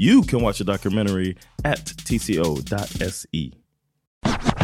You 0.00 0.22
can 0.22 0.42
watch 0.42 0.58
the 0.58 0.64
documentary 0.64 1.36
at 1.64 1.86
tco.se. 1.86 3.50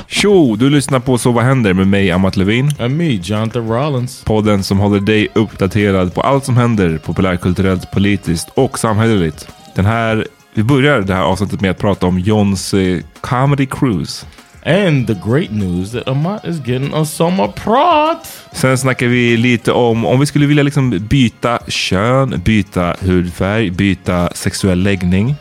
Tjo! 0.09 0.57
Du 0.57 0.71
lyssnar 0.71 1.01
på 1.01 1.19
Så 1.19 1.33
vad 1.33 1.45
händer 1.45 1.73
med 1.73 1.89
mig, 1.89 2.11
Amat 2.11 2.37
Levin. 2.37 2.71
And 2.79 2.97
me, 2.97 3.05
Jonathan 3.05 3.69
Rollins. 3.69 4.25
Podden 4.25 4.63
som 4.63 4.79
håller 4.79 5.01
dig 5.01 5.29
uppdaterad 5.35 6.15
på 6.15 6.21
allt 6.21 6.45
som 6.45 6.57
händer 6.57 6.99
populärkulturellt, 6.99 7.91
politiskt 7.91 8.49
och 8.55 8.79
samhälleligt. 8.79 9.49
Den 9.75 9.85
här, 9.85 10.27
vi 10.55 10.63
börjar 10.63 11.01
det 11.01 11.15
här 11.15 11.23
avsnittet 11.23 11.61
med 11.61 11.71
att 11.71 11.79
prata 11.79 12.07
om 12.07 12.19
Johns 12.19 12.75
eh, 12.75 13.01
comedy 13.21 13.67
cruise. 13.67 14.27
And 14.67 15.07
the 15.07 15.15
great 15.15 15.53
news 15.53 15.93
that 15.93 16.09
Amat 16.09 16.45
is 16.45 16.59
getting 16.59 16.95
a 16.95 17.05
sommarprat. 17.05 18.49
Sen 18.53 18.79
snackar 18.79 19.07
vi 19.07 19.37
lite 19.37 19.73
om 19.73 20.05
om 20.05 20.21
vi 20.21 20.27
skulle 20.27 20.47
vilja 20.47 20.63
liksom 20.63 20.91
byta 20.91 21.59
kön, 21.69 22.41
byta 22.45 22.97
hudfärg, 23.01 23.73
byta 23.73 24.31
sexuell 24.35 24.83
läggning. 24.83 25.35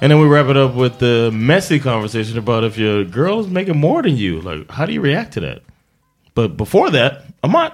And 0.00 0.12
then 0.12 0.20
we 0.20 0.28
wrap 0.28 0.48
it 0.48 0.56
up 0.56 0.76
with 0.76 0.98
the 0.98 1.30
messy 1.32 1.80
conversation 1.80 2.38
about 2.38 2.64
if 2.64 2.78
your 2.78 3.04
girl 3.04 3.40
is 3.40 3.48
making 3.48 3.76
more 3.76 4.02
than 4.02 4.16
you. 4.16 4.40
Like, 4.40 4.70
how 4.70 4.86
do 4.86 4.92
you 4.92 5.02
react 5.02 5.32
to 5.32 5.40
that? 5.40 5.62
But 6.34 6.56
before 6.56 6.90
that, 6.90 7.24
Amat, 7.42 7.72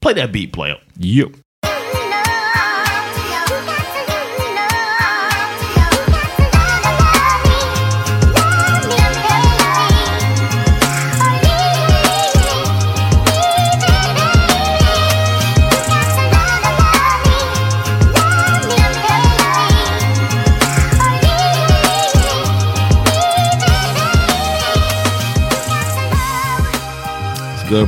play 0.00 0.14
that 0.14 0.32
beat, 0.32 0.52
player. 0.52 0.76
Yep. 0.96 1.28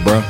Bro? 0.05 0.23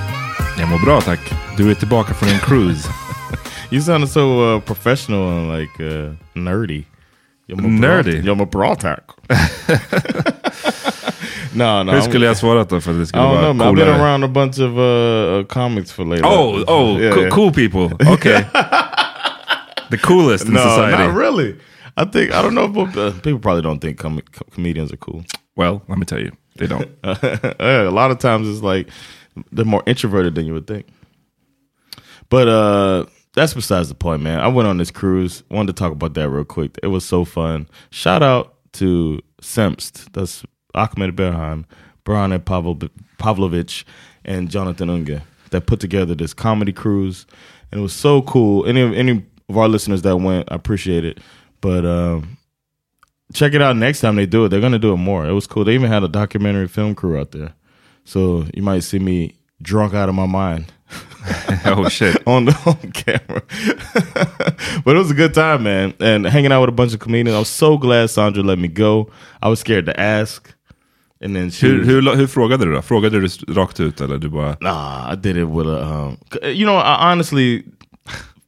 Jag 0.58 0.68
mår 0.68 0.84
bra 0.84 1.00
tack. 1.00 1.20
Du 1.56 1.70
är 1.70 1.74
tillbaka 1.74 2.14
från 2.14 2.28
en 2.28 2.38
cruise. 2.38 2.88
you 3.70 3.82
sound 3.82 4.08
so 4.08 4.54
uh, 4.54 4.60
professional 4.60 5.28
and 5.28 5.60
like 5.60 5.82
uh, 5.82 6.12
nerdy. 6.34 6.84
nerdy? 7.56 8.20
Jag 8.20 8.36
mår 8.36 8.46
bra 8.46 8.74
tack. 8.74 9.04
no, 11.52 11.82
no. 11.82 11.92
Hur 11.92 12.00
skulle 12.00 12.26
jag 12.26 12.36
svarat 12.36 12.68
då 12.68 12.80
för 12.80 12.90
att 12.90 12.98
det 12.98 13.06
skulle 13.06 13.22
vara 13.22 13.52
know, 13.52 13.68
coolare? 13.68 13.90
I've 13.90 13.94
been 13.94 14.00
around 14.00 14.24
a 14.24 14.28
bunch 14.28 14.58
of 14.58 14.78
uh, 14.78 15.44
comics 15.46 15.92
for 15.92 16.04
later. 16.04 16.24
Oh, 16.24 16.64
oh, 16.66 17.00
yeah, 17.00 17.14
co 17.14 17.20
yeah. 17.20 17.30
cool 17.30 17.52
people. 17.52 18.08
Okay. 18.12 18.44
the 19.90 19.98
coolest 19.98 20.44
in 20.44 20.52
no, 20.52 20.60
society. 20.60 21.06
not 21.06 21.16
really. 21.16 21.56
I 21.96 22.04
think 22.04 22.30
I 22.32 22.42
don't 22.42 22.54
know 22.54 22.82
if 22.82 22.96
uh, 22.96 23.10
people 23.20 23.40
probably 23.40 23.62
don't 23.62 23.80
think 23.80 23.98
com 23.98 24.20
comedians 24.54 24.92
are 24.92 24.98
cool. 24.98 25.24
Well, 25.56 25.82
let 25.88 25.98
me 25.98 26.04
tell 26.04 26.20
you, 26.20 26.32
they 26.56 26.66
don't. 26.66 26.88
a 27.02 27.90
lot 27.90 28.10
of 28.10 28.18
times 28.18 28.48
it's 28.48 28.62
like 28.62 28.88
they're 29.52 29.64
more 29.64 29.82
introverted 29.86 30.34
than 30.34 30.46
you 30.46 30.52
would 30.52 30.66
think. 30.66 30.86
But 32.28 32.48
uh 32.48 33.06
that's 33.34 33.54
besides 33.54 33.88
the 33.88 33.94
point, 33.94 34.22
man. 34.22 34.40
I 34.40 34.48
went 34.48 34.68
on 34.68 34.78
this 34.78 34.90
cruise. 34.90 35.42
Wanted 35.50 35.76
to 35.76 35.80
talk 35.80 35.92
about 35.92 36.14
that 36.14 36.28
real 36.28 36.44
quick. 36.44 36.78
It 36.82 36.88
was 36.88 37.04
so 37.04 37.24
fun. 37.24 37.68
Shout 37.90 38.22
out 38.22 38.54
to 38.72 39.20
Semst. 39.40 40.12
That's 40.12 40.44
Ahmed 40.74 41.16
Berhan, 41.16 41.64
Brian 42.04 42.38
Pavlovich, 42.40 43.86
and 44.24 44.50
Jonathan 44.50 44.88
Unge 44.88 45.22
that 45.50 45.66
put 45.66 45.80
together 45.80 46.14
this 46.14 46.34
comedy 46.34 46.72
cruise. 46.72 47.26
And 47.70 47.80
it 47.80 47.82
was 47.82 47.92
so 47.92 48.22
cool. 48.22 48.66
Any 48.66 48.80
of 48.80 48.92
any 48.94 49.24
of 49.48 49.56
our 49.56 49.68
listeners 49.68 50.02
that 50.02 50.16
went, 50.16 50.50
I 50.50 50.54
appreciate 50.54 51.04
it. 51.04 51.18
But 51.60 51.84
um, 51.84 52.38
check 53.32 53.54
it 53.54 53.62
out 53.62 53.76
next 53.76 54.00
time 54.00 54.16
they 54.16 54.26
do 54.26 54.44
it. 54.44 54.48
They're 54.48 54.60
gonna 54.60 54.78
do 54.78 54.92
it 54.92 54.96
more. 54.96 55.26
It 55.26 55.32
was 55.32 55.46
cool. 55.46 55.64
They 55.64 55.74
even 55.74 55.90
had 55.90 56.02
a 56.02 56.08
documentary 56.08 56.68
film 56.68 56.94
crew 56.94 57.18
out 57.18 57.32
there. 57.32 57.54
So 58.04 58.44
you 58.54 58.62
might 58.62 58.82
see 58.82 58.98
me 58.98 59.34
drunk 59.62 59.94
out 59.94 60.08
of 60.08 60.14
my 60.14 60.26
mind. 60.26 60.72
oh 61.66 61.88
shit! 61.88 62.16
on 62.26 62.46
the 62.46 62.56
on 62.66 62.92
camera, 62.92 63.42
but 64.84 64.96
it 64.96 64.98
was 64.98 65.10
a 65.10 65.14
good 65.14 65.34
time, 65.34 65.62
man, 65.62 65.94
and 66.00 66.26
hanging 66.26 66.50
out 66.50 66.62
with 66.62 66.70
a 66.70 66.72
bunch 66.72 66.94
of 66.94 67.00
comedians. 67.00 67.36
I 67.36 67.38
was 67.38 67.48
so 67.48 67.76
glad 67.78 68.10
Sandra 68.10 68.42
let 68.42 68.58
me 68.58 68.68
go. 68.68 69.10
I 69.42 69.48
was 69.48 69.60
scared 69.60 69.86
to 69.86 70.00
ask, 70.00 70.52
And 71.20 71.36
then 71.36 71.50
she 71.50 71.66
Hur, 71.66 71.84
hur, 71.84 72.16
hur 72.16 72.26
frågade 72.26 72.64
du 72.64 72.72
då? 72.72 72.82
Frågade 72.82 73.20
du 73.20 73.28
rakt 73.54 73.80
ut 73.80 74.00
eller 74.00 74.18
du 74.18 74.28
bara... 74.28 74.56
Nah, 74.60 75.12
I 75.12 75.16
did 75.16 75.36
it 75.36 75.48
with 75.48 75.68
a. 75.68 75.84
Um, 75.84 76.16
you 76.42 76.64
know, 76.64 76.76
I 76.76 77.12
honestly 77.12 77.64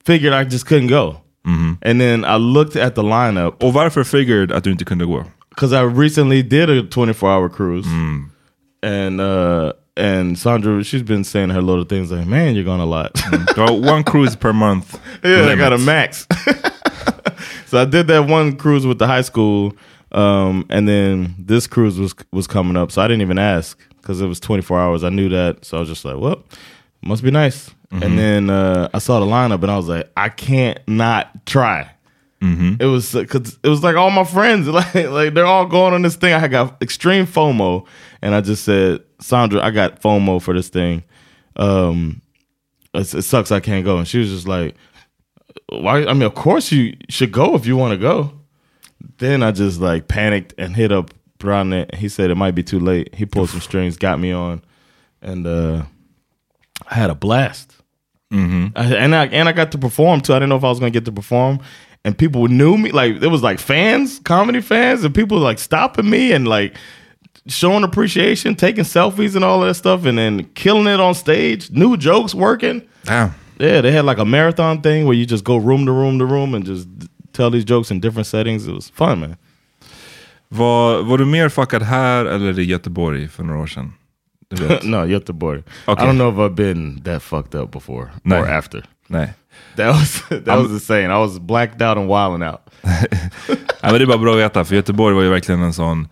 figured 0.07 0.33
I 0.33 0.51
just 0.51 0.67
couldn't 0.67 0.89
go. 0.89 1.17
And 1.45 2.01
then 2.01 2.25
I 2.25 2.37
looked 2.39 2.77
at 2.77 2.95
the 2.95 3.03
lineup 3.03 3.63
Och 3.63 3.73
varför 3.73 4.05
figured 4.05 4.53
att 4.53 4.65
du 4.65 4.71
inte 4.71 4.85
kunde 4.85 5.05
gå? 5.05 5.25
because 5.55 5.73
I 5.73 5.83
recently 5.83 6.43
did 6.43 6.71
a 6.71 6.83
24 6.83 7.31
hour 7.31 7.49
cruise, 7.49 7.87
and 8.83 9.21
uh, 9.21 9.73
and 9.97 10.39
Sandra, 10.39 10.83
she's 10.85 11.03
been 11.03 11.25
saying 11.25 11.51
her 11.51 11.63
little 11.63 11.85
things 11.85 12.11
like, 12.11 12.27
"Man, 12.27 12.55
you're 12.55 12.65
going 12.65 12.81
a 12.81 12.87
lot." 12.87 13.13
Du 13.55 13.73
one 13.75 14.05
cruise 14.05 14.37
per 14.37 14.53
month. 14.53 14.99
yeah, 15.25 15.47
I 15.47 15.57
got 15.57 15.73
a 15.73 15.79
max. 15.79 16.27
so 17.67 17.81
I 17.81 17.85
did 17.85 18.07
that 18.09 18.27
one 18.29 18.57
cruise 18.57 18.87
with 18.87 18.99
the 18.99 19.07
high 19.07 19.21
school, 19.21 19.77
um, 20.13 20.67
and 20.71 20.89
then 20.89 21.35
this 21.39 21.67
cruise 21.67 21.99
was 21.99 22.15
was 22.33 22.47
coming 22.47 22.77
up. 22.77 22.91
So 22.91 23.03
I 23.03 23.09
didn't 23.09 23.23
even 23.23 23.39
ask 23.39 23.79
because 23.99 24.21
it 24.21 24.27
was 24.27 24.41
24 24.41 24.81
hours. 24.81 25.05
I 25.05 25.11
knew 25.11 25.29
that, 25.29 25.65
so 25.65 25.77
I 25.77 25.81
was 25.81 25.89
just 25.89 26.05
like, 26.05 26.17
"Well, 26.17 26.43
must 27.03 27.23
be 27.23 27.31
nice." 27.31 27.71
And 27.91 28.19
then 28.19 28.49
uh, 28.49 28.89
I 28.95 28.99
saw 29.01 29.21
the 29.21 29.27
lineup, 29.27 29.63
and 29.63 29.71
I 29.71 29.77
was 29.77 29.89
like, 29.89 30.11
"I 30.17 30.31
can't 30.31 30.79
not 30.89 31.45
try." 31.45 31.91
It 32.81 32.87
was 32.87 33.13
because 33.13 33.59
it 33.63 33.69
was 33.69 33.83
like 33.85 33.95
all 33.95 34.11
my 34.11 34.25
friends, 34.25 34.67
like 34.79 34.95
like 34.95 35.35
they're 35.35 35.47
all 35.47 35.67
going 35.67 35.95
on 35.95 36.03
this 36.03 36.17
thing. 36.17 36.35
I 36.35 36.49
got 36.49 36.83
extreme 36.83 37.27
FOMO, 37.27 37.87
and 38.21 38.35
I 38.35 38.41
just 38.41 38.65
said, 38.65 39.01
Sandra, 39.21 39.63
I 39.63 39.71
got 39.71 40.03
FOMO 40.03 40.43
for 40.43 40.53
this 40.53 40.69
thing. 40.69 41.05
Um, 41.57 42.21
it, 42.95 43.15
it 43.15 43.23
sucks 43.23 43.53
I 43.53 43.61
can't 43.61 43.85
go, 43.85 43.99
and 43.99 44.09
she 44.09 44.19
was 44.19 44.31
just 44.31 44.49
like, 44.49 44.75
why? 45.69 46.05
I 46.05 46.13
mean, 46.15 46.23
of 46.23 46.35
course 46.35 46.73
you 46.73 46.97
should 47.09 47.31
go 47.33 47.55
if 47.55 47.65
you 47.67 47.77
want 47.77 47.93
to 47.93 47.99
go. 47.99 48.33
Then 49.19 49.43
I 49.43 49.53
just 49.53 49.81
like 49.81 50.09
panicked 50.09 50.55
and 50.59 50.75
hit 50.75 50.91
up 50.93 51.13
Brownie. 51.39 51.87
He 51.95 52.09
said 52.09 52.31
it 52.31 52.37
might 52.37 52.55
be 52.55 52.63
too 52.63 52.81
late. 52.81 53.15
He 53.15 53.25
pulled 53.27 53.51
some 53.51 53.61
strings, 53.61 53.97
got 53.97 54.19
me 54.19 54.33
on, 54.33 54.63
and 55.21 55.47
uh, 55.47 55.85
I 56.89 56.95
had 56.95 57.11
a 57.11 57.15
blast. 57.15 57.77
I, 58.77 58.95
and 58.95 59.15
I 59.15 59.27
and 59.27 59.49
I 59.49 59.53
got 59.53 59.73
to 59.73 59.79
perform 59.79 60.23
too. 60.23 60.33
I 60.33 60.37
didn't 60.37 60.49
know 60.49 60.57
if 60.57 60.65
I 60.65 60.69
was 60.69 60.81
gonna 60.81 60.91
get 60.91 61.05
to 61.05 61.13
perform, 61.13 61.61
and 62.05 62.17
people 62.17 62.49
knew 62.49 62.77
me. 62.77 62.91
Like 62.91 63.23
it 63.23 63.29
was 63.31 63.43
like 63.43 63.59
fans, 63.61 64.21
comedy 64.25 64.61
fans, 64.61 65.05
and 65.05 65.15
people 65.15 65.39
like 65.39 65.59
stopping 65.59 66.11
me 66.11 66.33
and 66.33 66.47
like 66.49 66.77
showing 67.47 67.85
appreciation, 67.85 68.55
taking 68.55 68.85
selfies 68.85 69.35
and 69.37 69.45
all 69.45 69.61
that 69.61 69.75
stuff, 69.75 70.05
and 70.07 70.19
then 70.19 70.45
killing 70.55 70.87
it 70.87 71.01
on 71.01 71.15
stage. 71.15 71.71
New 71.71 71.97
jokes 71.97 72.35
working. 72.35 72.83
Damn. 73.05 73.31
Yeah, 73.59 73.81
they 73.83 73.93
had 73.93 74.05
like 74.05 74.19
a 74.19 74.25
marathon 74.25 74.81
thing 74.83 75.07
where 75.07 75.15
you 75.17 75.27
just 75.27 75.45
go 75.45 75.57
room 75.57 75.87
to 75.87 75.93
room 75.93 76.19
to 76.19 76.27
room 76.27 76.55
and 76.55 76.65
just 76.67 76.89
tell 77.33 77.51
these 77.51 77.65
jokes 77.65 77.91
in 77.91 78.01
different 78.01 78.27
settings. 78.27 78.67
It 78.67 78.73
was 78.75 78.91
fun, 78.91 79.21
man. 79.21 79.37
Var, 80.49 81.03
var 81.03 81.19
du 81.19 81.25
mer 81.25 81.49
fuckad 81.49 81.83
här 81.83 82.25
eller 82.25 82.59
i 82.59 82.65
Göteborg 82.65 83.29
för 83.29 83.43
några 83.45 83.61
år 83.61 83.67
sedan? 83.67 83.93
No, 84.83 85.07
Göteborg. 85.07 85.63
Okay. 85.87 86.05
I 86.05 86.07
don't 86.07 86.17
know 86.19 86.29
if 86.29 86.39
I've 86.39 86.55
been 86.55 87.01
that 87.05 87.23
fucked 87.23 87.55
up 87.55 87.71
before 87.73 88.11
No. 88.23 88.37
or 88.37 88.49
after. 88.49 88.85
Nej. 89.07 89.33
That 89.77 89.95
was 89.95 90.23
that 90.45 90.59
was 90.59 90.71
insane. 90.71 91.07
I 91.07 91.19
was 91.19 91.39
blacked 91.39 91.83
out 91.83 91.99
and 91.99 92.09
wilding 92.09 92.43
out. 92.49 92.61
Ja, 93.85 93.91
men 93.91 93.99
det 93.99 94.05
är 94.05 94.07
bara 94.07 94.19
bra 94.19 94.33
att 94.33 94.39
veta, 94.39 94.65
för 94.65 94.75
Göteborg 94.75 95.15
var 95.15 95.23
ju 95.23 95.29
verkligen 95.29 95.63
en 95.63 95.73
sån... 95.73 96.09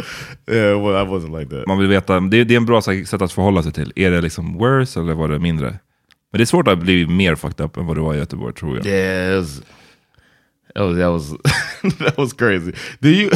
Yeah, 0.51 0.83
well, 0.83 1.07
I 1.07 1.09
wasn't 1.09 1.39
like 1.39 1.57
that. 1.57 1.67
Man 1.67 1.79
vill 1.79 1.89
veta, 1.89 2.21
det, 2.21 2.45
det 2.45 2.55
är 2.55 2.57
en 2.57 2.65
bra 2.65 2.83
sätt 2.83 3.23
att 3.23 3.33
förhålla 3.33 3.63
sig 3.63 3.73
till. 3.73 3.93
Är 3.97 4.11
det 4.11 4.21
liksom 4.21 4.59
worse 4.59 5.01
eller 5.01 5.15
var 5.15 5.29
det 5.29 5.39
mindre? 5.39 5.79
Men 6.33 6.39
det 6.39 6.43
är 6.43 6.47
svårt 6.47 6.69
att 6.69 6.79
bli 6.79 7.07
mer 7.07 7.35
fucked 7.35 7.65
up 7.65 7.77
än 7.77 7.87
vad 7.87 7.97
du 7.97 8.01
var 8.01 8.15
i 8.15 8.19
Göteborg 8.19 8.55
tror 8.55 8.77
jag. 8.77 8.87
It 8.87 9.37
was, 9.37 9.63
that 10.75 10.85
was 10.85 10.97
that 10.99 11.11
was 11.11 11.31
that 11.99 12.19
was 12.19 12.33
crazy. 12.33 12.73
Do 13.01 13.09
you 13.09 13.31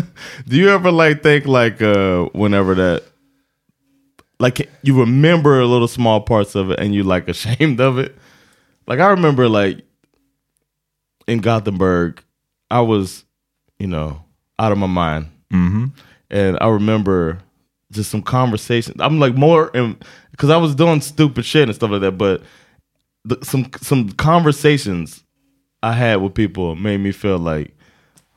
do 0.44 0.56
you 0.56 0.70
ever 0.70 0.90
like 0.90 1.22
think 1.22 1.46
like 1.46 1.84
uh 1.84 2.28
whenever 2.34 2.74
that 2.74 3.02
like 4.40 4.68
you 4.82 5.00
remember 5.00 5.64
little 5.64 5.88
small 5.88 6.20
parts 6.20 6.56
of 6.56 6.70
it 6.70 6.78
and 6.78 6.94
you 6.94 7.14
like 7.14 7.30
ashamed 7.30 7.80
of 7.80 7.98
it? 7.98 8.14
Like 8.88 9.00
I 9.00 9.10
remember 9.10 9.48
like 9.48 9.84
in 11.28 11.40
Gothenburg, 11.40 12.24
I 12.70 12.80
was, 12.80 13.24
you 13.78 13.86
know, 13.86 14.24
out 14.58 14.72
of 14.72 14.78
my 14.78 14.86
mind. 14.86 15.30
Mm-hmm. 15.52 15.86
And 16.30 16.58
I 16.60 16.68
remember 16.68 17.38
just 17.92 18.10
some 18.10 18.22
conversations. 18.22 18.96
I'm 18.98 19.20
like 19.20 19.34
more 19.34 19.70
because 20.30 20.50
I 20.50 20.56
was 20.56 20.74
doing 20.74 21.02
stupid 21.02 21.44
shit 21.44 21.68
and 21.68 21.74
stuff 21.74 21.90
like 21.90 22.00
that, 22.00 22.12
but 22.12 22.42
the, 23.24 23.38
some 23.44 23.70
some 23.80 24.10
conversations 24.12 25.22
I 25.82 25.92
had 25.92 26.16
with 26.16 26.34
people 26.34 26.74
made 26.74 26.98
me 26.98 27.12
feel 27.12 27.38
like, 27.38 27.76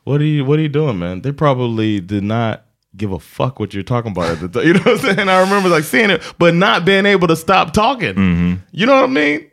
what 0.04 0.20
are 0.20 0.24
you 0.24 0.44
what 0.44 0.58
are 0.58 0.62
you 0.62 0.68
doing, 0.68 0.98
man? 0.98 1.22
They 1.22 1.32
probably 1.32 2.00
did 2.00 2.24
not 2.24 2.66
give 2.94 3.12
a 3.12 3.18
fuck 3.18 3.58
what 3.58 3.72
you're 3.72 3.82
talking 3.82 4.12
about 4.12 4.30
at 4.30 4.40
the 4.40 4.48
time. 4.48 4.66
You 4.66 4.74
know 4.74 4.80
what 4.80 5.04
I'm 5.04 5.16
saying? 5.16 5.28
I 5.28 5.40
remember 5.40 5.70
like 5.70 5.84
seeing 5.84 6.10
it, 6.10 6.22
but 6.38 6.54
not 6.54 6.84
being 6.84 7.06
able 7.06 7.28
to 7.28 7.36
stop 7.36 7.72
talking. 7.72 8.14
Mm-hmm. 8.14 8.54
You 8.72 8.86
know 8.86 8.96
what 8.96 9.04
I 9.04 9.12
mean? 9.12 9.50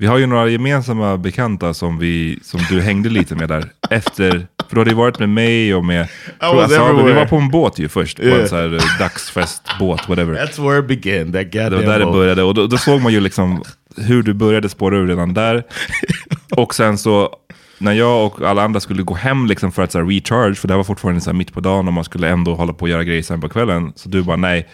Vi 0.00 0.06
har 0.06 0.18
ju 0.18 0.26
några 0.26 0.48
gemensamma 0.48 1.16
bekanta 1.16 1.74
som, 1.74 1.98
vi, 1.98 2.38
som 2.42 2.60
du 2.70 2.80
hängde 2.80 3.08
lite 3.08 3.34
med 3.34 3.48
där. 3.48 3.64
Efter, 3.90 4.30
för 4.68 4.74
du 4.74 4.78
hade 4.80 4.90
ju 4.90 4.96
varit 4.96 5.18
med 5.18 5.28
mig 5.28 5.74
och 5.74 5.84
med 5.84 6.08
Asabe. 6.38 6.66
Vi 6.68 6.74
everywhere. 6.74 7.14
var 7.14 7.26
på 7.26 7.36
en 7.36 7.48
båt 7.50 7.78
ju 7.78 7.88
först. 7.88 8.16
På 8.16 8.22
Yeah. 8.22 8.40
en 8.40 8.48
så 8.48 8.56
här 8.56 8.74
eh, 8.74 8.98
dagsfestbåt, 8.98 10.08
whatever. 10.08 10.34
That's 10.34 10.68
where 10.68 10.78
it 10.78 11.02
began. 11.02 11.32
That 11.32 11.52
Det 11.52 11.70
var 11.70 11.82
där 11.82 11.98
det 11.98 12.04
började. 12.04 12.42
Och 12.42 12.54
då, 12.54 12.66
då 12.66 12.78
såg 12.78 13.00
man 13.00 13.12
ju 13.12 13.20
liksom 13.20 13.62
hur 13.96 14.22
du 14.22 14.34
började 14.34 14.68
spåra 14.68 14.96
ur 14.96 15.06
redan 15.06 15.34
där. 15.34 15.62
Och 16.56 16.74
sen 16.74 16.98
så, 16.98 17.36
när 17.78 17.92
jag 17.92 18.26
och 18.26 18.42
alla 18.42 18.62
andra 18.62 18.80
skulle 18.80 19.02
gå 19.02 19.14
hem 19.14 19.46
liksom 19.46 19.72
för 19.72 19.82
att 19.82 19.92
så 19.92 19.98
här, 19.98 20.04
recharge, 20.06 20.54
för 20.54 20.68
det 20.68 20.76
var 20.76 20.84
fortfarande 20.84 21.20
så 21.20 21.32
mitt 21.32 21.52
på 21.52 21.60
dagen 21.60 21.88
och 21.88 21.94
man 21.94 22.04
skulle 22.04 22.28
ändå 22.28 22.54
hålla 22.54 22.72
på 22.72 22.82
och 22.82 22.88
göra 22.88 23.04
grejer 23.04 23.22
sen 23.22 23.40
på 23.40 23.48
kvällen. 23.48 23.92
Så 23.96 24.08
du 24.08 24.22
bara, 24.22 24.36
nej, 24.36 24.68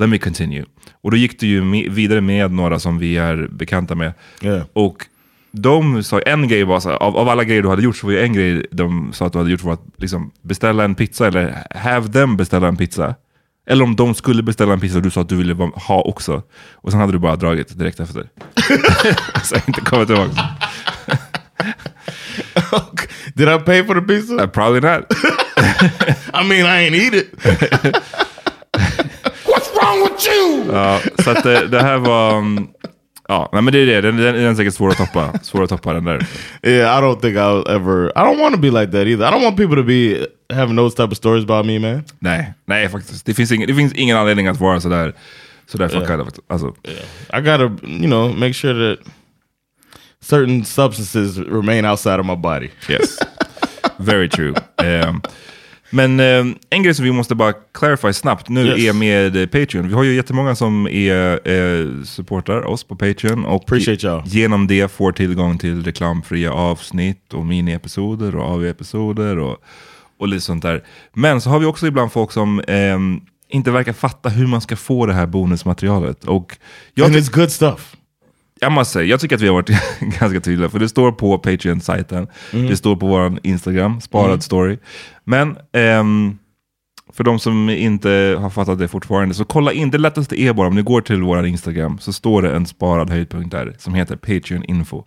let 0.00 0.08
me 0.08 0.18
continue. 0.18 0.64
Och 1.00 1.10
då 1.10 1.16
gick 1.16 1.40
du 1.40 1.46
ju 1.46 1.64
med, 1.64 1.92
vidare 1.92 2.20
med 2.20 2.52
några 2.52 2.78
som 2.78 2.98
vi 2.98 3.16
är 3.16 3.48
bekanta 3.50 3.94
med. 3.94 4.12
Yeah. 4.42 4.62
Och 4.72 5.06
de 5.50 6.02
sa, 6.02 6.20
en 6.20 6.48
grej 6.48 6.64
var 6.64 6.80
så 6.80 6.88
här, 6.88 6.96
av, 6.96 7.16
av 7.16 7.28
alla 7.28 7.44
grejer 7.44 7.62
du 7.62 7.68
hade 7.68 7.82
gjort 7.82 7.96
så 7.96 8.06
var 8.06 8.12
ju 8.12 8.20
en 8.20 8.32
grej 8.32 8.66
de 8.70 9.12
sa 9.12 9.26
att 9.26 9.32
du 9.32 9.38
hade 9.38 9.50
gjort 9.50 9.62
var 9.62 9.72
att 9.72 9.84
liksom 9.96 10.30
beställa 10.42 10.84
en 10.84 10.94
pizza 10.94 11.26
eller 11.26 11.64
have 11.74 12.08
them 12.08 12.36
beställa 12.36 12.68
en 12.68 12.76
pizza. 12.76 13.14
Eller 13.66 13.84
om 13.84 13.96
de 13.96 14.14
skulle 14.14 14.42
beställa 14.42 14.72
en 14.72 14.80
pizza 14.80 14.96
och 14.96 15.02
du 15.02 15.10
sa 15.10 15.20
att 15.20 15.28
du 15.28 15.36
ville 15.36 15.70
ha 15.74 16.02
också. 16.02 16.42
Och 16.74 16.90
sen 16.90 17.00
hade 17.00 17.12
du 17.12 17.18
bara 17.18 17.36
dragit 17.36 17.78
direkt 17.78 18.00
efter. 18.00 18.22
så 19.44 19.54
jag 19.54 19.62
inte 19.66 19.80
kommit 19.80 20.08
tillbaka. 20.08 20.48
Did 23.34 23.48
I 23.48 23.58
pay 23.58 23.84
for 23.84 23.94
the 23.94 24.00
pizza? 24.00 24.34
Uh, 24.34 24.46
probably 24.46 24.80
not. 24.80 25.04
I 26.34 26.44
mean, 26.44 26.66
I 26.66 26.88
ain't 26.88 26.94
eat 26.94 27.14
it. 27.14 27.34
You? 30.26 30.72
Ja, 30.72 31.00
så 31.24 31.30
att 31.30 31.42
det, 31.42 31.66
det 31.66 31.82
här 31.82 31.98
var... 31.98 32.36
um, 32.38 32.68
Ja, 33.30 33.48
nej, 33.52 33.62
men 33.62 33.72
det 33.72 33.78
är 33.78 33.86
det. 33.86 34.00
Den, 34.00 34.16
den, 34.16 34.34
den 34.34 34.44
är 34.44 34.54
säkert 34.54 34.74
svår 34.74 34.88
att 34.90 34.96
toppa. 34.96 35.38
Svår 35.42 35.62
att 35.62 35.68
toppa 35.70 35.92
den 35.92 36.04
där. 36.04 36.26
Yeah, 36.62 36.98
I 36.98 37.02
don't 37.02 37.20
think 37.20 37.36
I'll 37.36 37.68
ever. 37.76 38.06
I 38.08 38.20
don't 38.20 38.40
want 38.40 38.54
to 38.54 38.60
be 38.60 38.70
like 38.70 38.92
that 38.92 39.06
either. 39.06 39.28
I 39.28 39.30
don't 39.30 39.42
want 39.44 39.56
people 39.56 39.76
to 39.76 39.82
be 39.82 40.26
having 40.54 40.76
those 40.76 40.96
type 40.96 41.10
of 41.12 41.16
stories 41.16 41.44
about 41.44 41.66
me, 41.66 41.78
man. 41.78 42.04
Nej, 42.18 42.52
nej 42.66 42.88
faktiskt. 42.88 43.26
Det 43.26 43.34
finns 43.34 43.52
ingen, 43.52 43.68
det 43.68 43.74
finns 43.74 43.92
ingen 43.92 44.16
anledning 44.16 44.46
att 44.46 44.60
vara 44.60 44.80
sådär, 44.80 45.14
sådär 45.66 45.88
fuckad. 45.88 46.38
Alltså, 46.48 46.74
I 47.32 47.40
gotta, 47.40 47.70
you 47.86 48.06
know, 48.06 48.38
make 48.38 48.52
sure 48.52 48.96
that 48.96 49.06
certain 50.22 50.64
substances 50.64 51.38
remain 51.38 51.84
outside 51.84 52.20
of 52.20 52.26
my 52.26 52.36
body. 52.36 52.70
Yes. 52.88 53.18
Very 53.96 54.28
true. 54.28 54.54
Ehm, 54.82 55.20
men 55.90 56.20
ehm, 56.20 56.54
en 56.70 56.82
grej 56.82 56.94
som 56.94 57.04
vi 57.04 57.12
måste 57.12 57.34
bara 57.34 57.52
clarify 57.52 58.12
snabbt 58.12 58.48
nu 58.48 58.66
Yes. 58.66 58.78
är 58.78 58.92
med 58.92 59.36
eh, 59.36 59.46
Patreon. 59.46 59.88
Vi 59.88 59.94
har 59.94 60.02
ju 60.04 60.14
jättemånga 60.14 60.54
som 60.54 60.86
är, 60.86 61.48
eh, 61.48 62.04
supportar 62.04 62.66
oss 62.66 62.84
på 62.84 62.96
Patreon 62.96 63.44
och 63.44 63.64
genom 64.24 64.66
det 64.66 64.92
får 64.92 65.12
tillgång 65.12 65.58
till 65.58 65.84
reklamfria 65.84 66.52
avsnitt 66.52 67.34
och 67.34 67.46
miniepisoder 67.46 68.36
och 68.36 68.44
AV-episoder 68.44 69.38
och, 69.38 69.56
och 70.18 70.28
lite 70.28 70.40
sånt 70.44 70.62
där. 70.62 70.84
Men 71.12 71.40
så 71.40 71.50
har 71.50 71.58
vi 71.58 71.66
också 71.66 71.86
ibland 71.86 72.12
folk 72.12 72.32
som 72.32 72.62
ehm, 72.68 73.20
inte 73.50 73.70
verkar 73.70 73.92
fatta 73.92 74.28
hur 74.28 74.46
man 74.46 74.60
ska 74.60 74.76
få 74.76 75.06
det 75.06 75.14
här 75.14 75.26
bonusmaterialet. 75.26 76.24
Och 76.24 76.56
jag 76.94 77.06
And 77.06 77.16
it's 77.16 77.32
good 77.34 77.52
stuff. 77.52 77.96
Jag 78.60 78.72
måste 78.72 78.92
säga, 78.92 79.04
jag 79.04 79.20
tycker 79.20 79.36
att 79.36 79.42
vi 79.42 79.46
har 79.48 79.54
varit 79.54 79.70
ganska 80.20 80.40
tydliga. 80.40 80.68
För 80.68 80.78
det 80.78 80.88
står 80.88 81.12
på 81.12 81.38
Patreon-sajten, 81.38 82.26
det 82.50 82.76
står 82.76 82.96
på 82.96 83.06
vår 83.06 83.38
Instagram, 83.42 84.00
sparad 84.00 84.42
story. 84.42 84.78
Men 85.24 85.56
ehm, 85.72 86.38
för 87.12 87.24
de 87.24 87.38
som 87.38 87.70
inte 87.70 88.36
har 88.40 88.50
fattat 88.50 88.78
det 88.78 88.88
fortfarande, 88.88 89.34
så 89.34 89.44
kolla 89.44 89.72
in. 89.72 89.90
Det 89.90 89.98
lättaste 89.98 90.40
är 90.40 90.52
bara 90.52 90.68
om 90.68 90.74
ni 90.74 90.82
går 90.82 91.00
till 91.00 91.22
vår 91.22 91.46
Instagram, 91.46 91.98
så 91.98 92.12
står 92.12 92.42
det 92.42 92.50
en 92.56 92.66
sparad 92.66 93.10
höjdpunkt 93.10 93.50
där 93.50 93.74
som 93.78 93.94
heter 93.94 94.16
Patreon 94.16 94.64
Info. 94.64 95.02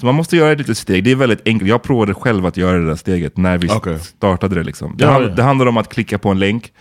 Så 0.00 0.06
man 0.06 0.14
måste 0.14 0.36
göra 0.36 0.52
ett 0.52 0.58
litet 0.58 0.78
steg. 0.78 1.04
Det 1.04 1.10
är 1.10 1.16
väldigt 1.16 1.42
enkelt. 1.48 1.68
Jag 1.70 1.82
provade 1.82 2.14
själv 2.14 2.46
att 2.46 2.56
göra 2.56 2.78
det 2.78 2.86
där 2.86 2.96
steget 2.96 3.36
när 3.36 3.58
vi 3.58 3.68
Okej. 3.70 3.98
startade 3.98 4.54
det. 4.54 4.62
Liksom. 4.62 4.96
Det, 4.96 5.04
Ja, 5.04 5.10
hand- 5.10 5.24
ja. 5.24 5.28
det 5.28 5.42
handlar 5.42 5.66
om 5.66 5.76
att 5.76 5.88
klicka 5.88 6.18
på 6.18 6.28
en 6.28 6.38
länk. 6.38 6.72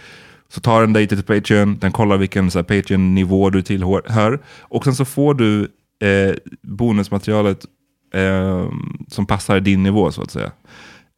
Så 0.49 0.61
tar 0.61 0.81
den 0.81 0.93
dig 0.93 1.07
till 1.07 1.23
Patreon, 1.23 1.77
den 1.77 1.91
kollar 1.91 2.17
vilken 2.17 2.49
Patreon-nivå 2.49 3.49
du 3.49 3.61
tillhör. 3.61 4.39
Och 4.59 4.83
sen 4.83 4.95
så 4.95 5.05
får 5.05 5.33
du 5.33 5.67
eh, 6.01 6.35
bonusmaterialet 6.63 7.65
eh, 8.13 8.69
som 9.07 9.25
passar 9.25 9.59
din 9.59 9.83
nivå 9.83 10.11
så 10.11 10.21
att 10.21 10.31
säga. 10.31 10.51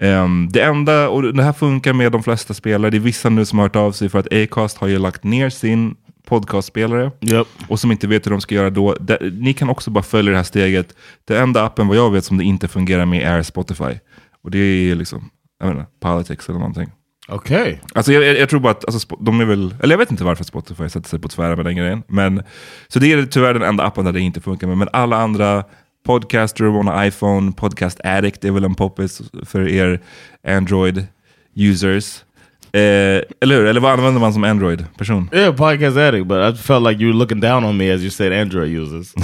Ehm, 0.02 0.50
det 0.52 0.62
enda, 0.62 1.10
och 1.10 1.34
det 1.34 1.44
här 1.44 1.54
funkar 1.54 1.94
med 1.94 2.12
de 2.12 2.24
flesta 2.24 2.54
spelare, 2.54 2.92
det 2.92 2.98
är 2.98 3.00
vissa 3.00 3.30
nu 3.30 3.46
som 3.46 3.60
har 3.60 3.66
hört 3.66 3.76
av 3.76 3.92
sig 3.92 4.10
för 4.10 4.20
att 4.20 4.34
Acast 4.34 4.78
har 4.78 4.88
ju 4.88 5.00
lagt 5.00 5.24
ner 5.24 5.50
sin 5.50 5.96
podcastspelare 6.26 7.12
Yep. 7.22 7.48
och 7.68 7.80
som 7.80 7.92
inte 7.92 8.08
vet 8.08 8.26
hur 8.26 8.32
de 8.32 8.42
ska 8.42 8.56
göra 8.56 8.70
då. 8.70 8.96
Det, 9.00 9.18
ni 9.34 9.54
kan 9.54 9.70
också 9.70 9.92
bara 9.92 10.04
följa 10.04 10.32
det 10.32 10.38
här 10.38 10.44
steget. 10.44 10.96
Det 11.26 11.40
enda 11.40 11.64
appen 11.64 11.88
vad 11.88 11.98
jag 11.98 12.12
vet 12.12 12.26
som 12.26 12.38
det 12.38 12.44
inte 12.44 12.68
fungerar 12.68 13.06
med 13.06 13.22
är 13.22 13.44
Spotify. 13.44 14.00
Och 14.44 14.52
det 14.52 14.60
är 14.60 14.96
liksom, 14.96 15.30
jag 15.60 15.68
vet 15.68 15.78
inte, 15.78 15.92
politics 16.00 16.50
eller 16.50 16.60
någonting. 16.60 16.92
Okay. 17.32 17.78
Alltså 17.96 18.14
jag, 18.14 18.38
jag, 18.38 18.50
tror 18.50 18.60
bara 18.60 18.72
att 18.72 18.86
alltså, 18.86 19.16
de 19.20 19.42
är 19.42 19.46
väl, 19.46 19.76
eller 19.84 19.94
jag 19.94 19.98
vet 19.98 20.12
inte 20.12 20.24
varför 20.24 20.44
Spotify 20.44 20.90
sätter 20.90 21.10
sig 21.10 21.20
på 21.20 21.28
tvären 21.28 21.56
med 21.56 21.66
den 21.66 21.76
grejen. 21.76 22.04
Men, 22.08 22.44
så 22.88 23.00
det 23.00 23.12
är 23.12 23.26
tyvärr 23.26 23.54
den 23.54 23.64
enda 23.64 23.84
appen 23.84 24.06
där 24.06 24.12
det 24.12 24.20
inte 24.20 24.42
funkar 24.42 24.68
med. 24.68 24.78
Men 24.78 24.90
alla 24.94 25.18
andra, 25.18 25.64
Podcaster, 26.06 26.66
Wanna 26.66 27.08
iPhone, 27.08 27.52
Podcast 27.52 28.00
Addict 28.04 28.46
är 28.46 28.52
väl 28.52 28.64
en 28.64 28.76
poppis 28.76 29.22
för 29.46 29.68
er 29.68 30.00
Android-users. 30.48 32.24
Eh, 32.72 33.22
eller 33.42 33.56
hur? 33.56 33.66
Eller 33.66 33.82
vad 33.82 33.92
använder 33.92 34.22
man 34.22 34.34
som 34.34 34.44
Android-person? 34.44 35.30
Yeah, 35.34 35.56
podcast 35.56 35.98
addict, 35.98 36.28
but 36.28 36.54
I 36.54 36.58
felt 36.58 36.84
like 36.88 37.04
you 37.04 37.12
were 37.12 37.20
looking 37.20 37.40
down 37.40 37.66
on 37.66 37.78
me 37.78 37.94
as 37.94 38.02
you 38.02 38.10
said 38.10 38.34
Android 38.34 38.78
users. 38.78 39.14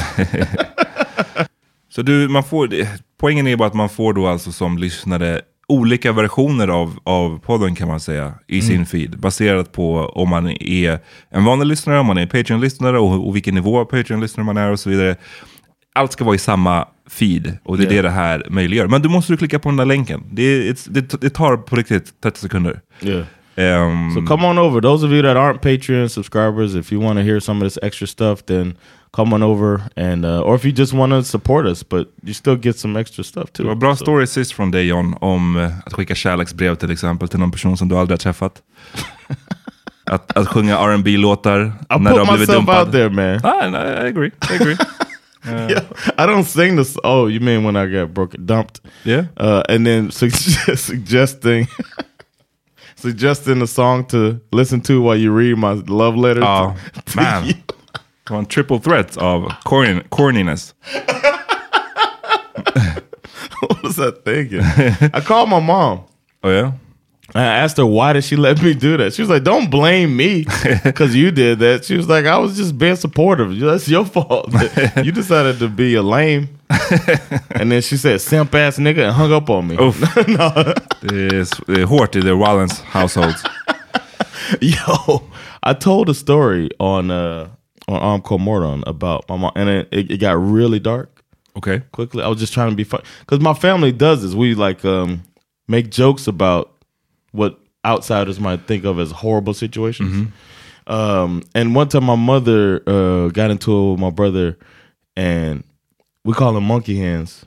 Så 1.95 2.01
du, 2.01 2.27
man 2.27 2.43
får, 2.43 2.69
poängen 3.19 3.47
är 3.47 3.55
bara 3.55 3.67
att 3.67 3.73
man 3.73 3.89
får 3.89 4.13
då 4.13 4.27
alltså 4.27 4.51
som 4.51 4.77
lyssnare 4.77 5.41
olika 5.67 6.11
versioner 6.11 6.67
av, 6.67 6.99
av 7.03 7.39
podden 7.39 7.75
kan 7.75 7.87
man 7.87 7.99
säga 7.99 8.33
i 8.47 8.61
sin 8.61 8.85
feed. 8.85 9.19
Baserat 9.19 9.71
på 9.71 9.95
om 9.99 10.29
man 10.29 10.47
är 10.49 10.99
en 11.29 11.43
vanlig 11.45 11.65
lyssnare, 11.67 11.99
om 11.99 12.05
man 12.05 12.17
är 12.17 12.25
Patreon-lyssnare 12.25 12.99
och, 12.99 13.27
och 13.27 13.35
vilken 13.35 13.55
nivå 13.55 13.79
av 13.79 13.85
Patreon-lyssnare 13.85 14.45
man 14.45 14.57
är 14.57 14.71
och 14.71 14.79
så 14.79 14.89
vidare. 14.89 15.15
Allt 15.93 16.11
ska 16.11 16.23
vara 16.23 16.35
i 16.35 16.39
samma 16.39 16.87
feed 17.09 17.57
och 17.63 17.77
det 17.77 17.83
är 17.83 17.85
Ja. 17.85 17.95
det 17.95 18.01
det 18.01 18.09
här 18.09 18.45
möjliggör. 18.49 18.87
Men 18.87 19.01
du 19.01 19.09
måste 19.09 19.33
du 19.33 19.37
klicka 19.37 19.59
på 19.59 19.69
den 19.69 19.77
där 19.77 19.85
länken. 19.85 20.23
Det, 20.31 20.71
det, 20.87 21.21
det 21.21 21.29
tar 21.29 21.57
på 21.57 21.75
riktigt 21.75 22.21
30 22.23 22.39
sekunder. 22.39 22.79
Yeah. 23.01 23.25
Ehm, 23.55 24.11
So 24.15 24.21
come 24.27 24.47
on 24.47 24.57
over. 24.57 24.81
Those 24.81 25.05
of 25.05 25.11
you 25.11 25.21
that 25.21 25.37
aren't 25.37 25.59
Patreon 25.61 26.09
subscribers, 26.09 26.75
if 26.75 26.91
you 26.93 27.03
want 27.03 27.19
to 27.19 27.23
hear 27.23 27.39
some 27.39 27.65
of 27.65 27.71
this 27.73 27.83
extra 27.83 28.07
stuff, 28.07 28.43
then 28.45 28.75
come 29.15 29.35
on 29.35 29.43
over 29.43 29.81
and 29.95 30.25
uh, 30.25 30.41
or 30.41 30.55
if 30.55 30.65
you 30.65 30.71
just 30.73 30.93
want 30.93 31.11
to 31.13 31.23
support 31.23 31.65
us, 31.65 31.83
but 31.89 32.07
you 32.23 32.33
still 32.33 32.55
get 32.55 32.79
some 32.79 32.99
extra 32.99 33.23
stuff 33.23 33.49
Det 33.51 33.63
var 33.63 33.73
too. 33.73 33.79
bra 33.79 33.91
So- 33.95 34.03
story 34.03 34.27
sist 34.27 34.51
från 34.53 34.71
dig 34.71 34.87
John 34.87 35.15
om 35.21 35.57
eh, 35.57 35.71
att 35.85 35.93
skicka 35.93 36.15
kärleksbrev 36.15 36.75
till 36.75 36.91
exempel 36.91 37.27
till 37.27 37.39
någon 37.39 37.51
person 37.51 37.77
som 37.77 37.87
du 37.89 37.95
aldrig 37.97 38.13
har 38.13 38.17
träffat. 38.33 38.61
att, 40.11 40.37
att 40.37 40.47
sjunga 40.47 40.77
rb 40.77 41.07
låtar 41.07 41.59
I 41.95 41.99
när 41.99 42.13
du 42.13 42.19
har 42.19 42.25
blivit 42.37 42.49
myself 42.49 42.69
out 42.69 42.91
there, 42.91 43.09
man. 43.09 43.39
Ah, 43.43 43.69
no, 43.69 43.77
I 43.77 44.07
agree. 44.09 44.31
I 44.51 44.55
agree. 44.55 44.77
Yeah, 45.47 45.83
I 46.17 46.25
don't 46.25 46.43
sing 46.43 46.75
this. 46.77 46.97
Oh, 47.03 47.27
you 47.31 47.39
mean 47.39 47.63
when 47.63 47.75
I 47.75 47.85
got 47.99 48.09
broken, 48.15 48.45
dumped? 48.47 48.79
Yeah. 49.03 49.25
Uh, 49.39 49.61
and 49.69 49.85
then 49.85 50.09
suggest, 50.11 50.85
suggesting, 50.87 51.67
suggesting 52.95 53.61
a 53.61 53.67
song 53.67 54.05
to 54.05 54.39
listen 54.51 54.81
to 54.81 55.01
while 55.03 55.15
you 55.15 55.31
read 55.31 55.57
my 55.59 55.73
love 55.87 56.15
letter. 56.17 56.41
to- 56.41 56.73
to 57.05 57.15
man. 57.15 57.45
you. 57.45 57.53
Var 58.29 58.37
en 58.39 58.45
triple 58.45 58.79
threat 58.79 59.17
of 59.17 59.51
corny, 59.63 60.01
corniness. 60.09 60.73
what 63.61 63.83
was 63.83 63.99
I 63.99 64.11
thinking? 64.23 64.61
I 65.13 65.21
called 65.21 65.49
my 65.49 65.59
mom. 65.59 65.99
Oh 66.43 66.49
yeah? 66.51 66.71
I 67.33 67.43
asked 67.43 67.77
her 67.77 67.85
why 67.85 68.13
did 68.13 68.23
she 68.23 68.35
let 68.35 68.61
me 68.61 68.73
do 68.73 68.97
that. 68.97 69.13
She 69.13 69.21
was 69.21 69.29
like, 69.29 69.43
"Don't 69.43 69.69
blame 69.69 70.15
me 70.15 70.45
because 70.83 71.15
you 71.15 71.31
did 71.31 71.59
that." 71.59 71.83
She 71.85 71.97
was 71.97 72.07
like, 72.07 72.25
"I 72.25 72.37
was 72.37 72.55
just 72.57 72.77
being 72.77 72.95
supportive. 72.95 73.59
That's 73.59 73.87
your 73.87 74.05
fault. 74.05 74.49
you 75.03 75.11
decided 75.11 75.59
to 75.59 75.67
be 75.67 75.95
a 75.95 76.01
lame." 76.03 76.49
and 77.55 77.71
then 77.71 77.81
she 77.81 77.97
said, 77.97 78.21
"Simp 78.21 78.53
ass 78.55 78.77
nigga," 78.79 79.05
and 79.07 79.13
hung 79.15 79.33
up 79.33 79.49
on 79.49 79.67
me. 79.67 79.75
Uff. 79.77 79.99
det, 81.01 81.35
är, 81.35 81.41
s- 81.41 81.61
det 81.67 81.83
hårt 81.85 82.15
i 82.15 82.21
the 82.21 82.33
Rollins 82.33 82.81
household. 82.81 83.35
Yo, 84.61 85.21
I 85.63 85.73
told 85.73 86.09
a 86.09 86.13
story 86.13 86.69
on 86.79 87.11
uh 87.11 87.47
on 87.87 88.21
Armco 88.21 88.39
Mordon 88.39 88.83
about 88.87 89.27
my 89.29 89.37
mom, 89.37 89.51
and 89.55 89.69
it, 89.69 89.87
it, 89.91 90.11
it 90.11 90.17
got 90.17 90.33
really 90.33 90.79
dark 90.79 91.15
Okay, 91.57 91.81
quickly. 91.93 92.21
I 92.21 92.27
was 92.27 92.39
just 92.39 92.53
trying 92.53 92.69
to 92.71 92.75
be 92.75 92.83
fun 92.83 93.01
because 93.21 93.39
my 93.39 93.53
family 93.53 93.91
does 93.91 94.21
this. 94.23 94.33
We 94.33 94.55
like 94.55 94.83
um 94.83 95.23
make 95.67 95.89
jokes 95.89 96.27
about 96.27 96.71
what 97.31 97.59
outsiders 97.85 98.39
might 98.39 98.67
think 98.67 98.83
of 98.83 98.99
as 98.99 99.11
horrible 99.11 99.53
situations. 99.53 100.29
Um, 100.87 101.43
and 101.55 101.73
one 101.73 101.87
time 101.87 102.03
my 102.03 102.15
mother 102.15 102.81
uh, 102.87 103.29
got 103.29 103.51
into 103.51 103.71
it 103.71 103.91
with 103.91 103.99
my 103.99 104.09
brother, 104.09 104.57
and 105.15 105.63
we 106.23 106.33
call 106.33 106.55
him 106.55 106.65
monkey 106.65 106.97
hands. 106.97 107.45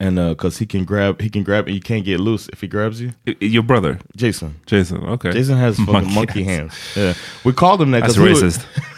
And 0.00 0.16
because 0.16 0.58
he 0.58 0.66
can 0.66 0.84
grab, 0.84 1.20
he 1.20 1.28
can 1.28 1.42
grab, 1.42 1.66
and 1.66 1.74
you 1.74 1.80
can't 1.80 2.04
get 2.04 2.20
loose 2.20 2.48
if 2.52 2.60
he 2.60 2.68
grabs 2.68 3.00
you. 3.00 3.12
Your 3.40 3.64
brother, 3.64 3.98
Jason, 4.16 4.54
Jason. 4.66 5.04
Okay. 5.04 5.32
Jason 5.32 5.56
has 5.56 5.76
fucking 5.86 6.14
monkey, 6.14 6.44
hands. 6.44 6.72
Yeah, 6.94 7.14
we 7.44 7.52
called 7.52 7.82
him 7.82 7.90
that 7.92 8.02
That's 8.02 8.16
racist. 8.16 8.64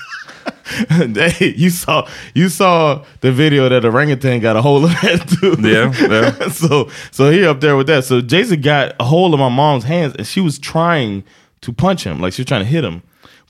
hey, 0.88 1.54
you 1.56 1.70
saw 1.70 2.08
you 2.34 2.48
saw 2.48 3.04
the 3.20 3.32
video 3.32 3.68
that 3.68 3.84
orangutan 3.84 4.40
got 4.40 4.56
a 4.56 4.62
hold 4.62 4.84
of 4.84 4.90
that 4.90 5.26
dude. 5.40 5.64
Yeah, 5.64 5.92
yeah. 6.08 6.48
so 6.50 6.88
so 7.10 7.30
he 7.30 7.44
up 7.44 7.60
there 7.60 7.76
with 7.76 7.86
that. 7.88 8.04
So 8.04 8.20
Jason 8.20 8.60
got 8.60 8.94
a 9.00 9.04
hold 9.04 9.34
of 9.34 9.40
my 9.40 9.48
mom's 9.48 9.84
hands, 9.84 10.14
and 10.16 10.26
she 10.26 10.40
was 10.40 10.58
trying 10.58 11.24
to 11.62 11.72
punch 11.72 12.04
him, 12.04 12.20
like 12.20 12.32
she 12.32 12.42
was 12.42 12.46
trying 12.46 12.62
to 12.62 12.68
hit 12.68 12.84
him, 12.84 13.02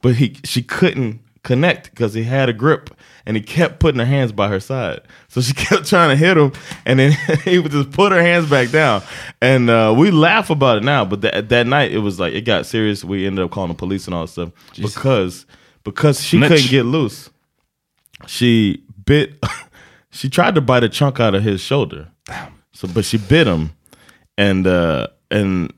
but 0.02 0.16
he 0.16 0.36
she 0.44 0.62
couldn't 0.62 1.20
connect 1.42 1.90
because 1.90 2.14
he 2.14 2.24
had 2.24 2.48
a 2.48 2.52
grip, 2.52 2.90
and 3.26 3.36
he 3.36 3.42
kept 3.42 3.80
putting 3.80 3.98
her 3.98 4.06
hands 4.06 4.32
by 4.32 4.48
her 4.48 4.60
side. 4.60 5.00
So 5.28 5.40
she 5.40 5.52
kept 5.54 5.86
trying 5.86 6.10
to 6.10 6.16
hit 6.16 6.36
him, 6.36 6.52
and 6.86 6.98
then 6.98 7.12
he 7.44 7.58
would 7.58 7.72
just 7.72 7.90
put 7.90 8.12
her 8.12 8.22
hands 8.22 8.48
back 8.48 8.70
down. 8.70 9.02
And 9.40 9.68
uh, 9.70 9.94
we 9.96 10.10
laugh 10.10 10.50
about 10.50 10.78
it 10.78 10.84
now, 10.84 11.04
but 11.04 11.20
that 11.20 11.48
that 11.50 11.66
night 11.66 11.92
it 11.92 11.98
was 11.98 12.18
like 12.18 12.32
it 12.32 12.42
got 12.42 12.66
serious. 12.66 13.04
We 13.04 13.26
ended 13.26 13.44
up 13.44 13.50
calling 13.50 13.68
the 13.68 13.74
police 13.74 14.06
and 14.06 14.14
all 14.14 14.22
that 14.22 14.32
stuff 14.32 14.50
because 14.76 15.46
because 15.84 16.22
she 16.22 16.38
Snitch. 16.38 16.48
couldn't 16.50 16.70
get 16.70 16.84
loose. 16.84 17.30
She 18.26 18.84
bit. 19.04 19.34
she 20.10 20.28
tried 20.28 20.54
to 20.56 20.60
bite 20.60 20.84
a 20.84 20.88
chunk 20.88 21.20
out 21.20 21.34
of 21.34 21.42
his 21.42 21.60
shoulder. 21.60 22.08
So, 22.72 22.88
but 22.88 23.04
she 23.04 23.18
bit 23.18 23.46
him, 23.46 23.72
and 24.38 24.66
uh, 24.66 25.08
and 25.30 25.72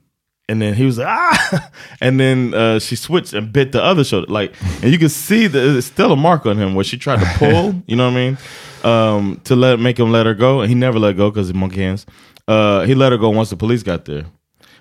and 0.48 0.60
then 0.60 0.74
he 0.74 0.84
was 0.84 0.98
like 0.98 1.06
ah, 1.08 1.70
and 2.00 2.18
then 2.20 2.52
uh, 2.54 2.78
she 2.78 2.96
switched 2.96 3.32
and 3.32 3.52
bit 3.52 3.72
the 3.72 3.82
other 3.82 4.04
shoulder. 4.04 4.26
Like, 4.30 4.54
and 4.82 4.92
you 4.92 4.98
can 4.98 5.08
see 5.08 5.46
that 5.46 5.58
there's 5.58 5.86
still 5.86 6.12
a 6.12 6.16
mark 6.16 6.46
on 6.46 6.56
him 6.58 6.74
where 6.74 6.84
she 6.84 6.98
tried 6.98 7.20
to 7.20 7.26
pull. 7.38 7.82
you 7.86 7.96
know 7.96 8.10
what 8.10 8.16
I 8.16 8.30
mean? 8.30 8.38
Um, 8.84 9.40
to 9.44 9.54
let 9.56 9.78
make 9.80 9.98
him 9.98 10.10
let 10.12 10.26
her 10.26 10.34
go, 10.34 10.60
and 10.60 10.68
he 10.68 10.74
never 10.74 10.98
let 10.98 11.16
go 11.16 11.30
because 11.30 11.46
he 11.48 11.54
monkey 11.54 11.80
hands. 11.82 12.04
Uh, 12.48 12.82
he 12.82 12.94
let 12.94 13.12
her 13.12 13.18
go 13.18 13.30
once 13.30 13.50
the 13.50 13.56
police 13.56 13.82
got 13.84 14.04
there, 14.04 14.24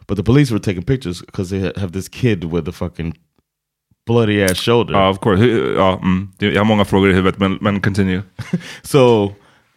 but 0.07 0.15
the 0.15 0.23
police 0.23 0.49
were 0.51 0.59
taking 0.59 0.83
pictures 0.83 1.21
because 1.21 1.51
they 1.51 1.59
ha- 1.61 1.71
have 1.77 1.91
this 1.91 2.07
kid 2.07 2.45
with 2.45 2.67
a 2.67 2.71
fucking 2.71 3.15
bloody 4.11 4.43
ass 4.43 4.57
shoulder. 4.57 4.93
Ja, 4.93 5.09
of 5.09 5.19
course. 5.19 5.45
Ja, 5.75 5.99
mm. 6.03 6.29
Det- 6.37 6.51
Jag 6.53 6.59
har 6.59 6.65
många 6.65 6.85
frågor 6.85 7.09
i 7.09 7.13
huvudet, 7.13 7.39
men, 7.39 7.57
men 7.61 7.81
continue. 7.81 8.21
so 8.83 9.31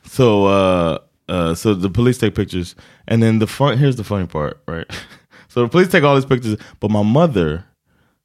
so 0.07 0.47
uh 0.47 0.99
uh 1.29 1.55
so 1.55 1.75
the 1.75 1.89
police 1.91 2.19
take 2.21 2.35
pictures 2.35 2.77
and 3.09 3.23
then 3.23 3.39
the 3.41 3.47
fun 3.47 3.79
here's 3.79 3.97
the 3.97 4.05
funny 4.05 4.27
part 4.27 4.55
right 4.69 4.87
so 5.49 5.63
the 5.63 5.69
police 5.69 5.91
take 5.91 6.05
all 6.07 6.15
these 6.15 6.29
pictures 6.29 6.59
but 6.81 6.91
my 6.91 7.03
mother 7.03 7.63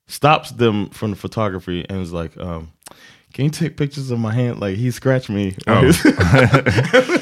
stops 0.07 0.51
them 0.51 0.89
from 0.91 1.11
the 1.11 1.15
photography 1.15 1.85
and 1.89 2.01
is 2.01 2.11
like 2.11 2.37
um 2.37 2.67
can 3.33 3.45
you 3.45 3.51
take 3.51 3.69
pictures 3.77 4.11
of 4.11 4.19
my 4.19 4.33
hand 4.33 4.59
like 4.59 4.75
he 4.77 4.91
scratched 4.91 5.29
me 5.29 5.53
Oh. 5.67 5.91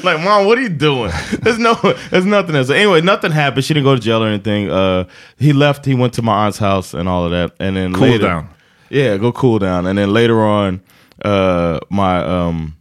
like 0.04 0.20
mom 0.24 0.46
what 0.46 0.58
are 0.58 0.62
you 0.62 0.68
doing 0.68 1.12
there's 1.42 1.58
no 1.58 1.74
there's 2.10 2.24
nothing 2.26 2.64
so 2.64 2.74
anyway 2.74 3.00
nothing 3.00 3.30
happened 3.32 3.64
she 3.64 3.74
didn't 3.74 3.84
go 3.86 3.94
to 3.94 4.00
jail 4.00 4.22
or 4.22 4.26
anything 4.28 4.70
uh 4.70 5.04
he 5.38 5.52
left 5.52 5.84
he 5.86 5.94
went 5.94 6.12
to 6.14 6.22
my 6.22 6.32
aunt's 6.46 6.58
house 6.58 6.94
and 6.94 7.08
all 7.08 7.24
of 7.24 7.30
that 7.30 7.52
and 7.60 7.76
then 7.76 7.92
Cool 7.92 8.08
later, 8.08 8.26
down. 8.26 8.48
Yeah, 8.90 9.16
go 9.16 9.32
cool 9.32 9.58
down. 9.58 9.86
And 9.86 9.98
then 9.98 10.12
later 10.12 10.40
on, 10.40 10.82
uh, 11.24 11.80
my 11.90 12.24
um, 12.24 12.76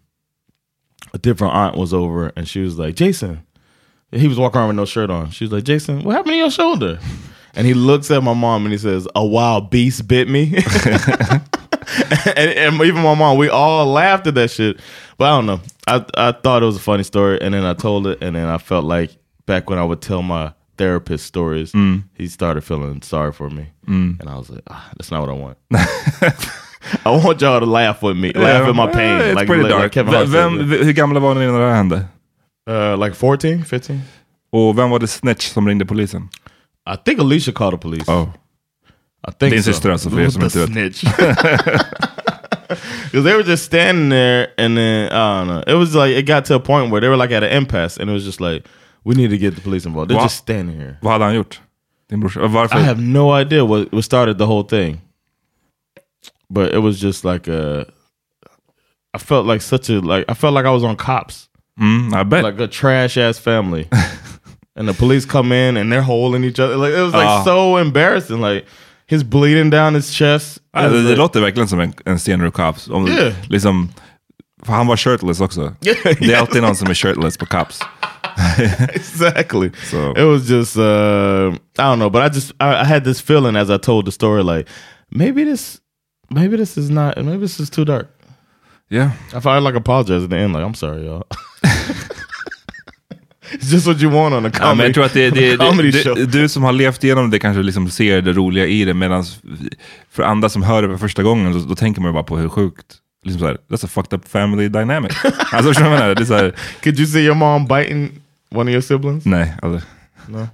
a 1.14 1.18
different 1.18 1.54
aunt 1.54 1.78
was 1.78 1.94
over, 1.94 2.32
and 2.36 2.48
she 2.48 2.62
was 2.62 2.78
like, 2.78 2.96
"Jason," 2.96 3.44
he 4.12 4.28
was 4.28 4.38
walking 4.38 4.60
around 4.60 4.70
with 4.70 4.78
no 4.78 4.86
shirt 4.86 5.10
on. 5.10 5.32
She 5.32 5.44
was 5.46 5.52
like, 5.52 5.64
"Jason, 5.64 6.04
what 6.04 6.16
happened 6.16 6.34
to 6.34 6.38
your 6.38 6.52
shoulder?" 6.52 7.00
And 7.56 7.66
he 7.66 7.74
looks 7.74 8.12
at 8.12 8.22
my 8.22 8.34
mom 8.34 8.66
and 8.66 8.72
he 8.72 8.78
says, 8.78 9.08
"A 9.16 9.26
wild 9.26 9.70
beast 9.70 10.08
bit 10.08 10.30
me." 10.30 10.56
and, 12.36 12.38
and 12.38 12.82
even 12.82 13.02
my 13.02 13.16
mom, 13.16 13.38
we 13.38 13.50
all 13.50 13.86
laughed 13.88 14.28
at 14.28 14.36
that 14.36 14.52
shit. 14.52 14.80
But 15.18 15.26
I 15.26 15.30
don't 15.38 15.46
know. 15.48 15.62
I 15.88 16.06
I 16.16 16.32
thought 16.32 16.62
it 16.62 16.68
was 16.68 16.78
a 16.78 16.82
funny 16.82 17.04
story, 17.04 17.42
and 17.42 17.54
then 17.54 17.64
I 17.64 17.74
told 17.74 18.08
it, 18.08 18.20
and 18.22 18.36
then 18.36 18.48
I 18.48 18.58
felt 18.58 18.86
like 18.86 19.18
back 19.46 19.70
when 19.70 19.80
I 19.80 19.84
would 19.84 20.02
tell 20.02 20.22
my 20.22 20.54
therapist 20.78 21.26
stories, 21.26 21.72
he 22.18 22.28
started 22.28 22.64
feeling 22.64 23.02
sorry 23.04 23.32
for 23.32 23.50
me, 23.50 23.66
and 23.88 24.30
I 24.30 24.36
was 24.38 24.50
like, 24.50 24.64
ah, 24.70 24.90
"That's 24.98 25.12
not 25.12 25.22
what 25.22 25.30
I 25.30 25.40
want." 25.42 25.58
I 27.06 27.10
want 27.10 27.42
y'all 27.42 27.60
to 27.60 27.66
laugh 27.66 28.02
with 28.04 28.18
me, 28.18 28.32
laugh 28.34 28.70
at 28.70 28.76
my 28.76 28.88
pain. 28.88 29.20
Eh, 29.22 29.26
It's 29.32 29.36
like, 29.36 29.48
pretty 29.48 29.64
like 29.64 29.72
dark. 29.82 29.92
Kevin 29.92 30.14
Hart 30.14 30.28
vem, 30.28 30.58
said. 30.58 30.86
hur 30.86 30.92
gamla 30.94 31.20
var 31.20 31.36
ni 31.36 31.46
när 31.46 31.60
det 31.60 31.66
här 31.66 31.76
hände? 31.76 32.06
Uh, 32.70 32.98
like 33.06 33.16
14, 33.16 33.66
15? 33.66 34.02
Och 34.52 34.78
vem 34.78 34.90
var 34.90 35.00
det 35.00 35.08
snitch 35.08 35.48
som 35.48 35.68
ringde 35.68 35.86
polisen? 35.86 36.30
I 36.94 36.96
think 37.06 37.20
Alicia 37.20 37.54
called 37.54 37.74
the 37.74 37.78
police. 37.78 38.12
Oh. 38.12 38.30
I 39.28 39.32
think 39.40 39.54
Din 39.54 39.64
so. 39.64 39.72
syster 39.74 39.90
alltså, 39.90 40.10
för 40.10 40.20
er 40.20 40.30
som 40.30 40.44
inte 40.44 40.68
snitch. 40.68 41.04
Because 43.12 43.24
they 43.24 43.34
were 43.34 43.44
just 43.44 43.64
standing 43.66 44.10
there, 44.10 44.48
and 44.58 44.78
then 44.78 45.12
I 45.12 45.40
don't 45.40 45.48
know. 45.48 45.64
It 45.68 45.78
was 45.78 45.96
like 45.96 46.18
it 46.18 46.26
got 46.28 46.46
to 46.46 46.56
a 46.56 46.60
point 46.60 46.92
where 46.92 47.00
they 47.02 47.08
were 47.08 47.16
like 47.18 47.32
at 47.32 47.44
an 47.44 47.50
impasse, 47.50 47.98
and 47.98 48.10
it 48.10 48.14
was 48.14 48.26
just 48.26 48.42
like 48.42 48.66
We 49.08 49.16
need 49.16 49.30
to 49.32 49.38
get 49.38 49.56
the 49.56 49.62
police 49.62 49.88
involved. 49.90 50.10
They're 50.12 50.18
What? 50.18 50.26
just 50.32 50.38
standing 50.38 50.76
here. 50.76 50.98
Vad 51.02 51.12
hade 51.14 51.26
han 51.26 51.36
gjort? 51.36 51.62
Din 52.10 52.20
brorsa? 52.20 52.48
Varför? 52.48 52.80
I 52.80 52.82
have 52.84 53.02
no 53.02 53.40
idea 53.42 53.64
what, 53.66 53.92
what 53.94 54.04
started 54.06 54.38
the 54.38 54.46
whole 54.46 54.64
thing. 54.64 55.02
But 56.50 56.74
it 56.74 56.80
was 56.82 57.00
just 57.04 57.24
like 57.26 57.48
a 57.52 57.86
I 59.14 59.20
felt 59.20 59.46
like 59.46 59.62
such 59.62 59.90
a 59.90 59.94
like 60.02 60.26
I 60.32 60.34
felt 60.34 60.54
like 60.54 60.66
I 60.66 60.72
was 60.72 60.84
on 60.84 60.96
cops. 60.96 61.50
Mm, 61.80 62.14
I 62.14 62.24
bet. 62.24 62.44
Like 62.44 62.64
a 62.64 62.68
trash 62.68 63.18
ass 63.18 63.40
family. 63.40 63.88
and 64.76 64.88
the 64.90 64.94
police 64.94 65.26
come 65.28 65.52
in 65.70 65.78
and 65.78 65.92
they're 65.92 66.02
holding 66.02 66.44
each 66.44 66.60
other. 66.60 66.76
Like 66.78 66.94
it 66.94 67.02
was 67.02 67.14
like 67.14 67.28
Ah. 67.28 67.44
so 67.46 67.78
embarrassing. 67.78 68.42
Like 68.42 68.66
he's 69.10 69.24
bleeding 69.24 69.70
down 69.72 69.94
his 69.96 70.12
chest. 70.14 70.58
It 70.58 70.64
det, 70.74 70.90
det 70.90 71.10
like- 71.10 71.18
låter 71.18 71.42
verkligen 71.42 71.68
som 71.68 71.80
en, 71.80 71.94
en 72.06 72.18
scen 72.20 72.42
ur 72.42 72.50
Cops. 72.52 72.90
Om, 72.90 73.08
Yeah. 73.08 73.34
liksom, 73.50 73.90
för 74.66 74.74
han 74.74 74.88
var 74.88 74.98
shirtless 74.98 75.42
också. 75.42 75.62
Yeah, 75.82 75.98
Det 76.04 76.10
är 76.10 76.24
yeah. 76.30 76.42
alltid 76.42 76.62
någon 76.62 76.76
som 76.76 76.90
är 76.90 76.94
shirtless 76.94 77.38
på 77.38 77.46
Cops. 77.46 77.80
exactly. 78.94 79.72
So- 79.84 80.14
it 80.16 80.24
was 80.24 80.48
just 80.48 80.78
uh 80.78 81.52
I 81.80 81.84
don't 81.90 82.00
know, 82.00 82.10
but 82.10 82.22
I 82.22 82.30
just 82.30 82.52
I, 82.60 82.82
I 82.82 82.84
had 82.84 83.04
this 83.04 83.22
feeling 83.22 83.56
as 83.56 83.70
I 83.70 83.78
told 83.78 84.06
the 84.06 84.12
story, 84.12 84.44
like 84.44 84.68
maybe 85.10 85.44
this 85.44 85.82
maybe 86.30 86.58
this 86.58 86.78
is 86.78 86.90
not 86.90 87.18
maybe 87.18 87.40
this 87.40 87.60
is 87.60 87.70
too 87.70 87.86
dark. 87.86 88.08
Yeah. 88.90 89.12
I 89.34 89.40
felt 89.40 89.64
like 89.64 89.76
apologize 89.76 90.24
at 90.24 90.30
the 90.30 90.38
end, 90.38 90.54
like 90.54 90.64
I'm 90.64 90.74
sorry, 90.76 91.06
y'all. 91.06 91.28
it's 93.52 93.70
just 93.72 93.88
what 93.88 94.02
you 94.02 94.10
want 94.10 94.34
on 94.34 94.46
a 94.46 94.52
comedy, 94.52 94.68
Ja, 94.70 94.74
men 94.76 94.86
jag 94.86 94.94
tror 94.94 95.06
att 95.06 95.14
det, 95.14 95.30
det, 95.30 95.58
det, 95.58 96.04
show. 96.04 96.16
det, 96.16 96.26
du 96.26 96.50
som 96.50 96.64
har 96.64 96.72
levt 96.72 97.04
igenom 97.04 97.30
det 97.30 97.40
kanske 97.40 97.62
liksom 97.64 97.90
ser 97.90 98.22
det 98.22 98.34
roliga 98.34 98.66
i 98.66 98.86
det, 98.86 98.94
medan 98.94 99.24
för 100.12 100.24
andra 100.24 100.50
som 100.50 100.64
hör 100.64 100.82
det 100.82 100.88
för 100.88 100.98
första 100.98 101.24
gången, 101.24 101.54
då, 101.54 101.60
då 101.60 101.76
tänker 101.76 102.02
man 102.02 102.14
bara 102.14 102.24
på 102.24 102.38
hur 102.38 102.50
sjukt, 102.50 102.86
liksom 103.24 103.40
såhär, 103.40 103.58
that's 103.70 103.86
a 103.86 103.88
fucked 103.88 104.20
up 104.20 104.28
family 104.28 104.68
dynamic. 104.68 105.12
alltså 105.24 105.70
förstår 105.70 105.84
du 105.84 105.90
vad 105.90 106.00
jag 106.02 106.30
menar? 106.30 106.54
Could 106.84 107.00
you 107.00 107.08
see 107.08 107.22
your 107.22 107.36
mom 107.36 107.66
biting 107.68 108.12
one 108.52 108.70
of 108.70 108.74
your 108.74 108.82
siblings? 108.82 109.26
nej, 109.26 109.54
aldrig. 109.62 109.82
No. 110.28 110.48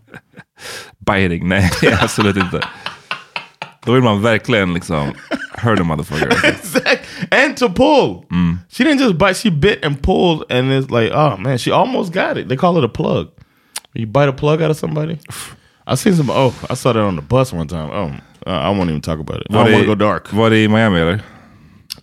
Biting, 1.00 1.48
nej 1.48 1.72
absolut 2.02 2.38
inte. 2.38 2.62
Då 3.86 3.92
vill 3.94 4.04
man 4.04 4.22
verkligen 4.22 4.74
liksom, 4.74 5.12
hurt 5.54 5.80
a 5.80 5.84
motherfucker. 5.84 6.46
Exact. 6.50 7.06
And 7.32 7.58
to 7.58 7.70
pull. 7.70 8.26
Mm. 8.32 8.58
She 8.70 8.84
didn't 8.84 9.00
just 9.00 9.16
bite, 9.18 9.34
she 9.38 9.52
bit 9.52 9.86
and 9.86 10.02
pulled, 10.02 10.52
and 10.52 10.72
it's 10.72 10.90
like, 11.02 11.12
oh 11.16 11.38
man, 11.38 11.58
she 11.58 11.72
almost 11.72 12.14
got 12.14 12.38
it. 12.38 12.48
They 12.48 12.58
call 12.58 12.78
it 12.78 12.84
a 12.84 12.90
plug. 12.90 13.28
You 13.94 14.08
bite 14.08 14.30
a 14.30 14.34
plug 14.34 14.62
out 14.62 14.72
of 14.72 14.78
somebody. 14.78 15.20
I 15.88 15.96
seen 15.96 16.16
some. 16.16 16.30
Oh, 16.32 16.54
I 16.70 16.76
saw 16.76 16.94
that 16.94 17.04
on 17.04 17.16
the 17.16 17.22
bus 17.22 17.54
one 17.54 17.68
time. 17.68 17.90
Oh, 17.92 18.12
I 18.46 18.70
won't 18.70 18.90
even 18.90 19.02
talk 19.02 19.20
about 19.20 19.42
it. 19.42 19.48
I 19.50 19.54
Var 19.54 19.64
don't 19.66 19.74
want 19.74 19.84
to 19.86 19.96
go 19.96 19.96
dark. 19.96 20.34
var 20.34 20.50
det 20.50 20.64
i 20.64 20.68
Miami 20.68 21.00
eller? 21.00 21.22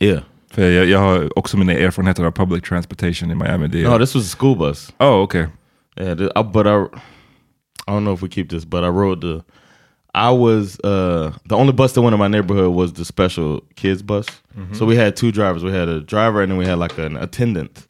Yeah. 0.01 0.21
För 0.51 0.71
jag, 0.71 0.87
jag 0.87 0.99
har 0.99 1.39
också 1.39 1.57
mina 1.57 1.73
erfarenheter 1.73 2.25
av 2.25 2.31
public 2.31 2.63
transportation 2.65 3.31
i 3.31 3.35
Miami. 3.35 3.69
Det 3.69 3.81
är, 3.85 3.89
No, 3.91 3.99
this 3.99 4.15
was 4.15 4.35
a 4.35 4.37
school 4.39 4.57
bus. 4.59 4.93
oh, 4.99 5.07
okay. 5.23 5.47
Yeah, 5.97 6.29
I, 6.37 6.43
but 6.43 6.67
I, 6.67 6.85
I 7.89 7.93
don't 7.93 8.05
know 8.05 8.13
if 8.13 8.23
we 8.23 8.29
keep 8.29 8.51
this, 8.51 8.65
but 8.65 8.85
I 8.85 8.89
rode 8.89 9.21
the. 9.23 9.45
I 10.13 10.31
was 10.33 10.77
uh 10.83 11.33
the 11.47 11.57
only 11.57 11.73
bus 11.73 11.93
that 11.93 12.03
went 12.03 12.15
in 12.15 12.19
my 12.19 12.27
neighborhood 12.27 12.75
was 12.75 12.93
the 12.95 13.05
special 13.05 13.61
kids 13.77 14.03
bus. 14.03 14.27
So 14.75 14.85
we 14.85 14.97
had 14.97 15.15
two 15.17 15.31
drivers. 15.31 15.63
We 15.63 15.71
had 15.73 15.89
a 15.89 16.01
driver 16.01 16.43
and 16.43 16.51
then 16.51 16.59
we 16.59 16.67
had 16.67 16.79
like 16.79 16.99
an 16.99 17.17
attendant. 17.17 17.85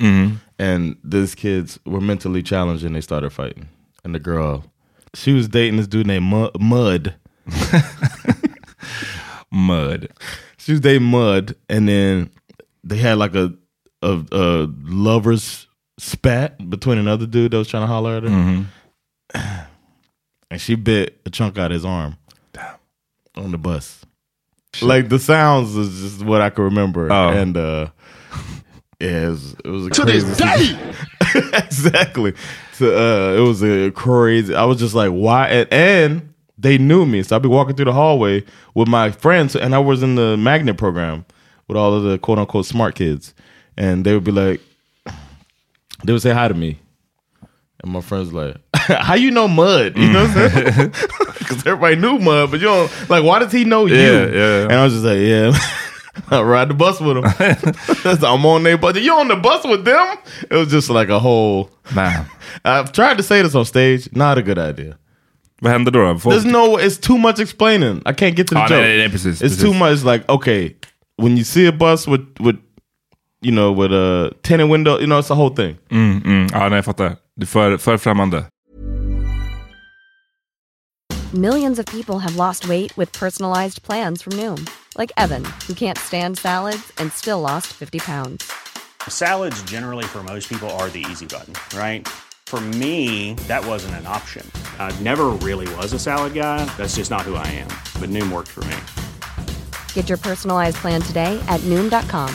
And 0.59 0.97
these 1.03 1.35
kids 1.35 1.79
were 1.87 2.01
mentally 2.03 2.43
challenged 2.43 2.85
and 2.85 2.95
they 2.95 3.01
started 3.01 3.31
fighting. 3.31 3.69
And 4.05 4.15
the 4.15 4.19
girl, 4.21 4.65
she 5.15 5.33
was 5.33 5.49
dating 5.49 5.79
this 5.79 5.87
dude 5.87 6.07
named 6.07 6.27
Mu- 6.27 6.51
Mud. 6.61 7.15
Mud. 9.51 10.09
She 10.59 10.73
was 10.73 10.81
dating 10.81 11.05
Mud, 11.09 11.57
and 11.69 11.89
then 11.89 12.31
they 12.85 12.97
had 12.99 13.19
like 13.19 13.35
a 13.35 13.55
a, 14.03 14.23
a 14.33 14.69
lovers 14.85 15.67
spat 16.01 16.71
between 16.71 16.99
another 16.99 17.27
dude 17.27 17.53
that 17.53 17.59
was 17.59 17.69
trying 17.69 17.83
to 17.83 17.87
holler 17.87 18.17
at 18.17 18.23
her, 18.25 18.67
and 20.51 20.61
she 20.61 20.75
bit 20.75 21.21
a 21.27 21.31
chunk 21.31 21.59
out 21.59 21.71
his 21.71 21.85
arm 21.85 22.17
on 23.37 23.53
the 23.53 23.59
bus. 23.59 24.05
Like 24.83 25.09
the 25.09 25.19
sounds 25.19 25.77
is 25.77 26.01
just 26.15 26.25
what 26.25 26.41
I 26.41 26.51
can 26.51 26.65
remember, 26.65 27.13
Oh. 27.13 27.29
and 27.31 27.57
uh, 27.57 27.89
yeah, 29.01 29.27
it 29.27 29.29
was, 29.29 29.55
it 29.65 29.69
was 29.69 29.87
a 29.87 29.91
crazy. 29.91 30.77
exactly. 31.55 32.35
So 32.75 32.87
uh, 32.87 33.37
it 33.37 33.41
was 33.41 33.63
a 33.63 33.91
crazy. 33.91 34.55
I 34.55 34.65
was 34.65 34.79
just 34.79 34.95
like, 34.95 35.11
why? 35.11 35.49
And, 35.49 35.73
and 35.73 36.35
they 36.57 36.79
knew 36.79 37.05
me, 37.07 37.23
so 37.23 37.37
I'd 37.37 37.43
be 37.43 37.49
walking 37.49 37.75
through 37.77 37.87
the 37.87 37.93
hallway 37.93 38.45
with 38.75 38.89
my 38.89 39.11
friends, 39.11 39.57
and 39.57 39.75
I 39.75 39.79
was 39.79 40.03
in 40.03 40.15
the 40.15 40.37
magnet 40.37 40.77
program 40.79 41.25
with 41.69 41.77
all 41.77 41.93
of 41.95 42.05
the 42.05 42.19
quote 42.19 42.39
unquote 42.39 42.67
smart 42.67 42.95
kids, 42.95 43.35
and 43.77 44.05
they 44.05 44.15
would 44.15 44.25
be 44.25 44.33
like, 44.33 44.61
they 46.05 46.13
would 46.13 46.23
say 46.23 46.33
hi 46.33 46.49
to 46.49 46.55
me, 46.55 46.79
and 47.83 47.93
my 47.93 48.01
friends 48.01 48.33
like, 48.33 48.57
how 48.75 49.15
you 49.15 49.31
know 49.31 49.49
Mud? 49.49 49.97
You 49.97 50.13
know 50.13 50.25
what 50.27 50.37
I'm 50.37 50.51
saying? 50.51 50.93
Because 51.51 51.67
everybody 51.67 51.97
knew 51.97 52.19
Mud, 52.21 52.51
but 52.53 52.61
you 52.61 52.67
don't 52.67 53.11
like. 53.11 53.25
Why 53.25 53.41
does 53.41 53.51
he 53.53 53.65
know 53.65 53.87
you? 53.87 53.97
Yeah, 53.97 54.27
yeah. 54.27 54.63
And 54.65 54.73
I 54.73 54.85
was 54.85 54.93
just 54.93 55.05
like, 55.05 55.19
yeah. 55.19 55.53
I 56.31 56.41
ride 56.43 56.69
the 56.69 56.75
bus 56.75 57.01
with 57.01 57.17
him. 57.17 57.23
That's- 58.05 58.23
I'm 58.23 58.47
on 58.47 58.63
their 58.63 58.79
bus. 58.79 58.97
You 58.97 59.13
on 59.15 59.27
the 59.29 59.35
bus 59.37 59.65
with 59.65 59.85
them? 59.85 60.17
It 60.49 60.55
was 60.55 60.69
just 60.71 60.91
like 60.91 61.09
a 61.09 61.19
whole. 61.19 61.71
Man. 61.95 62.27
I've 62.65 62.93
tried 62.93 63.17
to 63.17 63.23
say 63.25 63.43
this 63.43 63.55
on 63.57 63.65
stage. 63.65 64.09
Not 64.15 64.39
a 64.39 64.43
good 64.43 64.59
idea. 64.59 64.97
Vad 65.61 65.73
hände 65.73 65.91
då? 65.91 66.19
Folk, 66.19 66.31
There's 66.33 66.45
no. 66.45 66.77
It's 66.79 66.99
too 66.99 67.19
much 67.19 67.41
explaining. 67.41 68.01
I 68.07 68.13
can't 68.13 68.37
get 68.37 68.47
to 68.49 68.55
the 68.55 68.61
Ah, 68.61 68.69
joke. 68.69 68.81
nej, 68.83 68.99
nej, 68.99 69.09
precis, 69.11 69.41
it's 69.43 69.57
precis. 69.57 69.63
too 69.63 69.75
much. 69.75 70.05
Like 70.05 70.25
okay, 70.29 70.77
when 71.17 71.37
you 71.37 71.43
see 71.45 71.67
a 71.67 71.73
bus 71.73 72.07
with 72.07 72.27
with 72.41 72.57
you 73.43 73.53
know 73.53 73.73
with 73.73 73.93
a 73.93 74.33
tinted 74.43 74.69
window, 74.71 74.99
you 74.99 75.07
know 75.07 75.19
it's 75.19 75.29
the 75.29 75.35
whole 75.35 75.55
thing. 75.55 75.77
mm, 75.91 76.23
mm. 76.25 76.49
Ja, 76.53 76.69
nej, 76.69 76.77
jag 76.77 76.85
fattar. 76.85 77.17
Det 77.37 77.45
är 77.45 77.47
för, 77.47 77.77
för 77.77 77.97
främmande. 77.99 78.45
Millions 81.33 81.79
of 81.79 81.87
people 81.87 82.19
have 82.19 82.37
lost 82.37 82.67
weight 82.69 82.97
with 82.97 83.13
personalized 83.13 83.83
plans 83.85 84.23
from 84.23 84.33
Noom, 84.33 84.67
like 84.99 85.13
Evan, 85.17 85.45
who 85.69 85.75
can't 85.75 85.97
stand 85.99 86.39
salads 86.39 86.93
and 86.99 87.13
still 87.13 87.41
lost 87.41 87.69
50 87.69 87.99
pounds. 88.01 88.51
Salads, 89.09 89.63
generally, 89.63 90.05
for 90.05 90.23
most 90.25 90.49
people, 90.49 90.69
are 90.71 90.91
the 90.91 91.05
easy 91.11 91.27
button, 91.27 91.55
right? 91.79 92.09
For 92.47 92.61
me, 92.61 93.35
that 93.47 93.65
wasn't 93.65 93.95
an 93.95 94.07
option. 94.09 94.45
I 94.81 94.91
never 95.03 95.27
really 95.47 95.73
was 95.77 95.93
a 95.93 95.99
salad 96.01 96.35
guy. 96.35 96.65
That's 96.77 96.97
just 96.97 97.11
not 97.11 97.21
who 97.23 97.37
I 97.37 97.47
am. 97.47 97.69
But 98.01 98.11
Noom 98.11 98.33
worked 98.33 98.49
for 98.49 98.65
me. 98.65 98.77
Get 99.95 100.09
your 100.09 100.19
personalized 100.19 100.77
plan 100.79 101.01
today 101.01 101.41
at 101.49 101.61
Noom.com. 101.61 102.35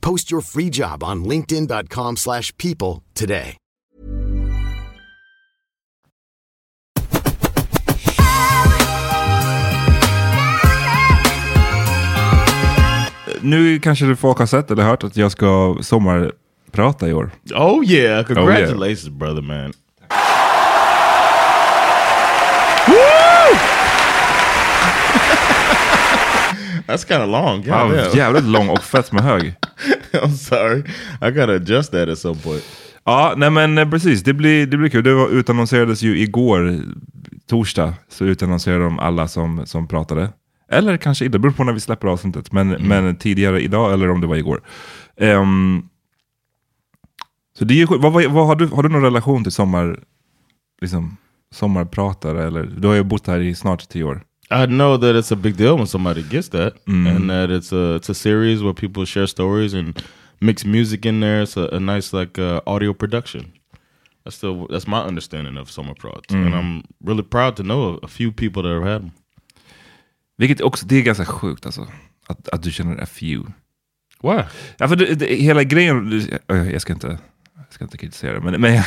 Post 0.00 0.32
your 0.32 0.42
free 0.42 0.70
job 0.70 1.02
on 1.04 1.24
linkedin.com/people 1.24 2.16
slash 2.16 2.52
people 2.56 3.02
today. 3.14 3.56
Nu 13.40 13.78
kanske 13.78 14.16
folk 14.16 14.38
har 14.38 14.46
sett 14.46 14.70
eller 14.70 14.82
hört 14.82 15.04
att 15.04 15.16
jag 15.16 15.32
ska 15.32 15.76
sommarprata 15.80 17.08
i 17.08 17.12
år. 17.12 17.30
Oh 17.54 17.84
yeah! 17.90 18.26
Congratulations, 18.26 19.08
brother, 19.08 19.42
man. 19.42 19.72
That's 26.88 27.04
kind 27.04 27.22
of 27.22 27.28
long. 27.28 27.62
God 27.62 27.96
damn. 27.96 28.16
jävligt 28.16 28.44
lång 28.44 28.68
och 28.68 28.82
fett 28.82 29.12
med 29.12 29.22
hög. 29.22 29.54
I'm 30.12 30.36
sorry. 30.36 30.82
I 31.20 31.30
gotta 31.30 31.52
adjust 31.52 31.92
that 31.92 32.08
at 32.08 32.18
some 32.18 32.34
point. 32.34 32.64
Ja, 33.04 33.34
nej 33.36 33.50
men 33.50 33.78
eh, 33.78 33.90
precis. 33.90 34.22
Det 34.22 34.32
blir, 34.32 34.66
det 34.66 34.76
blir 34.76 34.88
kul. 34.88 35.04
Det 35.04 35.14
var, 35.14 35.28
utannonserades 35.28 36.02
ju 36.02 36.18
igår, 36.18 36.80
torsdag, 37.46 37.94
så 38.08 38.24
utannonserade 38.24 38.84
de 38.84 38.98
alla 38.98 39.28
som, 39.28 39.66
som 39.66 39.88
pratade. 39.88 40.32
Eller 40.70 40.96
kanske 40.96 41.24
inte, 41.24 41.34
det 41.34 41.40
beror 41.40 41.52
på 41.52 41.64
när 41.64 41.72
vi 41.72 41.80
släpper 41.80 42.08
avsnittet. 42.08 42.52
Men, 42.52 42.68
men 42.68 43.16
tidigare 43.16 43.60
idag, 43.60 43.92
eller 43.92 44.10
om 44.10 44.20
det 44.20 44.26
var 44.26 44.36
igår. 44.36 44.60
Ehm, 45.16 45.88
så 47.58 47.64
det 47.64 47.82
är 47.82 47.86
vad, 47.86 48.12
vad, 48.12 48.24
vad, 48.24 48.46
har, 48.46 48.56
du, 48.56 48.66
har 48.66 48.82
du 48.82 48.88
någon 48.88 49.02
relation 49.02 49.42
till 49.42 49.52
sommar, 49.52 50.00
liksom, 50.80 51.16
sommarpratare? 51.54 52.46
Eller? 52.46 52.62
Du 52.62 52.88
har 52.88 52.94
ju 52.94 53.02
bott 53.02 53.26
här 53.26 53.40
i 53.40 53.54
snart 53.54 53.88
tio 53.88 54.04
år. 54.04 54.22
I 54.50 54.66
know 54.66 54.96
that 54.98 55.14
it's 55.16 55.32
a 55.32 55.36
big 55.36 55.56
deal 55.56 55.76
when 55.76 55.86
somebody 55.86 56.22
gets 56.22 56.48
that, 56.48 56.72
Mm. 56.86 57.06
and 57.16 57.28
that 57.30 57.50
it's 57.50 57.72
a 57.72 57.94
it's 57.96 58.08
a 58.10 58.14
series 58.14 58.62
where 58.62 58.74
people 58.74 59.04
share 59.04 59.26
stories 59.26 59.74
and 59.74 60.02
mix 60.40 60.64
music 60.64 61.04
in 61.06 61.20
there. 61.20 61.42
It's 61.42 61.56
a, 61.56 61.68
a 61.76 61.78
nice 61.80 62.16
like 62.20 62.38
uh, 62.42 62.60
audio 62.66 62.94
production. 62.94 63.52
That's 64.24 64.36
still 64.36 64.66
that's 64.70 64.86
my 64.86 65.00
understanding 65.08 65.58
of 65.58 65.70
summer 65.70 65.94
prods, 65.94 66.34
and 66.34 66.46
Mm. 66.54 66.54
I'm 66.54 66.82
really 67.04 67.22
proud 67.22 67.56
to 67.56 67.62
know 67.62 67.94
a, 67.94 67.98
a 68.02 68.08
few 68.08 68.32
people 68.32 68.62
that 68.62 68.72
have 68.72 68.84
had 68.92 69.00
them. 69.02 69.10
Vilket 70.38 70.60
också, 70.60 70.86
det 70.86 70.96
är 70.96 71.02
ganska 71.02 71.24
sjukt 71.24 71.66
alltså. 71.66 71.86
Att, 72.28 72.48
att 72.48 72.62
du 72.62 72.70
känner 72.72 73.02
a 73.02 73.06
few. 73.06 73.52
Why? 74.22 74.42
Ja, 74.78 74.88
för 74.88 74.96
det, 74.96 75.14
det, 75.14 75.26
hela 75.26 75.64
grejen, 75.64 76.22
jag 76.48 76.80
ska 76.82 76.92
inte, 76.92 77.18
jag 77.68 77.74
ska 77.74 77.84
inte 77.84 77.98
kritisera 77.98 78.40
men, 78.40 78.60
men 78.60 78.72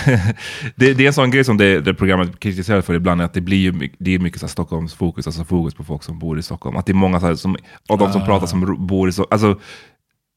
det, 0.76 0.94
det 0.94 1.04
är 1.04 1.08
en 1.08 1.13
sån 1.13 1.32
grej 1.32 1.44
som 1.44 1.58
det, 1.58 1.80
det 1.80 1.94
programmet 1.94 2.39
kritiserar 2.39 2.82
för 2.82 2.94
ibland, 2.94 3.22
är 3.22 3.26
att 3.26 3.34
det 3.34 3.41
blir 3.41 3.58
ju 3.58 3.89
det 4.00 4.15
är 4.15 4.20
mycket 4.20 4.39
så 4.39 4.46
här 4.46 4.52
Stockholms 4.52 4.94
fokus, 4.94 5.28
alltså 5.28 5.44
fokus 5.44 5.74
på 5.74 5.84
folk 5.84 6.04
som 6.04 6.20
bor 6.20 6.39
i 6.39 6.44
Stockholm. 6.44 6.78
Att 6.78 6.86
det 6.86 6.91
är 6.91 6.94
många 6.94 7.20
så 7.20 7.26
här, 7.26 7.36
som, 7.36 7.56
av 7.89 7.98
de 7.98 8.13
som 8.13 8.26
pratar 8.26 8.48
som 8.48 8.88
bor 8.88 9.10
i 9.10 9.12
Stockholm, 9.12 9.34
alltså 9.44 9.60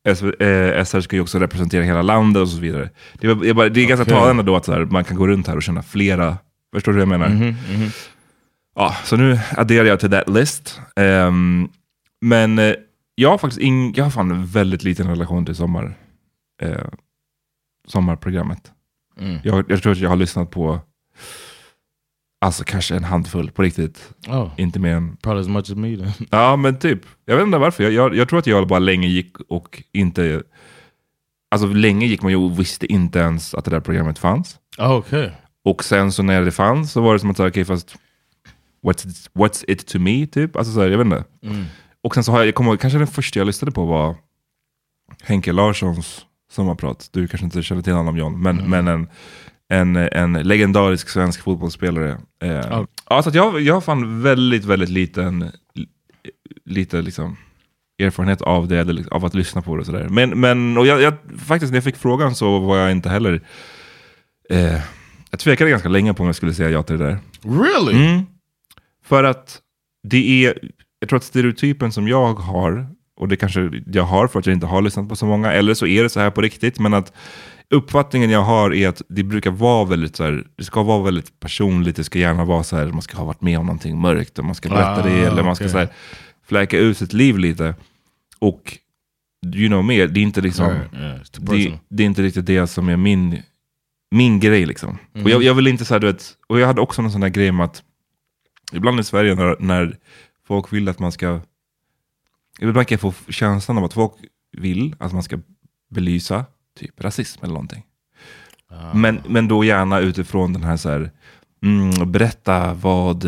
SV- 0.08 0.42
eh, 0.76 0.84
SR 0.84 1.00
ska 1.00 1.16
ju 1.16 1.22
också 1.22 1.38
representera 1.38 1.82
hela 1.84 2.02
landet 2.02 2.40
och 2.42 2.48
så 2.48 2.58
vidare. 2.58 2.90
Det 3.20 3.26
är, 3.26 3.54
bara- 3.54 3.68
det 3.68 3.80
är 3.80 3.86
ganska 3.86 4.04
talande 4.04 4.42
då 4.42 4.56
att 4.56 4.66
här, 4.66 4.84
man 4.84 5.04
kan 5.04 5.16
gå 5.16 5.26
runt 5.26 5.46
här 5.46 5.56
och 5.56 5.62
känna 5.62 5.82
flera, 5.82 6.36
förstår 6.74 6.92
du 6.92 6.98
vad 6.98 7.02
jag 7.14 7.20
menar? 7.20 7.54
Ja, 8.76 8.96
så 9.04 9.16
nu 9.16 9.38
adderar 9.56 9.84
jag 9.84 10.00
till 10.00 10.10
that 10.10 10.28
list. 10.28 10.80
Ehm, 10.96 11.68
men 12.20 12.58
eh, 12.58 12.74
jag 13.14 13.30
har 13.30 13.38
faktiskt 13.38 13.60
ing, 13.62 13.92
jag 13.96 14.04
har 14.04 14.10
fan 14.10 14.30
en 14.30 14.46
väldigt 14.46 14.84
liten 14.84 15.06
relation 15.08 15.46
till 15.46 15.54
sommar, 15.54 15.94
eh, 16.62 16.70
sommarprogrammet. 17.88 18.72
Mm. 19.20 19.38
Jag, 19.44 19.64
jag 19.68 19.82
tror 19.82 19.92
att 19.92 19.98
jag 19.98 20.08
har 20.08 20.16
lyssnat 20.16 20.50
på 20.50 20.80
alltså 22.40 22.64
kanske 22.64 22.96
en 22.96 23.04
handfull 23.04 23.50
på 23.50 23.62
riktigt. 23.62 24.14
Oh, 24.28 24.50
Inte 24.56 24.78
mer 24.78 24.94
än... 24.94 25.16
probably 25.16 25.40
as 25.40 25.48
much 25.48 25.70
as 25.70 25.76
me 25.76 25.96
then. 25.96 26.26
Ja, 26.30 26.56
men 26.56 26.78
typ. 26.78 27.00
Jag 27.24 27.36
vet 27.36 27.46
inte 27.46 27.58
varför. 27.58 27.84
Jag, 27.84 27.92
jag, 27.92 28.16
jag 28.16 28.28
tror 28.28 28.38
att 28.38 28.46
jag 28.46 28.68
bara 28.68 28.78
länge 28.78 29.08
gick 29.08 29.36
och 29.48 29.82
inte... 29.92 30.42
Alltså 31.50 31.66
länge 31.66 32.06
gick 32.06 32.22
man 32.22 32.32
ju 32.32 32.36
och 32.36 32.60
visste 32.60 32.92
inte 32.92 33.18
ens 33.18 33.54
att 33.54 33.64
det 33.64 33.70
där 33.70 33.80
programmet 33.80 34.18
fanns. 34.18 34.58
Oh, 34.78 34.92
okay. 34.96 35.30
Och 35.64 35.84
sen 35.84 36.12
så 36.12 36.22
när 36.22 36.42
det 36.42 36.50
fanns 36.52 36.92
så 36.92 37.00
var 37.00 37.12
det 37.12 37.18
som 37.18 37.30
att 37.30 37.36
säga, 37.36 37.48
okej 37.48 37.64
fast 37.64 37.96
what's 38.82 39.08
it, 39.08 39.30
what's 39.34 39.64
it 39.68 39.86
to 39.86 39.98
me 39.98 40.26
typ? 40.26 40.56
Alltså 40.56 40.72
så 40.72 40.80
här, 40.80 40.88
jag 40.88 40.98
vet 40.98 41.04
inte. 41.04 41.24
Och 42.02 42.14
sen 42.14 42.24
så 42.24 42.32
har 42.32 42.38
jag, 42.38 42.46
jag 42.46 42.54
kommer 42.54 42.76
kanske 42.76 42.98
den 42.98 43.06
första 43.06 43.40
jag 43.40 43.46
lyssnade 43.46 43.72
på 43.72 43.84
var 43.84 44.16
Henke 45.22 45.52
Larssons 45.52 46.26
sommarprat. 46.54 47.08
Du 47.12 47.28
kanske 47.28 47.44
inte 47.44 47.62
känner 47.62 47.82
till 47.82 47.92
honom 47.92 48.16
John, 48.16 48.42
men, 48.42 48.56
men 48.56 48.88
en, 48.88 49.06
en, 49.68 49.96
en 49.96 50.32
legendarisk 50.32 51.08
svensk 51.08 51.42
fotbollsspelare. 51.42 52.18
Eh, 52.42 52.50
Ja. 52.50 52.86
ja, 53.10 53.22
så 53.22 53.30
jag, 53.34 53.60
jag 53.60 53.74
har 53.74 53.80
fan 53.80 54.22
väldigt, 54.22 54.64
väldigt 54.64 54.88
liten, 54.88 55.50
lite 56.64 57.02
liksom 57.02 57.36
erfarenhet 57.98 58.42
av 58.42 58.68
det, 58.68 58.78
eller 58.78 59.04
av 59.10 59.24
att 59.24 59.34
lyssna 59.34 59.62
på 59.62 59.74
det 59.76 59.80
och 59.80 59.86
sådär. 59.86 60.08
Men, 60.08 60.40
men 60.40 60.78
och 60.78 60.86
jag, 60.86 61.02
jag, 61.02 61.14
faktiskt 61.38 61.72
när 61.72 61.76
jag 61.76 61.84
fick 61.84 61.96
frågan 61.96 62.34
så 62.34 62.58
var 62.58 62.76
jag 62.76 62.90
inte 62.90 63.08
heller, 63.08 63.40
eh, 64.50 64.80
jag 65.30 65.40
tvekade 65.40 65.70
ganska 65.70 65.88
länge 65.88 66.14
på 66.14 66.22
om 66.22 66.26
jag 66.26 66.36
skulle 66.36 66.54
säga 66.54 66.70
ja 66.70 66.82
till 66.82 66.98
det 66.98 67.04
där. 67.04 67.18
Really? 67.42 68.06
Mm. 68.06 68.22
För 69.04 69.24
att 69.24 69.60
det 70.08 70.46
är, 70.46 70.58
jag 70.98 71.08
tror 71.08 71.16
att 71.16 71.24
stereotypen 71.24 71.92
som 71.92 72.08
jag 72.08 72.34
har, 72.34 72.86
och 73.16 73.28
det 73.28 73.36
kanske 73.36 73.82
jag 73.86 74.02
har 74.02 74.28
för 74.28 74.38
att 74.38 74.46
jag 74.46 74.54
inte 74.54 74.66
har 74.66 74.82
lyssnat 74.82 75.08
på 75.08 75.16
så 75.16 75.26
många, 75.26 75.52
eller 75.52 75.74
så 75.74 75.86
är 75.86 76.02
det 76.02 76.08
så 76.08 76.20
här 76.20 76.30
på 76.30 76.40
riktigt, 76.40 76.78
men 76.78 76.94
att 76.94 77.12
uppfattningen 77.70 78.30
jag 78.30 78.42
har 78.42 78.74
är 78.74 78.88
att 78.88 79.02
det 79.08 79.22
brukar 79.22 79.50
vara 79.50 79.84
väldigt 79.84 80.16
så 80.16 80.24
här, 80.24 80.44
det 80.56 80.64
ska 80.64 80.82
vara 80.82 81.02
väldigt 81.02 81.40
personligt, 81.40 81.96
det 81.96 82.04
ska 82.04 82.18
gärna 82.18 82.44
vara 82.44 82.62
så 82.62 82.76
här, 82.76 82.86
man 82.86 83.02
ska 83.02 83.16
ha 83.16 83.24
varit 83.24 83.40
med 83.40 83.58
om 83.58 83.66
någonting 83.66 84.00
mörkt, 84.00 84.38
och 84.38 84.44
man 84.44 84.54
ska 84.54 84.68
berätta 84.68 85.00
Ah, 85.00 85.02
det, 85.02 85.26
eller 85.26 85.42
man 85.42 85.56
ska 85.56 85.64
okej. 85.64 85.72
så 85.72 85.78
här, 85.78 85.88
fläka 86.46 86.78
ut 86.78 86.98
sitt 86.98 87.12
liv 87.12 87.38
lite. 87.38 87.74
Och 88.38 88.78
you 89.54 89.68
know 89.68 89.84
me, 89.84 90.06
det 90.06 90.20
är 90.20 90.22
inte 90.22 90.40
liksom, 90.40 90.66
yeah, 90.66 91.22
too 91.22 91.44
det, 91.44 91.78
det 91.88 92.02
är 92.02 92.06
inte 92.06 92.22
riktigt 92.22 92.46
det 92.46 92.66
som 92.66 92.88
är 92.88 92.96
min, 92.96 93.42
min 94.10 94.40
grej 94.40 94.66
liksom. 94.66 94.98
Mm. 95.14 95.24
Och 95.24 95.30
jag, 95.30 95.42
jag 95.42 95.54
vill 95.54 95.66
inte 95.66 95.84
säga 95.84 95.98
du 95.98 96.06
vet, 96.06 96.32
och 96.46 96.60
jag 96.60 96.66
hade 96.66 96.80
också 96.80 97.02
någon 97.02 97.12
sån 97.12 97.20
där 97.20 97.28
grej 97.28 97.52
med 97.52 97.64
att 97.64 97.82
ibland 98.72 99.00
i 99.00 99.04
Sverige 99.04 99.34
när, 99.34 99.56
när 99.60 99.96
folk 100.46 100.72
vill 100.72 100.88
att 100.88 100.98
man 100.98 101.12
ska, 101.12 101.40
ibland 102.60 102.88
kan 102.88 102.98
jag 103.00 103.00
få 103.00 103.32
känslan 103.32 103.78
av 103.78 103.84
att 103.84 103.92
folk 103.92 104.12
vill 104.56 104.96
att 104.98 105.12
man 105.12 105.22
ska 105.22 105.38
belysa 105.90 106.44
typ 106.78 107.00
rasism 107.00 107.44
eller 107.44 107.54
någonting. 107.54 107.84
Ah. 108.70 108.94
Men, 108.94 109.20
men 109.28 109.48
då 109.48 109.64
gärna 109.64 109.98
utifrån 109.98 110.52
den 110.52 110.62
här 110.64 110.76
så 110.76 110.88
här, 110.88 111.10
mm, 111.62 112.12
berätta 112.12 112.74
vad, 112.74 113.22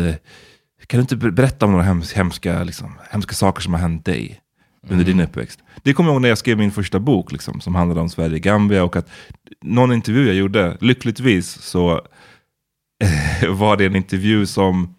kan 0.87 0.97
du 0.97 1.01
inte 1.01 1.15
ber- 1.15 1.31
berätta 1.31 1.65
om 1.65 1.71
några 1.71 1.83
hems, 1.83 2.13
hemska, 2.13 2.63
liksom, 2.63 2.93
hemska 3.11 3.35
saker 3.35 3.61
som 3.61 3.73
har 3.73 3.79
hänt 3.79 4.05
dig 4.05 4.41
under 4.89 5.05
din 5.05 5.19
uppväxt? 5.19 5.59
Det 5.83 5.93
kommer 5.93 6.09
jag 6.09 6.13
ihåg 6.13 6.21
när 6.21 6.29
jag 6.29 6.37
skrev 6.37 6.57
min 6.57 6.71
första 6.71 6.99
bok 6.99 7.31
liksom, 7.31 7.61
som 7.61 7.75
handlade 7.75 8.01
om 8.01 8.09
Sverige 8.09 8.39
Gambia 8.39 8.83
och 8.83 8.95
att 8.95 9.09
någon 9.61 9.93
intervju 9.93 10.27
jag 10.27 10.35
gjorde, 10.35 10.77
lyckligtvis 10.81 11.61
så 11.61 12.01
var 13.49 13.77
det 13.77 13.85
en 13.85 13.95
intervju 13.95 14.45
som 14.45 14.95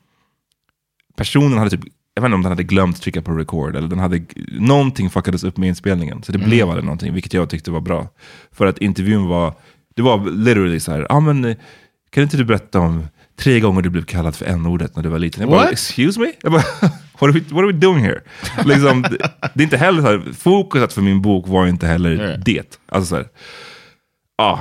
personen 1.16 1.58
hade 1.58 1.70
typ, 1.70 1.84
jag 2.18 2.22
vet 2.22 2.26
inte 2.28 2.34
om 2.34 2.42
den 2.42 2.52
hade 2.52 2.62
glömt 2.62 3.02
trycka 3.02 3.22
på 3.22 3.32
record, 3.32 3.76
eller 3.76 3.88
den 3.88 3.98
hade, 3.98 4.20
någonting 4.50 5.10
fuckades 5.10 5.44
upp 5.44 5.56
med 5.56 5.68
inspelningen. 5.68 6.22
Så 6.22 6.32
det 6.32 6.38
blev 6.38 6.68
aldrig 6.68 6.84
någonting, 6.84 7.14
vilket 7.14 7.32
jag 7.34 7.50
tyckte 7.50 7.70
var 7.70 7.80
bra. 7.80 8.08
För 8.52 8.66
att 8.66 8.78
intervjun 8.78 9.26
var, 9.26 9.54
det 9.96 10.02
var 10.02 10.30
literally 10.30 10.80
så 10.80 10.92
här, 10.92 11.06
ah, 11.10 11.20
men 11.20 11.56
kan 12.10 12.22
inte 12.22 12.36
du 12.36 12.44
berätta 12.44 12.80
om 12.80 13.06
tre 13.38 13.60
gånger 13.60 13.82
du 13.82 13.90
blev 13.90 14.04
kallad 14.04 14.34
för 14.36 14.44
n-ordet 14.46 14.96
när 14.96 15.02
du 15.02 15.08
var 15.08 15.18
liten? 15.18 15.40
Jag 15.40 15.50
bara, 15.50 15.60
What? 15.60 15.72
excuse 15.72 16.20
me? 16.20 16.32
Jag 16.42 16.52
bara, 16.52 16.62
what, 16.80 17.22
are 17.22 17.32
we, 17.32 17.40
what 17.40 17.58
are 17.64 17.66
we 17.66 17.78
doing 17.78 17.98
here? 18.04 18.20
liksom, 18.64 19.02
det, 19.02 19.18
det 19.54 19.60
är 19.60 19.64
inte 19.64 19.76
heller 19.76 20.02
så 20.02 20.08
här, 20.08 20.22
fokuset 20.38 20.92
för 20.92 21.02
min 21.02 21.22
bok 21.22 21.48
var 21.48 21.66
inte 21.66 21.86
heller 21.86 22.10
Yeah. 22.10 22.38
det. 22.40 22.78
Alltså 22.92 23.08
så 23.08 23.16
här, 23.16 23.26
ah, 24.38 24.58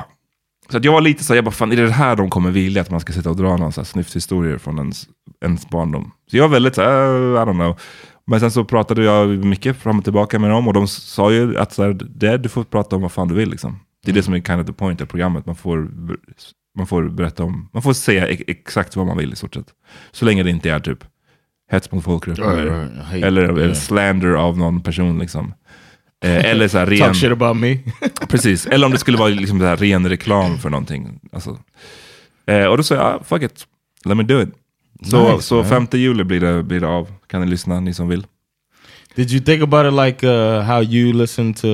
så 0.69 0.77
att 0.77 0.83
jag 0.85 0.91
var 0.91 1.01
lite 1.01 1.23
så 1.23 1.35
jag 1.35 1.43
bara, 1.45 1.51
fan 1.51 1.71
är 1.71 1.75
det 1.75 1.85
det 1.85 1.91
här 1.91 2.15
de 2.15 2.29
kommer 2.29 2.51
vilja? 2.51 2.81
Att 2.81 2.91
man 2.91 2.99
ska 2.99 3.13
sitta 3.13 3.29
och 3.29 3.35
dra 3.35 3.57
någon 3.57 3.71
så 3.71 3.81
här 3.81 3.85
snyfthistorier 3.85 4.57
från 4.57 4.77
ens, 4.77 5.07
ens 5.43 5.69
barndom. 5.69 6.11
Så 6.31 6.37
jag 6.37 6.43
var 6.43 6.49
väldigt 6.53 6.75
så 6.75 6.81
här, 6.81 7.09
"Uh, 7.09 7.33
I 7.41 7.45
don't 7.45 7.53
know. 7.53 7.79
Men 8.27 8.39
sen 8.39 8.51
så 8.51 8.63
pratade 8.65 9.03
jag 9.03 9.27
mycket 9.45 9.77
fram 9.77 9.97
och 9.97 10.03
tillbaka 10.03 10.39
med 10.39 10.49
dem 10.49 10.67
och 10.67 10.73
de 10.73 10.87
sa 10.87 11.31
ju 11.31 11.57
att 11.57 11.73
så 11.73 11.83
här, 11.83 11.97
det, 12.09 12.37
du 12.37 12.49
får 12.49 12.63
prata 12.63 12.95
om 12.95 13.01
vad 13.01 13.11
fan 13.11 13.27
du 13.27 13.35
vill 13.35 13.49
liksom. 13.49 13.79
Det 14.05 14.11
är 14.11 14.15
det 14.15 14.23
som 14.23 14.33
är 14.33 14.39
kind 14.41 14.61
of 14.61 14.67
the 14.67 14.73
point 14.73 15.01
av 15.01 15.05
programmet. 15.05 15.45
Man 15.45 15.55
får, 15.55 15.89
man 16.77 16.87
får 16.87 17.09
berätta 17.09 17.43
om, 17.43 17.69
man 17.73 17.83
får 17.83 17.93
säga 17.93 18.29
e- 18.29 18.43
exakt 18.47 18.95
vad 18.95 19.05
man 19.07 19.17
vill 19.17 19.33
i 19.33 19.35
stort 19.35 19.53
sett. 19.53 19.67
Så 20.11 20.25
länge 20.25 20.43
det 20.43 20.49
inte 20.49 20.71
är 20.71 20.79
typ 20.79 21.03
hets 21.71 21.91
mot 21.91 22.03
folkgrupp 22.03 22.37
eller, 22.39 22.89
eller, 23.27 23.41
eller 23.43 23.73
slander 23.73 24.31
av 24.33 24.57
någon 24.57 24.81
person 24.81 25.19
liksom. 25.19 25.53
Eh, 26.25 26.45
eller 26.45 26.67
så 26.67 26.77
här 26.77 26.85
ren... 26.85 26.99
Talk 26.99 27.15
shit 27.15 27.31
about 27.31 27.57
me. 27.57 27.77
Precis, 28.27 28.65
eller 28.65 28.85
om 28.85 28.91
det 28.91 28.99
skulle 28.99 29.17
vara 29.17 29.29
liksom 29.29 29.59
det 29.59 29.65
här 29.65 29.77
ren 29.77 30.09
reklam 30.09 30.57
för 30.57 30.69
någonting. 30.69 31.19
Alltså. 31.31 31.59
Eh, 32.45 32.65
och 32.65 32.77
då 32.77 32.83
sa 32.83 32.95
jag, 32.95 33.05
ah, 33.05 33.23
fuck 33.23 33.43
it, 33.43 33.67
let 34.05 34.17
me 34.17 34.23
do 34.23 34.41
it. 34.41 34.49
Så, 35.01 35.31
Nice, 35.31 35.47
så 35.47 35.55
man. 35.55 35.65
5 35.65 35.87
juli 35.91 36.23
blir 36.23 36.39
det, 36.39 36.63
blir 36.63 36.79
det 36.79 36.87
av. 36.87 37.07
Kan 37.27 37.41
ni 37.41 37.47
lyssna, 37.47 37.79
ni 37.79 37.93
som 37.93 38.07
vill. 38.07 38.25
Did 39.15 39.31
you 39.31 39.41
think 39.41 39.63
about 39.63 39.85
it 39.85 39.93
like 39.93 40.27
uh, 40.27 40.61
how 40.61 40.81
you 40.81 41.13
listen 41.13 41.53
to 41.53 41.67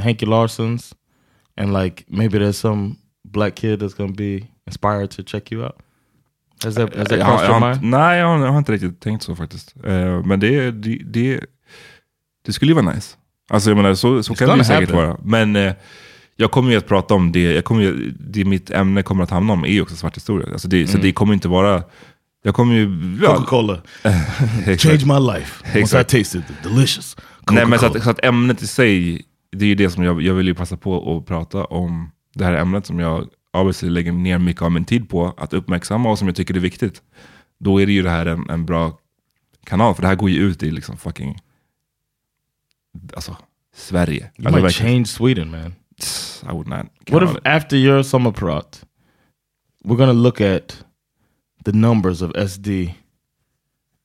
Hanky 0.00 0.26
Larson's 0.26 0.92
and 1.56 1.72
like 1.72 2.04
maybe 2.08 2.38
there's 2.38 2.56
some 2.56 2.96
black 3.28 3.54
kid 3.54 3.80
that's 3.80 3.96
gonna 3.96 4.12
be 4.12 4.46
inspired 4.66 5.10
to 5.10 5.22
check 5.22 5.52
you 5.52 5.64
out? 5.64 5.76
Has 6.64 6.74
that, 6.74 6.96
has 6.96 7.08
that 7.08 7.18
jag, 7.18 7.26
crossed 7.26 7.46
jag, 7.46 7.50
your 7.50 7.60
har, 7.60 7.70
mind? 7.70 7.90
nej, 7.90 8.18
jag 8.18 8.26
har, 8.26 8.38
jag 8.44 8.52
har 8.52 8.58
inte 8.58 8.72
riktigt 8.72 9.00
tänkt 9.00 9.22
så 9.22 9.36
faktiskt. 9.36 9.74
Eh, 9.84 10.24
men 10.24 10.40
det, 10.40 10.70
det, 10.70 10.98
det, 11.04 11.44
det 12.46 12.52
skulle 12.52 12.70
ju 12.70 12.82
vara 12.82 12.94
nice. 12.94 13.16
Alltså 13.50 13.70
jag 13.70 13.76
menar, 13.76 13.94
så, 13.94 14.22
så 14.22 14.32
It's 14.32 14.38
kan 14.46 14.58
det 14.58 14.64
säkert 14.64 14.90
happen. 14.90 15.06
vara. 15.06 15.16
Men 15.24 15.56
eh, 15.56 15.72
jag 16.36 16.50
kommer 16.50 16.70
ju 16.70 16.76
att 16.76 16.86
prata 16.88 17.14
om 17.14 17.32
det, 17.32 17.42
jag 17.42 17.64
kommer 17.64 17.82
ju, 17.82 18.10
det 18.20 18.44
mitt 18.44 18.70
ämne 18.70 19.02
kommer 19.02 19.22
att 19.24 19.30
hamna 19.30 19.52
om 19.52 19.64
är 19.64 19.68
ju 19.68 19.82
också 19.82 19.96
svart 19.96 20.16
historia. 20.16 20.48
Alltså 20.52 20.68
det, 20.68 20.86
Så 20.86 20.92
Mm. 20.96 21.02
det 21.06 21.12
kommer 21.12 21.34
inte 21.34 21.48
vara, 21.48 21.82
jag 22.42 22.54
kommer 22.54 22.74
ju... 22.74 23.18
ja, 23.22 23.36
Coca-Cola 23.36 23.82
exakt. 24.66 24.82
changed 24.82 25.06
my 25.06 25.32
life 25.32 25.64
once 25.64 25.78
I 25.78 25.82
Exakt. 25.82 26.10
tasted 26.10 26.40
it. 26.50 26.62
Delicious. 26.62 27.16
Nej 27.50 27.66
men 27.66 27.78
så 27.78 27.86
att, 27.86 28.02
så 28.02 28.10
att 28.10 28.24
ämnet 28.24 28.62
i 28.62 28.66
sig, 28.66 29.22
det 29.52 29.64
är 29.64 29.68
ju 29.68 29.74
det 29.74 29.90
som 29.90 30.04
jag, 30.04 30.22
jag 30.22 30.34
vill 30.34 30.46
ju 30.46 30.54
passa 30.54 30.76
på 30.76 31.16
att 31.16 31.26
prata 31.26 31.64
om. 31.64 32.10
Det 32.34 32.44
här 32.44 32.52
ämnet 32.54 32.86
som 32.86 32.98
jag 32.98 33.26
obviously 33.52 33.90
lägger 33.90 34.12
ner 34.12 34.38
mycket 34.38 34.62
av 34.62 34.72
min 34.72 34.84
tid 34.84 35.08
på 35.08 35.34
att 35.38 35.52
uppmärksamma 35.54 36.10
och 36.10 36.18
som 36.18 36.28
jag 36.28 36.36
tycker 36.36 36.54
är 36.56 36.60
viktigt. 36.60 37.02
Då 37.60 37.80
är 37.80 37.86
det 37.86 37.92
ju 37.92 38.02
det 38.02 38.10
här 38.10 38.26
en, 38.26 38.50
en 38.50 38.66
bra 38.66 38.98
kanal, 39.66 39.94
för 39.94 40.02
det 40.02 40.08
här 40.08 40.14
går 40.14 40.30
ju 40.30 40.38
ut 40.38 40.62
i 40.62 40.70
liksom 40.70 40.96
fucking, 40.96 41.38
alltså 43.14 43.36
Sverige. 43.74 44.30
You 44.38 44.46
Alltså, 44.46 44.62
might 44.62 44.74
change 44.74 45.04
Sweden, 45.06 45.50
man. 45.50 45.74
I 46.42 46.52
would 46.52 46.66
not. 46.68 46.86
What 47.10 47.22
if 47.22 47.36
after 47.44 47.76
your 47.76 48.02
summer 48.02 48.32
prat, 48.32 48.82
we're 49.84 49.96
gonna 49.96 50.12
look 50.22 50.40
at 50.40 50.84
the 51.64 51.72
numbers 51.72 52.22
of 52.22 52.30
SD 52.36 52.94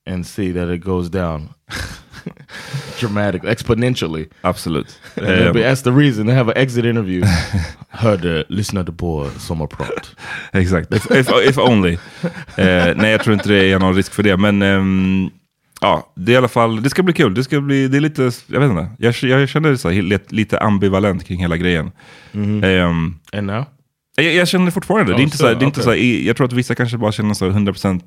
and 0.07 0.27
see 0.27 0.53
that 0.53 0.69
it 0.69 0.83
goes 0.85 1.09
down 1.09 1.49
dramatically, 2.99 3.49
exponentially. 3.49 4.29
Absolut. 4.43 4.99
And 5.17 5.25
that'll 5.27 5.53
be- 5.53 5.59
Eh, 5.63 5.69
that's 5.69 5.81
the 5.83 5.91
reason 5.91 6.27
they 6.27 6.35
have 6.35 6.49
an 6.51 6.57
exit 6.57 6.85
interview. 6.85 7.23
Hörde, 7.89 8.45
lyssnade 8.49 8.91
på 8.91 9.29
sommarprat. 9.37 10.15
Exakt, 10.53 10.93
if, 10.93 11.11
if, 11.11 11.29
if 11.49 11.57
only. 11.57 11.97
Eh, 12.57 12.93
nej, 12.95 13.11
jag 13.11 13.23
tror 13.23 13.33
inte 13.33 13.49
det 13.49 13.71
är 13.71 13.79
någon 13.79 13.95
risk 13.95 14.13
för 14.13 14.23
det. 14.23 14.37
Men 14.37 14.61
ehm, 14.61 15.29
ja, 15.81 16.13
det 16.15 16.31
är 16.31 16.33
i 16.33 16.37
alla 16.37 16.47
fall, 16.47 16.83
det 16.83 16.89
ska 16.89 17.03
bli 17.03 17.13
kul. 17.13 17.33
Det 17.33 17.43
ska 17.43 17.61
bli, 17.61 17.87
det 17.87 17.97
är 17.97 18.01
lite, 18.01 18.31
jag 18.47 18.59
vet 18.59 18.69
inte. 18.69 18.89
Jag, 18.97 19.15
jag 19.39 19.49
känner 19.49 19.69
det 19.69 19.77
så 19.77 19.89
här, 19.89 20.31
lite, 20.33 20.59
ambivalent 20.59 21.23
kring 21.23 21.39
hela 21.39 21.57
grejen. 21.57 21.91
Ehm, 22.33 23.19
And 23.33 23.47
now? 23.47 23.65
jag, 24.15 24.33
jag 24.33 24.47
känner 24.47 24.65
det 24.65 24.71
fortfarande. 24.71 25.11
det 25.11 25.15
Oh, 25.15 25.19
är 25.19 25.23
inte 25.23 25.37
så 25.37 25.47
här, 25.47 25.55
det 25.55 25.63
är 25.63 25.67
inte 25.67 25.79
okay. 25.81 25.83
så 25.83 26.03
här, 26.05 26.27
jag 26.27 26.37
tror 26.37 26.47
att 26.47 26.53
vissa 26.53 26.75
kanske 26.75 26.97
bara 26.97 27.11
känner 27.11 27.33
så 27.33 27.49
här 27.49 27.59
100% 27.59 28.01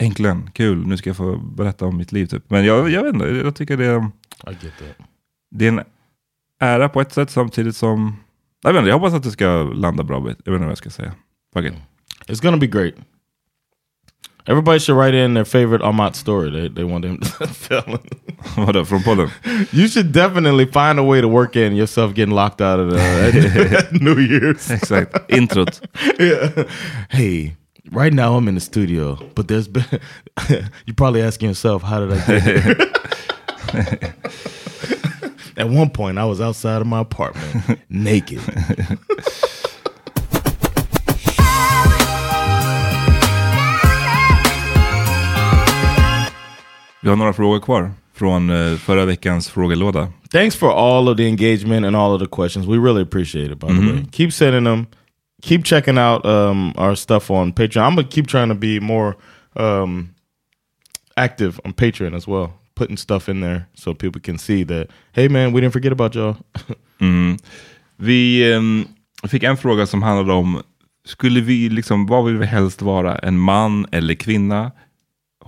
äntligen, 0.00 0.50
kul, 0.54 0.86
nu 0.86 0.96
ska 0.96 1.10
jag 1.10 1.16
få 1.16 1.36
berätta 1.36 1.86
om 1.86 1.96
mitt 1.96 2.12
liv. 2.12 2.26
Typ. 2.26 2.50
Men 2.50 2.64
jag, 2.64 2.90
jag 2.90 3.02
vet 3.02 3.14
inte, 3.14 3.26
jag 3.26 3.56
tycker 3.56 3.76
det, 3.76 3.84
I 3.84 4.50
get 4.50 4.60
that. 4.78 5.06
det 5.50 5.64
är 5.64 5.68
en 5.68 5.80
ära 6.60 6.88
på 6.88 7.00
ett 7.00 7.12
sätt 7.12 7.30
samtidigt 7.30 7.76
som, 7.76 8.16
jag 8.62 8.72
vet 8.72 8.78
inte, 8.78 8.88
jag 8.90 8.98
hoppas 8.98 9.14
att 9.14 9.22
det 9.22 9.30
ska 9.30 9.62
landa 9.62 10.04
bra. 10.04 10.16
Jag 10.16 10.24
vet 10.24 10.38
inte 10.38 10.58
vad 10.58 10.68
jag 10.70 10.78
ska 10.78 10.90
säga. 10.90 11.12
Fuck 11.54 11.64
it. 11.66 11.74
It's 12.26 12.42
gonna 12.42 12.56
be 12.56 12.66
great. 12.66 12.94
Everybody 14.48 14.78
should 14.78 14.94
write 14.96 15.14
in 15.14 15.34
their 15.34 15.44
favorite 15.44 15.82
Amat 15.82 16.14
story. 16.14 16.50
They, 16.50 16.68
they 16.68 16.84
want 16.84 17.04
him 17.04 17.18
to 17.38 17.46
tell. 17.68 17.98
Vadå, 18.56 18.84
från 18.84 19.02
podden? 19.02 19.30
You 19.72 19.88
should 19.88 20.12
definitely 20.12 20.66
find 20.66 20.98
a 20.98 21.02
way 21.02 21.20
to 21.20 21.28
work 21.28 21.56
in 21.56 21.74
yourself 21.76 22.14
getting 22.14 22.34
locked 22.34 22.60
out 22.60 22.78
of 22.80 22.90
the 22.90 23.88
New 24.00 24.18
Year's. 24.20 24.70
Exakt, 24.70 25.28
introt. 25.28 25.80
yeah. 26.18 26.64
Hey, 27.10 27.54
right 27.90 28.12
now 28.12 28.36
I'm 28.36 28.48
in 28.48 28.54
the 28.54 28.60
studio, 28.60 29.18
but 29.34 29.48
there's 29.48 29.68
been 29.68 29.84
you're 30.86 30.94
probably 30.96 31.22
asking 31.22 31.48
yourself, 31.48 31.82
how 31.82 32.06
did 32.06 32.12
I 32.12 32.26
get 32.26 32.42
here? 32.42 32.76
At 35.56 35.68
one 35.70 35.90
point, 35.90 36.18
I 36.18 36.24
was 36.24 36.40
outside 36.40 36.82
of 36.82 36.86
my 36.86 37.00
apartment, 37.00 37.80
naked. 37.88 38.40
Vi 47.06 47.10
har 47.10 47.16
några 47.16 47.32
frågor 47.32 47.60
kvar 47.60 47.92
från 48.14 48.50
eh, 48.50 48.76
förra 48.76 49.04
veckans 49.04 49.50
frågelåda. 49.50 50.08
Thanks 50.30 50.56
for 50.56 50.70
all 50.70 51.08
of 51.08 51.16
the 51.16 51.28
engagement 51.28 51.86
and 51.86 51.96
all 51.96 52.14
of 52.14 52.20
the 52.20 52.36
questions. 52.36 52.66
We 52.66 52.76
really 52.76 53.02
appreciate 53.02 53.52
it, 53.52 53.60
by 53.60 53.66
the 53.66 53.72
way. 53.72 54.04
Keep 54.12 54.32
sending 54.32 54.64
them. 54.64 54.86
Keep 55.42 55.64
checking 55.64 55.98
out 55.98 56.24
um, 56.24 56.72
our 56.76 56.94
stuff 56.94 57.30
on 57.30 57.52
Patreon. 57.52 57.90
I'm 57.90 57.96
to 57.96 58.04
keep 58.10 58.26
trying 58.26 58.48
to 58.48 58.54
be 58.54 58.80
more 58.80 59.14
um, 59.54 60.08
active 61.16 61.60
on 61.64 61.72
Patreon 61.72 62.16
as 62.16 62.26
well, 62.28 62.48
putting 62.74 62.96
stuff 62.96 63.28
in 63.28 63.40
there 63.40 63.60
so 63.74 63.94
people 63.94 64.20
can 64.20 64.38
see 64.38 64.64
that, 64.64 64.86
hey, 65.12 65.28
man, 65.28 65.52
we 65.52 65.60
didn't 65.60 65.72
forget 65.72 65.92
about 65.92 66.14
y'all. 66.14 66.36
Mm. 67.00 67.38
Vi 67.96 68.52
ehm, 68.52 68.84
fick 69.28 69.42
en 69.42 69.56
fråga 69.56 69.86
som 69.86 70.02
handlade 70.02 70.32
om, 70.32 70.62
skulle 71.04 71.40
vi 71.40 71.68
liksom, 71.68 72.06
vad 72.06 72.24
vill 72.24 72.36
vi 72.36 72.46
helst 72.46 72.82
vara? 72.82 73.18
En 73.18 73.38
man 73.38 73.86
eller 73.92 74.14
kvinna? 74.14 74.72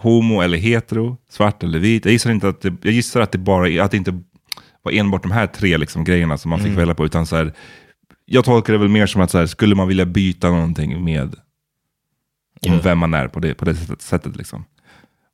Homo 0.00 0.40
eller 0.40 0.58
hetero? 0.58 1.16
Svart 1.28 1.62
eller 1.62 1.78
vit? 1.78 2.04
Jag 2.04 2.12
gissar, 2.12 2.30
inte 2.30 2.48
att 2.48 2.60
det, 2.60 2.74
jag 2.82 2.92
gissar 2.92 3.20
att 3.20 3.32
det 3.32 3.38
bara 3.38 3.84
att 3.84 3.90
det 3.90 3.96
inte 3.96 4.22
var 4.82 4.92
enbart 4.92 5.22
de 5.22 5.32
här 5.32 5.46
tre 5.46 5.78
liksom, 5.78 6.04
grejerna 6.04 6.38
som 6.38 6.50
man 6.50 6.60
fick 6.60 6.72
välja 6.78 6.94
på. 6.94 7.04
Utan 7.06 7.26
så 7.26 7.36
här, 7.36 7.52
jag 8.24 8.44
tolkar 8.44 8.72
det 8.72 8.78
väl 8.78 8.88
mer 8.88 9.06
som 9.06 9.20
att 9.20 9.30
så 9.30 9.38
här, 9.38 9.46
skulle 9.46 9.74
man 9.74 9.88
vilja 9.88 10.06
byta 10.06 10.50
någonting 10.50 11.04
med 11.04 11.22
om 11.22 11.32
Ja. 12.60 12.80
vem 12.84 12.98
man 12.98 13.14
är 13.14 13.28
på 13.28 13.40
det, 13.40 13.54
på 13.54 13.64
det 13.64 13.76
sättet. 13.98 14.36
liksom. 14.36 14.64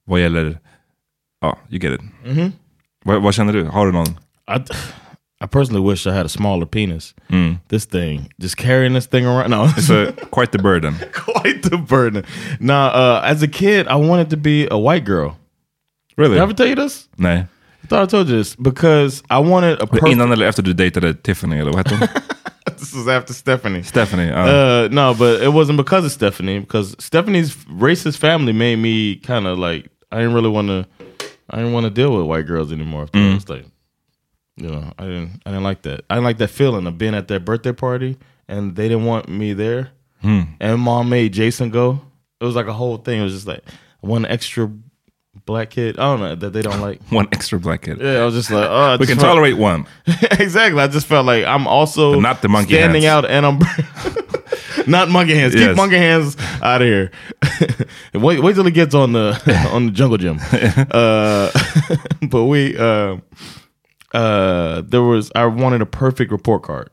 Vad 0.06 0.20
gäller, 0.20 0.58
ja, 1.40 1.58
you 1.70 1.78
get 1.82 2.00
it. 2.00 2.52
Vad, 3.04 3.22
vad 3.22 3.34
känner 3.34 3.52
du? 3.52 3.64
Har 3.64 3.86
du 3.86 3.92
någon? 3.92 4.06
I, 4.06 4.60
I 5.44 5.46
personally 5.46 5.82
wish 5.82 6.06
I 6.06 6.14
had 6.14 6.24
a 6.24 6.28
smaller 6.28 6.66
penis. 6.66 7.12
Mm. 7.30 7.60
This 7.68 7.84
thing, 7.84 8.32
just 8.40 8.56
carrying 8.56 8.94
this 8.94 9.06
thing 9.06 9.26
around. 9.26 9.50
No, 9.50 9.64
It's 9.76 9.90
a, 9.90 10.12
quite 10.30 10.52
the 10.52 10.58
burden. 10.58 10.94
quite 11.12 11.62
the 11.62 11.76
burden. 11.76 12.24
Now, 12.60 12.86
uh, 12.86 13.20
as 13.24 13.42
a 13.42 13.48
kid, 13.48 13.86
I 13.88 13.96
wanted 13.96 14.30
to 14.30 14.36
be 14.36 14.66
a 14.70 14.78
white 14.78 15.04
girl. 15.04 15.36
Really? 16.16 16.34
Did 16.34 16.40
I 16.40 16.42
ever 16.44 16.54
tell 16.54 16.66
you 16.66 16.76
this? 16.76 17.08
Nej. 17.18 17.46
I 17.82 17.86
thought 17.86 18.02
I 18.02 18.06
told 18.06 18.28
you 18.28 18.36
this 18.38 18.56
because 18.56 19.22
I 19.28 19.38
wanted 19.40 19.82
a 19.82 19.86
perfect. 19.86 20.12
Innan 20.12 20.32
eller 20.32 20.46
efter 20.46 20.62
du 20.62 20.72
dejtade 20.72 21.14
Tiffany, 21.22 21.58
eller 21.58 21.72
vad 21.72 21.86
hette 21.88 22.08
this 22.78 22.94
was 22.94 23.08
after 23.08 23.34
Stephanie. 23.34 23.82
Stephanie. 23.82 24.28
ja. 24.28 24.44
Uh, 24.46 24.88
no, 24.90 25.14
but 25.14 25.42
it 25.42 25.52
wasn't 25.52 25.76
because 25.76 26.06
of 26.06 26.12
Stephanie. 26.12 26.60
Because 26.60 26.96
Stephanie's 26.98 27.54
racist 27.80 28.16
family 28.18 28.52
made 28.52 28.76
me 28.78 29.16
kind 29.16 29.46
of 29.46 29.58
like 29.58 29.90
I 30.10 30.16
didn't 30.20 30.34
really 30.34 30.48
want 30.50 30.68
to. 30.68 30.86
I 31.50 31.56
didn't 31.58 31.72
want 31.74 31.84
to 31.84 31.90
deal 31.90 32.16
with 32.16 32.26
white 32.26 32.46
girls 32.46 32.72
anymore. 32.72 33.02
After. 33.02 33.18
It's 33.18 33.48
like, 33.50 33.66
you 34.56 34.68
know, 34.70 34.92
I 34.98 35.02
didn't. 35.04 35.42
I 35.46 35.50
didn't 35.50 35.64
like 35.64 35.82
that. 35.82 36.04
I 36.08 36.14
didn't 36.14 36.24
like 36.24 36.38
that 36.38 36.48
feeling 36.50 36.86
of 36.86 36.96
being 36.98 37.14
at 37.14 37.28
their 37.28 37.40
birthday 37.40 37.72
party 37.72 38.16
and 38.48 38.76
they 38.76 38.88
didn't 38.88 39.04
want 39.04 39.28
me 39.28 39.52
there. 39.52 39.90
And 40.22 40.80
mom 40.80 41.10
made 41.10 41.32
Jason 41.34 41.68
go. 41.70 42.00
It 42.40 42.44
was 42.46 42.54
like 42.56 42.66
a 42.66 42.72
whole 42.72 42.96
thing. 42.96 43.20
It 43.20 43.24
was 43.24 43.34
just 43.34 43.46
like 43.46 43.62
one 44.00 44.24
extra 44.24 44.70
black 45.44 45.68
kid. 45.70 45.98
I 45.98 46.02
don't 46.04 46.20
know 46.20 46.34
that 46.34 46.52
they 46.54 46.62
don't 46.62 46.80
like. 46.80 47.02
One 47.10 47.28
extra 47.32 47.58
black 47.60 47.82
kid. 47.82 48.00
Yeah, 48.00 48.20
I 48.20 48.24
was 48.24 48.32
just 48.34 48.50
like, 48.50 48.66
oh, 48.70 48.96
We 49.00 49.06
can 49.06 49.18
felt- 49.18 49.34
tolerate 49.34 49.58
one. 49.58 49.86
exactly. 50.06 50.80
I 50.80 50.86
just 50.86 51.06
felt 51.06 51.26
like 51.26 51.44
I'm 51.44 51.66
also 51.66 52.14
But 52.14 52.20
not 52.20 52.40
the 52.42 52.48
monkey 52.48 52.74
standing 52.74 53.02
hands. 53.02 53.24
out, 53.26 53.30
and 53.30 53.44
I'm 53.44 53.58
not 54.86 55.10
monkey 55.10 55.34
hands. 55.34 55.54
Keep 55.54 55.62
Yes. 55.62 55.76
monkey 55.76 55.96
hands 55.96 56.36
out 56.62 56.80
of 56.82 56.86
here. 56.88 57.10
wait, 58.14 58.40
wait 58.42 58.54
till 58.54 58.66
it 58.66 58.72
gets 58.74 58.94
on 58.94 59.12
the 59.12 59.68
on 59.72 59.86
the 59.86 59.92
jungle 59.92 60.16
gym. 60.18 60.38
uh, 60.90 61.50
but 62.28 62.44
we, 62.44 62.76
uh, 62.78 63.16
uh, 64.14 64.80
there 64.82 65.02
was 65.02 65.30
I 65.34 65.44
wanted 65.46 65.82
a 65.82 65.86
perfect 65.86 66.30
report 66.32 66.62
card. 66.62 66.90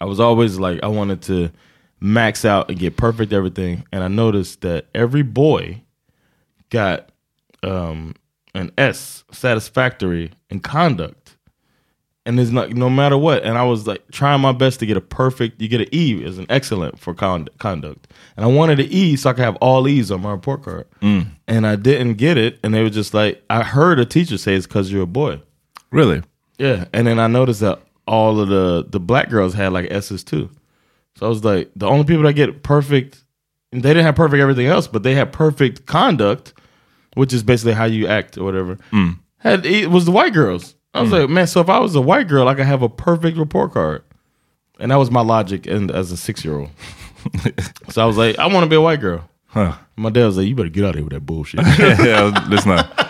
I 0.00 0.04
was 0.04 0.20
always 0.20 0.58
like 0.58 0.82
I 0.82 0.86
wanted 0.86 1.20
to 1.22 1.50
max 2.00 2.44
out 2.44 2.70
and 2.70 2.78
get 2.78 2.96
perfect 2.96 3.32
everything, 3.32 3.84
and 3.92 4.02
I 4.04 4.08
noticed 4.08 4.60
that 4.60 4.86
every 4.94 5.22
boy 5.22 5.82
got 6.70 7.10
um, 7.62 8.14
an 8.54 8.70
S, 8.78 9.24
satisfactory 9.32 10.30
in 10.50 10.60
conduct, 10.60 11.36
and 12.26 12.38
it's 12.38 12.50
not 12.50 12.70
no 12.74 12.88
matter 12.88 13.18
what. 13.18 13.42
And 13.42 13.58
I 13.58 13.64
was 13.64 13.86
like 13.88 14.02
trying 14.12 14.40
my 14.40 14.52
best 14.52 14.78
to 14.80 14.86
get 14.86 14.96
a 14.96 15.00
perfect. 15.00 15.60
You 15.60 15.66
get 15.68 15.80
an 15.80 15.88
E 15.92 16.22
as 16.24 16.38
an 16.38 16.46
excellent 16.48 16.98
for 16.98 17.12
con- 17.14 17.48
conduct, 17.58 18.12
and 18.36 18.44
I 18.44 18.48
wanted 18.48 18.78
an 18.80 18.86
E 18.90 19.16
so 19.16 19.30
I 19.30 19.32
could 19.32 19.44
have 19.44 19.56
all 19.56 19.88
E's 19.88 20.10
on 20.12 20.20
my 20.22 20.30
report 20.30 20.62
card. 20.62 20.86
And 21.48 21.66
I 21.66 21.74
didn't 21.76 22.14
get 22.14 22.36
it, 22.36 22.58
and 22.62 22.72
they 22.72 22.82
were 22.84 22.90
just 22.90 23.14
like, 23.14 23.42
I 23.50 23.62
heard 23.64 23.98
a 23.98 24.04
teacher 24.04 24.38
say 24.38 24.54
it's 24.54 24.66
because 24.66 24.92
you're 24.92 25.02
a 25.02 25.06
boy. 25.06 25.40
Really? 25.94 26.22
Yeah, 26.58 26.86
and 26.92 27.06
then 27.06 27.20
I 27.20 27.28
noticed 27.28 27.60
that 27.60 27.80
all 28.06 28.40
of 28.40 28.48
the 28.48 28.84
the 28.88 28.98
black 28.98 29.30
girls 29.30 29.54
had 29.54 29.72
like 29.72 29.90
S's 29.90 30.24
too. 30.24 30.50
So 31.16 31.26
I 31.26 31.28
was 31.28 31.44
like, 31.44 31.70
the 31.76 31.86
only 31.86 32.04
people 32.04 32.24
that 32.24 32.32
get 32.32 32.64
perfect, 32.64 33.22
and 33.70 33.82
they 33.82 33.90
didn't 33.90 34.04
have 34.04 34.16
perfect 34.16 34.40
everything 34.40 34.66
else, 34.66 34.88
but 34.88 35.04
they 35.04 35.14
had 35.14 35.32
perfect 35.32 35.86
conduct, 35.86 36.52
which 37.14 37.32
is 37.32 37.44
basically 37.44 37.74
how 37.74 37.84
you 37.84 38.08
act 38.08 38.36
or 38.36 38.42
whatever. 38.42 38.76
Mm. 38.92 39.20
Had 39.38 39.64
it 39.64 39.90
was 39.90 40.04
the 40.04 40.10
white 40.10 40.32
girls. 40.32 40.74
I 40.94 41.02
was 41.02 41.10
mm. 41.10 41.20
like, 41.20 41.30
man, 41.30 41.46
so 41.46 41.60
if 41.60 41.68
I 41.68 41.78
was 41.78 41.94
a 41.94 42.00
white 42.00 42.26
girl, 42.26 42.48
I 42.48 42.54
could 42.54 42.66
have 42.66 42.82
a 42.82 42.88
perfect 42.88 43.38
report 43.38 43.72
card, 43.72 44.02
and 44.80 44.90
that 44.90 44.96
was 44.96 45.12
my 45.12 45.22
logic. 45.22 45.68
And 45.68 45.92
as 45.92 46.10
a 46.10 46.16
six 46.16 46.44
year 46.44 46.58
old, 46.58 46.70
so 47.90 48.02
I 48.02 48.06
was 48.06 48.16
like, 48.16 48.36
I 48.40 48.46
want 48.48 48.64
to 48.64 48.70
be 48.70 48.76
a 48.76 48.80
white 48.80 49.00
girl. 49.00 49.28
Huh. 49.46 49.76
My 49.94 50.10
dad 50.10 50.26
was 50.26 50.36
like, 50.36 50.48
you 50.48 50.56
better 50.56 50.68
get 50.68 50.84
out 50.84 50.90
of 50.90 50.94
here 50.96 51.04
with 51.04 51.12
that 51.12 51.24
bullshit. 51.24 51.60
yeah, 51.64 52.32
lyssna. 52.48 53.03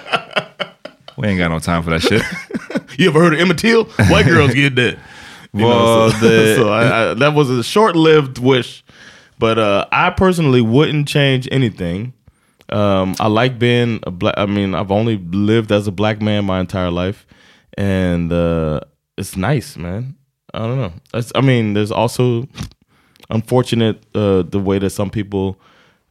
We 1.19 1.29
ain't 1.29 1.39
got 1.39 1.49
no 1.49 1.59
time 1.61 1.83
for 1.83 1.91
that 1.91 2.03
shit. 2.03 2.23
You 2.99 3.09
ever 3.09 3.19
heard 3.21 3.35
of 3.35 3.41
Emmett 3.41 3.59
Till? 3.59 3.85
White 4.09 4.27
girls 4.27 4.55
get 4.55 4.77
that. 4.77 4.99
You 5.53 5.61
know, 5.63 5.69
Well, 5.69 6.11
so, 6.13 6.19
the- 6.29 6.55
so 6.57 6.69
I, 6.73 7.11
I, 7.11 7.15
that 7.15 7.35
was 7.35 7.51
a 7.51 7.65
short-lived 7.65 8.39
wish, 8.39 8.85
but 9.39 9.59
uh, 9.59 9.87
I 9.91 10.11
personally 10.11 10.61
wouldn't 10.61 11.09
change 11.09 11.49
anything. 11.51 12.13
Um, 12.69 13.17
I 13.19 13.27
like 13.27 13.59
being 13.59 13.99
a 14.05 14.13
black. 14.13 14.35
I 14.37 14.47
mean, 14.47 14.75
I've 14.77 14.93
only 14.93 15.17
lived 15.19 15.73
as 15.73 15.89
a 15.89 15.93
black 15.93 16.23
man 16.23 16.45
my 16.45 16.61
entire 16.61 16.91
life, 16.93 17.27
and 17.77 18.33
uh, 18.33 18.81
it's 19.19 19.37
nice, 19.37 19.77
man. 19.77 20.15
I 20.53 20.61
don't 20.61 20.77
know. 20.79 20.93
That's, 21.13 21.33
I 21.35 21.41
mean, 21.41 21.75
there's 21.75 21.91
also 21.91 22.47
unfortunate 23.31 24.05
uh, 24.15 24.43
the 24.43 24.61
way 24.61 24.79
that 24.79 24.91
some 24.91 25.11
people 25.11 25.59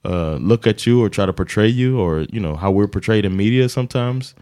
uh, 0.05 0.35
look 0.35 0.67
at 0.67 0.85
you 0.85 1.01
or 1.01 1.07
try 1.09 1.25
to 1.25 1.33
portray 1.33 1.67
you, 1.67 1.99
or 1.99 2.21
you 2.31 2.39
know 2.41 2.55
how 2.55 2.71
we're 2.71 2.87
portrayed 2.87 3.23
in 3.25 3.37
media 3.37 3.69
sometimes 3.69 4.35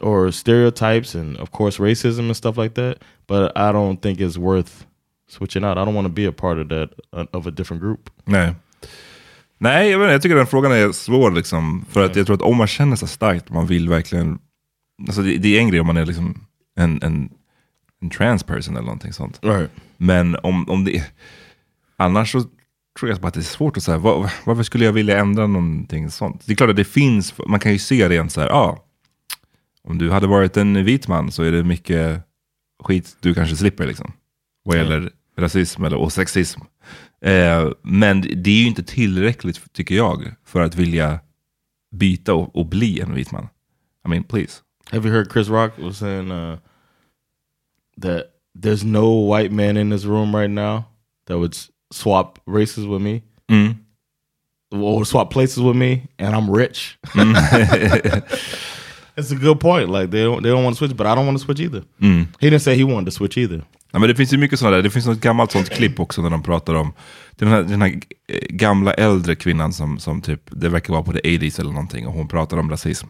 or 0.00 0.30
stereotypes 0.30 1.14
and 1.14 1.36
of 1.36 1.50
course 1.50 1.82
racism 1.82 2.20
and 2.20 2.36
stuff 2.36 2.56
like 2.56 2.74
that. 2.74 2.96
But 3.26 3.52
I 3.56 3.72
don't 3.72 3.96
think 3.96 4.20
it's 4.20 4.36
worth 4.36 4.86
switching 5.28 5.64
out. 5.64 5.78
I 5.78 5.84
don't 5.84 5.94
want 5.94 6.06
to 6.06 6.12
be 6.12 6.28
a 6.28 6.32
part 6.32 6.58
of 6.58 6.68
that 6.68 6.90
uh, 7.12 7.38
of 7.38 7.46
a 7.46 7.50
different 7.50 7.82
group. 7.82 8.10
Nej. 8.24 8.54
Nej, 9.58 9.90
jag, 9.90 10.02
inte, 10.02 10.12
jag 10.12 10.22
tycker 10.22 10.36
den 10.36 10.46
frågan 10.46 10.72
är 10.72 10.92
svår. 10.92 11.30
Liksom, 11.30 11.84
för 11.90 12.04
att 12.04 12.16
jag 12.16 12.26
tror 12.26 12.36
att 12.36 12.42
om 12.42 12.56
man 12.56 12.66
känner 12.66 12.96
sig 12.96 13.08
starkt, 13.08 13.50
man 13.50 13.66
vill 13.66 13.88
verkligen... 13.88 14.38
Alltså 15.06 15.22
det, 15.22 15.36
det 15.36 15.56
är 15.56 15.60
en 15.60 15.68
grej 15.68 15.80
om 15.80 15.86
man 15.86 15.96
är 15.96 16.06
liksom 16.06 16.46
en, 16.76 17.02
en 17.02 17.30
en 18.02 18.10
trans 18.10 18.42
person 18.42 18.76
eller 18.76 18.86
någonting 18.86 19.12
sånt. 19.12 19.38
Right. 19.42 19.70
Men 19.96 20.36
om, 20.42 20.70
om 20.70 20.84
det 20.84 21.04
annars 21.96 22.32
så 22.32 22.40
tror 22.98 23.10
jag 23.10 23.18
bara 23.18 23.28
att 23.28 23.34
det 23.34 23.40
är 23.40 23.42
svårt 23.42 23.76
att 23.76 23.82
säga, 23.82 23.98
var, 23.98 24.32
varför 24.44 24.62
skulle 24.62 24.84
jag 24.84 24.92
vilja 24.92 25.18
ändra 25.18 25.46
någonting 25.46 26.10
sånt? 26.10 26.46
Det 26.46 26.52
är 26.52 26.56
klart 26.56 26.70
att 26.70 26.76
det 26.76 26.84
finns, 26.84 27.34
man 27.46 27.60
kan 27.60 27.72
ju 27.72 27.78
se 27.78 28.08
rent 28.08 28.32
så 28.32 28.40
här, 28.40 28.48
ja, 28.48 28.54
ah, 28.54 28.84
om 29.88 29.98
du 29.98 30.10
hade 30.10 30.26
varit 30.26 30.56
en 30.56 30.84
vit 30.84 31.08
man 31.08 31.32
så 31.32 31.42
är 31.42 31.52
det 31.52 31.64
mycket 31.64 32.22
skit 32.82 33.16
du 33.20 33.34
kanske 33.34 33.56
slipper 33.56 33.86
liksom. 33.86 34.12
Vad 34.62 34.76
gäller 34.76 35.10
rasism 35.38 35.84
eller, 35.84 35.96
och 35.96 36.12
sexism. 36.12 36.60
Eh, 37.20 37.70
men 37.82 38.20
det 38.20 38.50
är 38.50 38.60
ju 38.60 38.66
inte 38.66 38.82
tillräckligt, 38.82 39.72
tycker 39.72 39.94
jag, 39.94 40.34
för 40.44 40.60
att 40.60 40.74
vilja 40.74 41.20
byta 41.96 42.34
och, 42.34 42.56
och 42.56 42.66
bli 42.66 43.00
en 43.00 43.14
vit 43.14 43.32
man. 43.32 43.48
I 44.06 44.08
mean, 44.08 44.24
please. 44.24 44.62
Have 44.90 45.08
you 45.08 45.16
heard 45.16 45.32
Chris 45.32 45.48
Rock 45.48 45.72
was 45.78 45.98
saying 45.98 46.30
uh, 46.32 46.58
that 48.02 48.22
there's 48.58 48.84
no 48.84 49.34
white 49.36 49.52
man 49.54 49.76
in 49.76 49.90
this 49.90 50.04
room 50.04 50.36
right 50.36 50.50
now 50.50 50.82
that 51.28 51.36
would 51.36 51.54
swap 51.94 52.38
races 52.46 52.84
with 52.86 53.00
me 53.02 53.22
Mm. 53.48 53.74
or 54.72 55.04
swap 55.04 55.32
places 55.32 55.58
with 55.58 55.76
me, 55.76 56.08
and 56.18 56.34
I'm 56.36 56.48
rich. 56.50 56.98
Mm. 57.14 57.34
It's 59.16 59.32
a 59.32 59.38
good 59.40 59.60
point. 59.60 59.88
Like 59.90 60.10
they 60.10 60.24
don't 60.24 60.42
they 60.42 60.50
don't 60.50 60.64
want 60.64 60.76
to 60.76 60.86
switch, 60.86 60.96
but 60.96 61.06
I 61.06 61.10
don't 61.10 61.26
want 61.26 61.38
to 61.38 61.44
switch 61.44 61.60
either. 61.60 61.82
Mm. 62.00 62.26
He 62.40 62.50
didn't 62.50 62.58
say 62.62 62.76
he 62.76 62.84
wanted 62.84 63.04
to 63.06 63.10
switch 63.18 63.38
either. 63.38 63.62
Ja, 63.92 63.98
men 63.98 64.08
det 64.08 64.14
finns 64.14 64.32
ju 64.32 64.38
mycket 64.38 64.58
sådana 64.58 64.76
där. 64.76 64.82
Det 64.82 64.90
finns 64.90 65.06
något 65.06 65.20
gammalt 65.20 65.52
sånt 65.52 65.70
klipp 65.70 66.00
också 66.00 66.22
när 66.22 66.30
de 66.30 66.42
pratar 66.42 66.74
om 66.74 66.92
den 67.36 67.48
här, 67.48 67.62
den 67.62 67.82
här 67.82 67.88
eh, 67.88 68.38
gamla 68.48 68.94
äldre 68.94 69.34
kvinnan 69.34 69.72
som, 69.72 69.98
som 69.98 70.22
typ, 70.22 70.40
det 70.50 70.68
verkar 70.68 70.92
vara 70.92 71.02
på 71.02 71.12
the 71.12 71.18
80s 71.18 71.60
eller 71.60 71.70
någonting, 71.70 72.06
och 72.06 72.12
hon 72.12 72.28
pratar 72.28 72.56
om 72.56 72.70
rasism. 72.70 73.06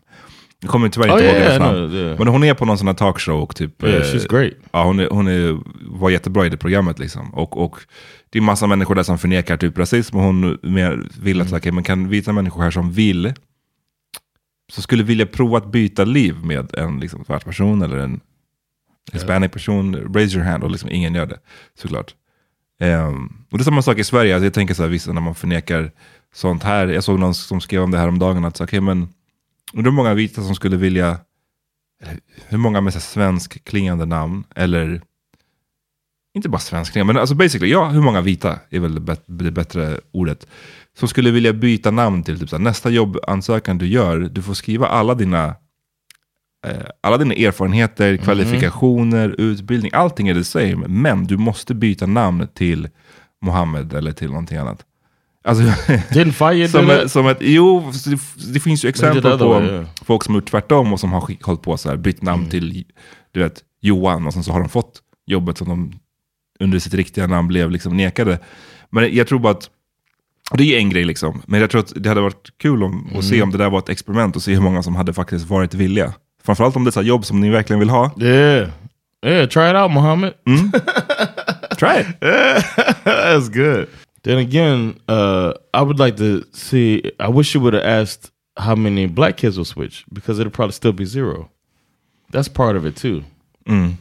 Jag 0.62 0.70
kommer 0.70 0.88
tyvärr 0.88 1.06
inte 1.08 1.22
Oh, 1.24 1.26
ihåg 1.26 1.34
yeah, 1.34 1.52
hennes 1.52 1.58
namn. 1.58 1.88
know, 1.88 1.94
yeah. 1.94 2.18
Men 2.18 2.28
hon 2.28 2.44
är 2.44 2.54
på 2.54 2.64
någon 2.64 2.78
sån 2.78 2.86
här 2.86 2.94
talkshow 2.94 3.40
och 3.42 3.56
typ... 3.56 3.82
Yeah, 3.82 3.96
eh, 3.96 4.02
she's 4.02 4.28
great. 4.30 4.52
Ja, 4.72 4.84
hon, 4.84 5.00
är, 5.00 5.08
hon 5.10 5.28
är, 5.28 5.58
var 5.98 6.10
jättebra 6.10 6.46
i 6.46 6.48
det 6.48 6.56
programmet 6.56 6.98
liksom. 6.98 7.34
Och, 7.34 7.56
och 7.64 7.76
det 8.30 8.38
är 8.38 8.42
massa 8.42 8.66
människor 8.66 8.94
där 8.94 9.02
som 9.02 9.18
förnekar 9.18 9.56
typ 9.56 9.78
rasism 9.78 10.16
och 10.16 10.22
hon 10.22 10.58
mer 10.62 11.02
vill 11.22 11.40
att, 11.40 11.46
Mm. 11.48 11.58
okej, 11.58 11.72
men 11.72 11.84
kan 11.84 12.08
vita 12.08 12.32
människor 12.32 12.62
här 12.62 12.70
som 12.70 12.92
vill, 12.92 13.32
som 14.70 14.82
skulle 14.82 15.02
vilja 15.02 15.26
prova 15.26 15.58
att 15.58 15.72
byta 15.72 16.04
liv 16.04 16.44
med 16.44 16.74
en 16.74 17.00
liksom, 17.00 17.24
svart 17.24 17.44
person 17.44 17.82
eller 17.82 17.96
en 17.96 18.20
hispanic 19.12 19.50
person, 19.50 20.14
raise 20.14 20.36
your 20.36 20.46
hand 20.46 20.64
och 20.64 20.70
liksom 20.70 20.90
ingen 20.90 21.14
gör 21.14 21.26
det. 21.26 21.38
Såklart. 21.74 22.14
Um, 22.80 23.46
och 23.50 23.58
det 23.58 23.62
är 23.62 23.64
samma 23.64 23.82
sak 23.82 23.98
i 23.98 24.04
Sverige, 24.04 24.34
alltså 24.34 24.46
jag 24.46 24.54
tänker 24.54 24.74
så 24.74 24.82
här, 24.82 24.90
vissa 24.90 25.12
när 25.12 25.20
man 25.20 25.34
förnekar 25.34 25.92
sånt 26.34 26.62
här, 26.62 26.88
jag 26.88 27.04
såg 27.04 27.18
någon 27.18 27.34
som 27.34 27.60
skrev 27.60 27.82
om 27.82 27.90
det 27.90 27.98
här 27.98 28.08
om 28.08 28.18
dagen 28.18 28.44
att 28.44 28.56
så, 28.56 28.66
men, 28.72 29.08
undrar 29.72 29.90
hur 29.90 29.96
många 29.96 30.14
vita 30.14 30.42
som 30.42 30.54
skulle 30.54 30.76
vilja, 30.76 31.18
eller 32.02 32.20
hur 32.48 32.58
många 32.58 32.80
med 32.80 32.92
så 32.92 32.98
här 32.98 33.04
svensk 33.04 33.64
klingande 33.64 34.06
namn, 34.06 34.44
eller 34.54 35.02
inte 36.34 36.48
bara 36.48 36.58
svensk 36.58 36.92
klingande, 36.92 37.12
men 37.12 37.20
alltså 37.20 37.34
basically, 37.34 37.72
ja, 37.72 37.88
hur 37.88 38.00
många 38.00 38.20
vita 38.20 38.58
är 38.70 38.80
väl 38.80 39.04
det, 39.26 39.50
bättre 39.50 40.00
ordet, 40.12 40.46
som 40.98 41.08
skulle 41.08 41.30
vilja 41.30 41.52
byta 41.52 41.90
namn 41.90 42.22
till 42.22 42.40
typ 42.40 42.48
så 42.48 42.56
här, 42.56 42.62
nästa 42.62 42.90
jobbansökan 42.90 43.78
du 43.78 43.86
gör, 43.86 44.18
du 44.18 44.42
får 44.42 44.54
skriva 44.54 44.86
alla 44.86 45.14
dina 45.14 45.54
eh, 46.66 46.86
alla 47.00 47.18
dina 47.18 47.34
erfarenheter, 47.34 48.16
kvalifikationer, 48.16 49.34
utbildning, 49.38 49.90
allting 49.94 50.28
är 50.28 50.34
the 50.34 50.44
same. 50.44 50.88
Men 50.88 51.26
du 51.26 51.36
måste 51.36 51.74
byta 51.74 52.06
namn 52.06 52.48
till 52.54 52.88
Mohammed 53.42 53.94
eller 53.94 54.12
till 54.12 54.28
någonting 54.28 54.58
annat. 54.58 54.84
Alltså, 55.44 55.64
som, 56.68 56.90
ett, 56.90 57.10
som 57.10 57.26
ett, 57.26 57.38
jo, 57.40 57.92
det, 58.52 58.60
finns 58.60 58.84
ju 58.84 58.88
exempel 58.88 59.38
på 59.38 59.84
folk 60.04 60.24
som 60.24 60.34
har 60.34 60.40
gjort 60.40 60.50
tvärtom 60.50 60.92
och 60.92 61.00
som 61.00 61.12
har 61.12 61.44
hållit 61.44 61.62
på 61.62 61.76
så 61.76 61.88
här, 61.88 61.96
bytt 61.96 62.22
namn 62.22 62.42
Mm. 62.42 62.50
till 62.50 62.84
du 63.32 63.40
vet, 63.40 63.60
Johan 63.80 64.26
och 64.26 64.32
sen 64.32 64.44
så 64.44 64.52
har 64.52 64.60
de 64.60 64.68
fått 64.68 65.00
jobbet 65.26 65.58
som 65.58 65.68
de 65.68 65.92
under 66.60 66.78
sitt 66.78 66.94
riktiga 66.94 67.26
namn 67.26 67.48
blev 67.48 67.70
liksom 67.70 67.96
nekade. 67.96 68.38
Men 68.90 69.14
jag 69.14 69.26
tror 69.28 69.38
bara 69.38 69.52
att, 69.52 69.70
det 70.54 70.74
är 70.74 70.78
en 70.78 70.90
grej 70.90 71.04
liksom, 71.04 71.42
men 71.46 71.60
jag 71.60 71.70
tror 71.70 71.80
att 71.80 71.92
det 71.96 72.08
hade 72.08 72.20
varit 72.20 72.50
kul 72.58 72.82
om, 72.82 73.04
att 73.06 73.10
Mm. 73.10 73.22
se 73.22 73.42
om 73.42 73.50
det 73.50 73.58
där 73.58 73.70
var 73.70 73.78
ett 73.78 73.88
experiment 73.88 74.36
och 74.36 74.42
se 74.42 74.54
hur 74.54 74.60
många 74.62 74.82
som 74.82 74.96
hade 74.96 75.12
faktiskt 75.12 75.48
varit 75.48 75.74
villiga. 75.74 76.14
Framförallt 76.44 76.76
om 76.76 76.84
det 76.84 76.88
är 76.88 76.92
så 76.92 77.02
jobb 77.02 77.24
som 77.24 77.40
ni 77.40 77.50
verkligen 77.50 77.80
vill 77.80 77.90
ha. 77.90 78.10
Yeah. 78.20 78.68
Yeah, 79.26 79.48
try 79.48 79.68
it 79.70 79.76
out, 79.76 79.90
Muhammad. 79.92 80.32
Try 81.78 82.00
it. 82.00 82.20
That's 83.04 83.48
good. 83.48 83.86
Then 84.22 84.38
again, 84.38 84.94
uh, 85.08 85.52
I 85.74 85.82
would 85.82 85.98
like 85.98 86.16
to 86.16 86.42
see. 86.52 87.02
I 87.18 87.28
wish 87.28 87.54
you 87.54 87.62
would 87.62 87.74
have 87.74 88.02
asked 88.02 88.30
how 88.56 88.74
many 88.76 89.06
black 89.06 89.36
kids 89.36 89.56
will 89.56 89.64
switch 89.64 90.04
because 90.12 90.40
it'll 90.40 90.50
probably 90.52 90.72
still 90.72 90.92
be 90.92 91.04
zero. 91.06 91.48
That's 92.32 92.48
part 92.48 92.76
of 92.76 92.84
it 92.86 92.96
too. 92.96 93.22
Mm. 93.68 93.94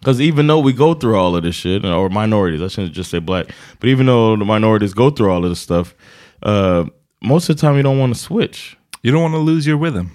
Because 0.00 0.20
even 0.20 0.46
though 0.46 0.58
we 0.60 0.72
go 0.72 0.94
through 0.94 1.16
all 1.16 1.36
of 1.36 1.42
this 1.42 1.54
shit, 1.54 1.84
or 1.84 2.08
minorities, 2.08 2.62
I 2.62 2.68
shouldn't 2.68 2.94
just 2.94 3.10
say 3.10 3.18
black, 3.18 3.46
but 3.78 3.88
even 3.88 4.06
though 4.06 4.34
the 4.36 4.44
minorities 4.44 4.94
go 4.94 5.10
through 5.10 5.30
all 5.30 5.44
of 5.44 5.50
this 5.50 5.60
stuff, 5.60 5.94
uh, 6.42 6.84
most 7.22 7.48
of 7.50 7.56
the 7.56 7.60
time 7.60 7.76
you 7.76 7.82
don't 7.82 7.98
want 7.98 8.14
to 8.14 8.18
switch. 8.20 8.76
You 9.02 9.12
don't 9.12 9.22
want 9.22 9.34
to 9.34 9.38
lose 9.38 9.66
your 9.66 9.76
rhythm. 9.76 10.10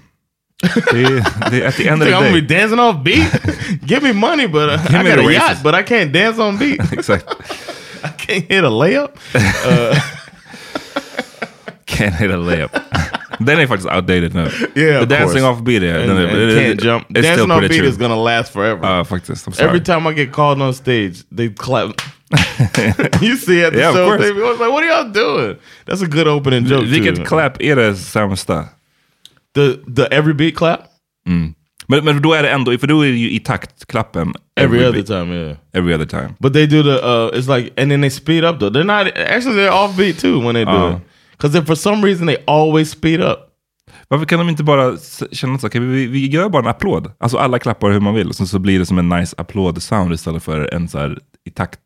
Det 0.63 1.03
är, 1.03 1.65
at 1.67 1.75
the 1.75 1.89
end 1.89 2.01
of 2.01 2.07
the 2.07 2.11
day, 2.11 2.13
I'm 2.15 2.23
gonna 2.23 2.41
be 2.41 2.41
dancing 2.41 2.79
off 2.79 3.03
beat? 3.03 3.29
Give 3.85 4.01
me 4.01 4.11
money, 4.13 4.47
but 4.47 4.69
uh, 4.69 4.77
Give 4.87 4.95
I 4.95 5.03
me 5.03 5.09
got 5.09 5.19
a 5.19 5.33
yacht, 5.33 5.57
but 5.63 5.75
I 5.75 5.83
can't 5.83 6.11
dance 6.11 6.39
on 6.39 6.57
beat. 6.57 6.79
Exakt. 6.91 7.25
I 8.03 8.09
can't 8.09 8.45
hit 8.45 8.63
a 8.63 8.69
layup. 8.69 9.15
Uh, 9.35 9.99
Can't 11.85 12.15
hit 12.15 12.29
a 12.31 12.37
layup. 12.37 12.71
Den 13.39 13.59
är 13.59 13.67
faktiskt 13.67 13.89
outdated 13.93 14.33
nu. 14.35 14.41
Yeah, 14.75 14.97
The 14.97 15.03
of 15.03 15.09
dancing 15.09 15.27
course. 15.41 15.43
off 15.45 15.61
beat 15.61 15.83
är... 15.83 15.99
and, 15.99 16.11
and 16.11 16.19
det- 16.19 16.29
can't 16.29 16.75
det- 16.81 16.85
jump. 16.87 17.09
it's 17.09 17.21
Dancing 17.21 17.51
off 17.51 17.59
beat 17.61 17.71
true. 17.71 17.87
is 17.89 17.97
gonna 17.97 18.15
last 18.15 18.53
forever. 18.53 18.79
Ja, 18.97 19.03
faktiskt. 19.05 19.47
I'm 19.47 19.51
sorry. 19.53 19.67
Every 19.69 19.81
time 19.83 20.11
I 20.11 20.13
get 20.15 20.31
called 20.33 20.61
on 20.61 20.73
stage, 20.73 21.15
they 21.37 21.49
clap. 21.57 22.01
you 23.21 23.35
see 23.37 23.63
at 23.65 23.73
the 23.73 23.79
Yeah, 23.79 23.93
show, 23.93 24.17
they 24.17 24.29
always 24.31 24.59
like, 24.59 24.71
"What 24.71 24.83
are 24.83 24.87
y'all 24.89 25.11
doing?" 25.13 25.55
That's 25.85 26.01
a 26.03 26.07
good 26.07 26.27
opening 26.27 26.65
joke. 26.65 26.85
Vilket 26.85 27.15
too. 27.15 27.25
clap 27.25 27.61
är 27.61 27.75
det 27.75 27.95
sämsta? 27.95 28.65
The 29.55 29.73
the 29.95 30.07
every 30.11 30.33
beat 30.33 30.55
clap. 30.55 30.79
Men, 31.87 32.05
men 32.05 32.21
då 32.21 32.33
är 32.33 32.43
det 32.43 32.49
ändå, 32.49 32.77
för 32.77 32.87
då 32.87 33.01
är 33.05 33.11
det 33.11 33.17
ju 33.17 33.31
i 33.31 33.39
takt, 33.39 33.85
klappen. 33.87 34.33
Every, 34.59 34.79
other 34.85 34.91
beat. 34.93 35.07
time, 35.07 35.35
yeah. 35.35 35.57
Every 35.73 35.93
other 35.93 36.05
time. 36.05 36.29
But 36.39 36.53
they 36.53 36.65
do 36.65 36.83
the 36.83 36.89
uh 36.97 37.29
it's 37.39 37.47
like 37.57 37.81
and 37.81 37.91
then 37.91 38.01
they 38.01 38.09
speed 38.09 38.43
up 38.43 38.59
though. 38.59 38.73
They're 38.73 38.83
not 39.03 39.07
actually 39.17 39.55
they're 39.55 39.71
off 39.73 39.97
beat 39.97 40.19
too 40.19 40.39
when 40.39 40.53
they 40.55 40.65
do 40.65 40.71
Uh. 40.71 40.95
it. 40.95 41.01
Because 41.37 41.65
for 41.65 41.75
some 41.75 42.07
reason 42.07 42.27
they 42.27 42.37
always 42.47 42.89
speed 42.91 43.21
up. 43.21 43.39
Varför 44.07 44.25
kan 44.25 44.39
de 44.39 44.49
inte 44.49 44.63
bara 44.63 44.97
känna 45.31 45.57
så, 45.59 45.67
okay, 45.67 45.81
vi, 45.81 46.07
vi 46.07 46.27
gör 46.29 46.49
bara 46.49 46.61
en 46.63 46.67
applåd. 46.69 47.11
Alltså 47.17 47.37
alla 47.37 47.59
klappar 47.59 47.91
hur 47.91 47.99
man 47.99 48.13
vill, 48.15 48.27
och 48.29 48.35
sen 48.35 48.47
så 48.47 48.59
blir 48.59 48.79
det 48.79 48.85
som 48.85 48.97
en 48.97 49.09
nice 49.09 49.35
applåd-sound 49.37 50.13
istället 50.13 50.43
för 50.43 50.73
en 50.73 50.87
så 50.87 50.97
här 50.99 51.19
i 51.45 51.49
takt. 51.51 51.79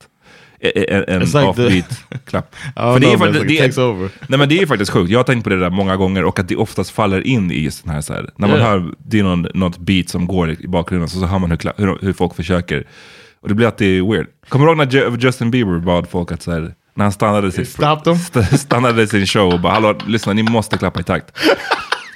E- 0.61 0.71
e- 0.75 0.85
En, 0.89 1.03
en 1.07 1.19
like 1.19 1.31
the- 1.31 1.45
offbeat-klapp. 1.47 2.55
Don't 2.75 2.99
know, 2.99 3.19
man, 3.19 3.29
it's 3.35 4.03
like. 4.07 4.15
Nej 4.27 4.39
men 4.39 4.49
det 4.49 4.59
är 4.61 4.65
faktiskt 4.65 4.91
sjukt, 4.91 5.11
jag 5.11 5.19
har 5.19 5.23
tänkt 5.23 5.43
på 5.43 5.49
det 5.49 5.59
där 5.59 5.69
många 5.69 5.95
gånger 5.97 6.23
och 6.25 6.39
att 6.39 6.47
det 6.47 6.55
oftast 6.55 6.89
faller 6.91 7.27
in 7.27 7.51
i 7.51 7.61
just 7.63 7.83
den 7.83 7.93
här, 7.93 8.01
så 8.01 8.13
här 8.13 8.29
när 8.35 8.47
man 8.47 8.57
Yeah. 8.57 8.69
hör, 8.71 8.93
det 8.97 9.19
är 9.19 9.23
någon, 9.23 9.47
något 9.53 9.77
beat 9.77 10.09
som 10.09 10.27
går 10.27 10.51
i 10.51 10.67
bakgrunden, 10.67 11.09
så, 11.09 11.19
så 11.19 11.25
hör 11.25 11.39
man 11.39 11.51
hur, 11.51 11.71
hur, 11.77 11.97
hur 12.01 12.13
folk 12.13 12.35
försöker. 12.35 12.87
Och 13.41 13.47
det 13.49 13.53
blir 13.55 13.65
alltid 13.65 14.05
weird. 14.05 14.27
Kommer 14.49 14.65
du 14.65 14.71
ihåg 14.71 14.77
när 14.77 14.91
Ju- 14.91 15.17
Justin 15.19 15.51
Bieber 15.51 15.79
bad 15.79 16.09
folk 16.09 16.31
att 16.31 16.41
så 16.41 16.51
här, 16.51 16.73
när 16.99 17.05
han 17.05 17.11
stannade, 17.11 17.47
st- 17.47 18.57
stannade 18.57 19.07
sin 19.07 19.25
show 19.25 19.53
och 19.53 19.59
bara 19.59 19.73
hallå, 19.73 19.97
lyssna 20.07 20.33
ni 20.33 20.43
måste 20.43 20.77
klappa 20.77 20.99
i 20.99 21.03
takt. 21.03 21.37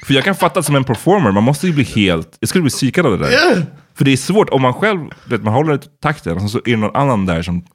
För 0.06 0.14
jag 0.14 0.24
kan 0.24 0.36
fatta 0.36 0.64
som 0.64 0.76
en 0.76 0.84
performer, 0.84 1.32
man 1.32 1.44
måste 1.44 1.68
ju 1.68 1.74
bli 1.74 1.84
helt, 1.84 2.38
jag 2.40 2.50
skulle 2.50 2.62
bli 2.62 2.72
psykad 2.72 3.06
av 3.06 3.12
det 3.12 3.18
där. 3.18 3.32
För 3.96 4.06
det 4.06 4.12
är 4.12 4.18
svårt, 4.18 4.50
om 4.50 4.62
man 4.62 4.74
själv, 4.74 5.00
vet, 5.26 5.44
man 5.44 5.54
håller 5.54 5.80
takten 6.02 6.38
och 6.38 6.50
så 6.52 6.58
är 6.58 6.72
det 6.72 6.78
någon 6.78 6.96
annan 6.96 7.26
där 7.26 7.42
som 7.42 7.66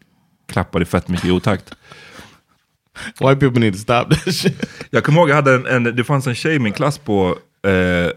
klappar 0.53 0.83
i 0.83 0.85
fett 0.85 1.09
mycket 1.09 1.27
i 1.27 1.31
otakt. 1.31 1.73
White 3.21 3.37
people 3.37 3.61
need 3.61 3.73
to 3.73 3.79
stop 3.79 4.05
that 4.11 4.35
shit. 4.35 4.65
Jag 4.91 5.05
kommer 5.05 5.21
ihåg, 5.21 5.31
jag 5.31 5.35
hade 5.35 5.55
en, 5.55 5.67
en, 5.67 5.97
det 5.97 6.05
fanns 6.05 6.27
en 6.27 6.35
tjej 6.35 6.55
i 6.55 6.59
min 6.59 6.73
klass 6.73 6.99
på 6.99 7.37
eh, 7.67 8.11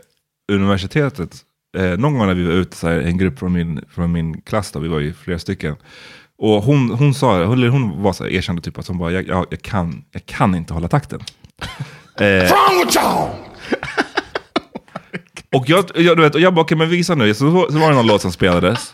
universitetet. 0.51 1.35
Eh, 1.77 1.83
någon 1.97 2.17
gång 2.17 2.27
när 2.27 2.33
vi 2.33 2.43
var 2.43 2.53
ute, 2.53 2.77
så 2.77 2.87
här, 2.87 2.99
en 2.99 3.17
grupp 3.17 3.39
från 3.39 3.53
min, 3.53 3.81
från 3.95 4.11
min 4.11 4.41
klass, 4.41 4.71
då, 4.71 4.79
vi 4.79 4.87
var 4.87 4.99
ju 4.99 5.13
flera 5.13 5.39
stycken. 5.39 5.75
Och 6.41 6.63
hon, 6.63 6.89
hon 6.89 7.13
sa, 7.13 7.53
eller 7.53 7.67
hon 7.67 8.03
var 8.03 8.13
så 8.13 8.23
här, 8.23 8.31
erkände 8.31 8.61
typ 8.61 8.79
att 8.79 8.87
hon 8.87 8.97
bara, 8.97 9.11
jag, 9.11 9.27
jag, 9.27 9.45
jag, 9.49 9.61
kan, 9.61 10.03
jag 10.11 10.25
kan 10.25 10.55
inte 10.55 10.73
hålla 10.73 10.87
takten. 10.87 11.19
Eh, 12.19 12.51
och 15.55 15.69
jag, 15.69 15.85
jag, 15.95 16.17
du 16.17 16.23
vet, 16.23 16.35
och 16.35 16.41
jag 16.41 16.53
bara, 16.53 16.61
okej 16.61 16.77
men 16.77 16.89
visa 16.89 17.15
nu. 17.15 17.33
Så, 17.33 17.67
så 17.71 17.79
var 17.79 17.89
det 17.89 17.95
någon 17.95 18.07
låt 18.07 18.21
som 18.21 18.31
spelades. 18.31 18.93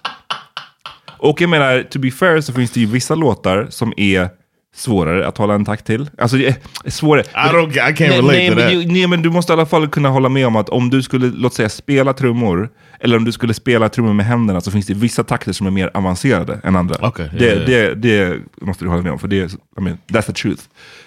Och 1.18 1.42
jag 1.42 1.50
menar, 1.50 1.84
to 1.84 2.00
be 2.00 2.12
fair 2.12 2.42
så 2.42 2.54
finns 2.54 2.72
det 2.72 2.80
ju 2.80 2.86
vissa 2.86 3.16
låtar 3.16 3.68
som 3.70 3.94
är 3.98 4.30
svårare 4.76 5.28
att 5.28 5.38
hålla 5.38 5.54
en 5.54 5.66
takt 5.66 5.86
till. 5.86 6.10
Alltså 6.18 6.38
det 6.38 6.48
är 6.48 6.90
svårare. 6.90 7.24
I 7.24 7.54
don't 7.54 7.72
I 7.72 7.94
can't 7.94 8.10
relate 8.10 8.34
nej, 8.34 8.50
to 8.50 8.56
that. 8.56 8.92
nej, 8.94 9.08
men 9.08 9.22
du 9.22 9.30
måste 9.30 9.52
i 9.52 9.56
alla 9.56 9.66
fall 9.66 9.88
kunna 9.88 10.10
hålla 10.10 10.30
med 10.30 10.48
om 10.48 10.56
att 10.56 10.70
om 10.70 10.90
du 10.90 11.04
skulle, 11.04 11.28
låt 11.28 11.54
säga, 11.54 11.70
spela 11.70 12.14
trummor, 12.14 12.70
eller 13.00 13.18
om 13.18 13.26
du 13.26 13.32
skulle 13.32 13.54
spela 13.54 13.90
trummor 13.90 14.14
med 14.14 14.26
händerna, 14.26 14.62
så 14.62 14.72
finns 14.72 14.86
det 14.86 14.94
vissa 14.94 15.24
takter 15.24 15.52
som 15.54 15.68
är 15.68 15.72
mer 15.72 15.92
avancerade 15.94 16.60
än 16.64 16.76
andra. 16.76 16.96
Ja, 17.02 17.14
det, 17.38 17.46
ja. 17.46 17.56
Det, 17.66 17.94
det 17.96 18.40
måste 18.62 18.86
du 18.86 18.90
hålla 18.90 19.02
med 19.02 19.12
om, 19.12 19.20
för 19.20 19.28
det 19.28 19.40
är, 19.40 19.46
I 19.46 19.82
mean, 19.82 19.98
that's 20.08 20.22
the 20.22 20.34
truth. 20.34 20.64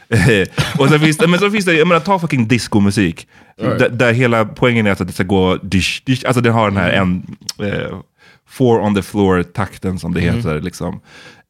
och 0.78 0.88
sen 0.88 1.00
finns 1.00 1.16
det, 1.18 1.26
men 1.28 1.38
så 1.40 1.50
finns 1.50 1.64
det, 1.64 1.74
jag 1.74 1.88
menar, 1.88 2.00
ta 2.00 2.18
fucking 2.18 2.48
discomusik. 2.48 3.28
Right. 3.62 3.78
Där, 3.78 3.88
där 3.88 4.12
hela 4.12 4.44
poängen 4.44 4.86
är 4.86 4.90
att 4.90 4.98
det 5.06 5.12
ska 5.12 5.22
gå 5.24 5.56
dish, 5.56 6.02
dish, 6.04 6.24
alltså 6.26 6.40
den 6.40 6.52
har 6.52 6.70
den 6.70 6.76
här 6.76 6.90
en, 6.90 7.36
eh, 7.62 7.98
four 8.48 8.80
on 8.80 8.94
the 8.94 9.02
floor-takten 9.02 9.98
som 9.98 10.14
det 10.14 10.20
Mhm. 10.26 10.36
heter. 10.36 10.60
Liksom. 10.60 11.00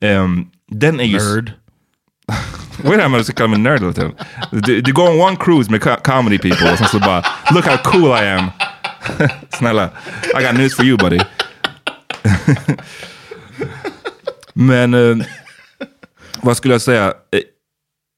Ehm, 0.03 0.47
den 0.71 1.01
är 1.01 1.05
ju... 1.05 1.17
Nerd. 1.19 1.53
Vad 2.83 2.93
är 2.93 2.97
det 2.97 3.03
här 3.03 3.09
med 3.09 3.21
att 3.21 3.27
du 3.27 3.33
ska 3.33 3.37
kalla 3.37 3.49
mig 3.51 3.59
nerd 3.59 3.81
hela 3.81 3.93
tiden? 3.93 4.13
Du, 4.83 4.93
går 4.93 5.11
on 5.11 5.21
one 5.21 5.37
cruise 5.41 5.71
med 5.71 5.83
co- 5.83 5.97
comedy 6.05 6.39
people 6.39 6.73
och 6.73 6.79
sen 6.79 6.87
så 6.89 6.99
bara, 6.99 7.25
look 7.55 7.67
how 7.67 7.77
cool 7.77 8.25
I 8.25 8.29
am. 8.29 8.47
Snälla, 9.59 9.91
I 10.41 10.45
got 10.45 10.55
news 10.55 10.77
for 10.77 10.85
you 10.85 10.97
buddy. 10.99 11.19
Men, 14.53 14.95
eh, 14.95 15.27
vad 16.41 16.57
skulle 16.57 16.75
jag 16.75 16.83
säga? 16.83 17.07
Eh, 17.07 17.41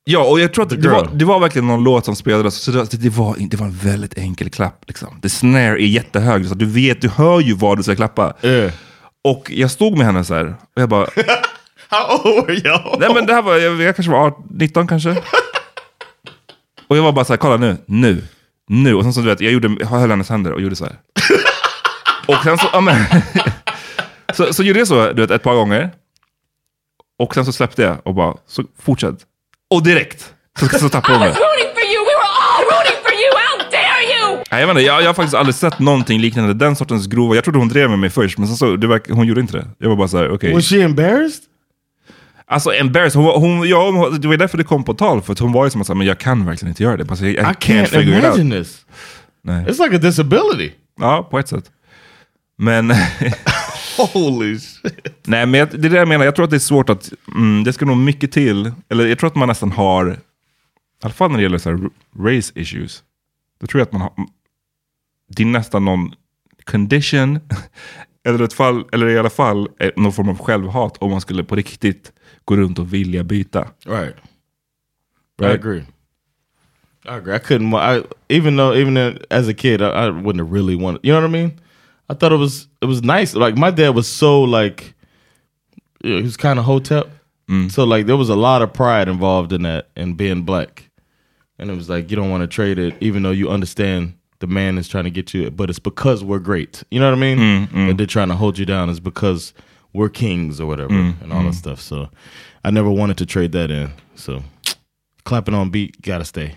Ja, 0.04 0.24
och 0.24 0.40
jag 0.40 0.54
tror 0.54 0.64
att 0.64 0.82
det 0.82 0.88
var, 0.88 1.08
det 1.14 1.24
var 1.24 1.40
verkligen 1.40 1.66
någon 1.66 1.84
låt 1.84 2.04
som 2.04 2.16
spelades, 2.16 2.54
så 2.56 2.70
det, 2.70 2.96
det, 3.02 3.08
var, 3.08 3.36
det 3.38 3.56
var 3.56 3.66
en 3.66 3.72
väldigt 3.72 4.18
enkel 4.18 4.50
klapp. 4.50 4.84
Liksom. 4.86 5.20
The 5.20 5.28
snare 5.28 5.82
är 5.82 5.86
jättehög, 5.86 6.46
så 6.46 6.54
du 6.54 6.66
vet, 6.66 7.00
du 7.00 7.08
hör 7.08 7.40
ju 7.40 7.54
vad 7.54 7.76
du 7.76 7.82
ska 7.82 7.96
klappa. 7.96 8.32
Och 9.24 9.50
jag 9.50 9.70
stod 9.70 9.96
med 9.98 10.06
henne 10.06 10.24
så 10.24 10.34
här, 10.34 10.46
och 10.76 10.82
jag 10.82 10.88
bara... 10.88 11.06
How 11.88 12.20
old 12.24 12.46
were 12.46 12.54
you? 12.54 12.78
Nej 13.00 13.14
men 13.14 13.26
det 13.26 13.34
här 13.34 13.42
var, 13.42 13.56
jag, 13.56 13.80
jag 13.80 13.96
kanske 13.96 14.12
var 14.12 14.26
18, 14.26 14.44
19 14.50 14.86
kanske. 14.86 15.16
Och 16.88 16.96
jag 16.96 17.02
var 17.02 17.12
bara 17.12 17.24
så 17.24 17.32
här, 17.32 17.38
kolla 17.38 17.56
nu, 17.56 17.76
nu, 17.86 18.22
nu. 18.72 18.94
Och 18.94 19.02
sen 19.02 19.12
så 19.12 19.20
du 19.20 19.26
vet, 19.26 19.40
jag, 19.40 19.52
gjorde, 19.52 19.76
jag 19.80 19.86
höll 19.86 20.10
hennes 20.10 20.28
händer 20.28 20.52
och 20.52 20.60
gjorde 20.60 20.76
så 20.76 20.84
här. 20.84 20.96
Och 22.36 22.42
sen 22.44 22.58
så, 22.58 22.66
ja, 22.72 22.80
men, 22.80 23.04
så, 24.34 24.52
så 24.52 24.62
gjorde 24.62 24.78
jag 24.78 24.88
så 24.88 25.12
du 25.12 25.22
vet, 25.22 25.30
ett 25.30 25.42
par 25.42 25.54
gånger. 25.54 25.90
Och 27.18 27.34
sen 27.34 27.44
så 27.44 27.52
släppte 27.52 27.82
jag 27.82 27.96
och 28.04 28.14
bara, 28.14 28.34
så 28.46 28.64
fortsätt. 28.82 29.16
Och 29.70 29.82
direkt 29.82 30.34
så, 30.60 30.68
så 30.68 30.88
tappade 30.88 31.18
hon 31.18 31.26
you! 31.26 31.34
Nej, 34.50 34.60
Jag, 34.60 34.70
inte, 34.70 34.82
jag, 34.82 35.02
jag 35.02 35.08
har 35.08 35.14
faktiskt 35.14 35.34
aldrig 35.34 35.54
sett 35.54 35.78
någonting 35.78 36.20
liknande. 36.20 36.54
Den 36.54 36.76
sortens 36.76 37.06
grova. 37.06 37.34
Jag 37.34 37.44
trodde 37.44 37.58
hon 37.58 37.68
drev 37.68 37.90
med 37.90 37.98
mig 37.98 38.10
först, 38.10 38.38
men 38.38 38.48
sen 38.48 38.56
så, 38.56 38.76
det 38.76 38.86
verk, 38.86 39.10
hon 39.10 39.26
gjorde 39.26 39.40
inte 39.40 39.56
det. 39.56 39.66
Jag 39.78 39.88
var 39.88 39.96
bara 39.96 40.08
så 40.08 40.18
här, 40.18 40.30
okej. 40.30 40.54
Was 40.54 40.68
she 40.68 40.82
embarrassed? 40.82 41.42
Alltså 42.52 42.72
embarrassed, 42.74 43.22
hon, 43.22 43.40
hon, 43.42 43.68
ja, 43.68 43.90
hon, 43.90 44.20
det 44.20 44.28
var 44.28 44.36
därför 44.36 44.58
det 44.58 44.64
kom 44.64 44.84
på 44.84 44.94
tal. 44.94 45.22
För 45.22 45.32
att 45.32 45.38
hon 45.38 45.52
var 45.52 45.64
ju 45.64 45.70
som 45.70 45.80
att 45.80 45.88
men 45.88 46.06
jag 46.06 46.18
kan 46.18 46.46
verkligen 46.46 46.70
inte 46.70 46.82
göra 46.82 46.96
det. 46.96 47.10
Alltså, 47.10 47.24
I, 47.26 47.30
I 47.30 47.36
can't, 47.38 47.54
can't 47.58 47.86
figure 47.86 48.18
it 48.18 48.24
out. 48.24 48.52
this. 48.52 48.86
Nej. 49.42 49.64
It's 49.64 49.84
like 49.84 49.96
a 49.96 49.98
disability. 49.98 50.70
Ja, 51.00 51.28
på 51.30 51.38
ett 51.38 51.48
sätt. 51.48 51.70
Men, 52.58 52.90
Holy 54.12 54.58
shit. 54.58 55.18
nej, 55.26 55.46
men 55.46 55.60
jag- 55.60 55.80
det 55.80 55.88
är 55.88 55.90
det 55.90 55.96
jag 55.98 56.08
menar. 56.08 56.24
Jag 56.24 56.34
tror 56.36 56.44
att 56.44 56.50
det 56.50 56.56
är 56.56 56.58
svårt 56.58 56.90
att, 56.90 57.12
mm, 57.36 57.64
det 57.64 57.72
ska 57.72 57.84
nog 57.84 57.96
mycket 57.96 58.32
till. 58.32 58.72
Eller 58.88 59.06
jag 59.06 59.18
tror 59.18 59.28
att 59.28 59.34
man 59.36 59.48
nästan 59.48 59.72
har, 59.72 60.10
i 60.10 60.16
alla 61.02 61.14
fall 61.14 61.30
när 61.30 61.36
det 61.36 61.42
gäller 61.42 61.58
så 61.58 61.70
här, 61.70 61.78
race 62.18 62.52
issues. 62.54 63.02
Då 63.60 63.66
tror 63.66 63.80
jag 63.80 63.86
att 63.86 63.92
man 63.92 64.00
har, 64.02 64.12
det 65.36 65.42
är 65.42 65.46
nästan 65.46 65.84
någon 65.84 66.14
condition, 66.64 67.40
eller, 68.28 68.42
ett 68.44 68.52
fall, 68.52 68.84
eller 68.92 69.08
i 69.08 69.18
alla 69.18 69.30
fall 69.30 69.68
eh, 69.80 69.90
någon 69.96 70.12
form 70.12 70.28
av 70.28 70.38
självhat 70.38 70.96
om 70.98 71.10
man 71.10 71.20
skulle 71.20 71.44
på 71.44 71.56
riktigt 71.56 72.12
gå 72.44 72.56
runt 72.56 72.78
och 72.78 72.94
vilja 72.94 73.24
byta. 73.24 73.68
Right. 73.86 74.16
I 75.40 75.46
agree. 75.46 75.84
I 77.04 77.16
agree. 77.16 77.34
I 77.34 77.38
couldn't. 77.38 77.74
I 77.74 78.04
even 78.28 78.56
though 78.56 78.74
even 78.74 79.18
as 79.30 79.48
a 79.48 79.54
kid, 79.54 79.82
I, 79.82 79.88
I 79.88 80.10
wouldn't 80.10 80.38
have 80.38 80.52
really 80.52 80.76
wanted. 80.76 81.00
You 81.02 81.12
know 81.12 81.20
what 81.20 81.28
I 81.28 81.32
mean? 81.32 81.60
I 82.08 82.14
thought 82.14 82.32
it 82.32 82.38
was 82.38 82.68
it 82.80 82.86
was 82.86 83.02
nice. 83.02 83.34
Like 83.34 83.56
my 83.56 83.70
dad 83.70 83.94
was 83.94 84.06
so 84.06 84.42
like 84.42 84.94
you 86.04 86.10
know, 86.10 86.16
he 86.18 86.22
was 86.22 86.36
kind 86.36 86.58
of 86.58 86.64
hotep. 86.64 87.08
Mm. 87.48 87.70
So 87.70 87.84
like 87.84 88.06
there 88.06 88.16
was 88.16 88.28
a 88.28 88.36
lot 88.36 88.62
of 88.62 88.72
pride 88.72 89.08
involved 89.08 89.52
in 89.52 89.62
that 89.62 89.88
and 89.96 90.16
being 90.16 90.42
black. 90.42 90.90
And 91.58 91.70
it 91.70 91.74
was 91.74 91.88
like 91.88 92.10
you 92.10 92.16
don't 92.16 92.30
want 92.30 92.42
to 92.42 92.46
trade 92.46 92.78
it, 92.78 92.94
even 93.00 93.22
though 93.22 93.30
you 93.30 93.48
understand 93.50 94.14
the 94.38 94.46
man 94.46 94.78
is 94.78 94.88
trying 94.88 95.04
to 95.04 95.10
get 95.10 95.32
you, 95.32 95.50
but 95.50 95.70
it's 95.70 95.78
because 95.78 96.24
we're 96.24 96.40
great. 96.40 96.82
You 96.90 96.98
know 96.98 97.08
what 97.08 97.16
I 97.16 97.20
mean? 97.20 97.38
Mm, 97.38 97.68
mm. 97.68 97.90
And 97.90 97.98
they're 97.98 98.06
trying 98.06 98.28
to 98.28 98.34
hold 98.34 98.58
you 98.58 98.66
down 98.66 98.90
is 98.90 99.00
because 99.00 99.54
we're 99.92 100.08
kings 100.08 100.60
or 100.60 100.66
whatever 100.66 100.94
and 101.22 101.32
all 101.32 101.44
that 101.44 101.54
stuff. 101.54 101.80
So 101.80 102.08
I 102.64 102.70
never 102.70 102.90
wanted 102.90 103.18
to 103.18 103.26
trade 103.26 103.52
that 103.52 103.70
in. 103.70 103.90
So 104.14 104.42
clapping 105.24 105.54
on 105.54 105.70
beat, 105.70 106.02
gotta 106.02 106.24
stay. 106.24 106.54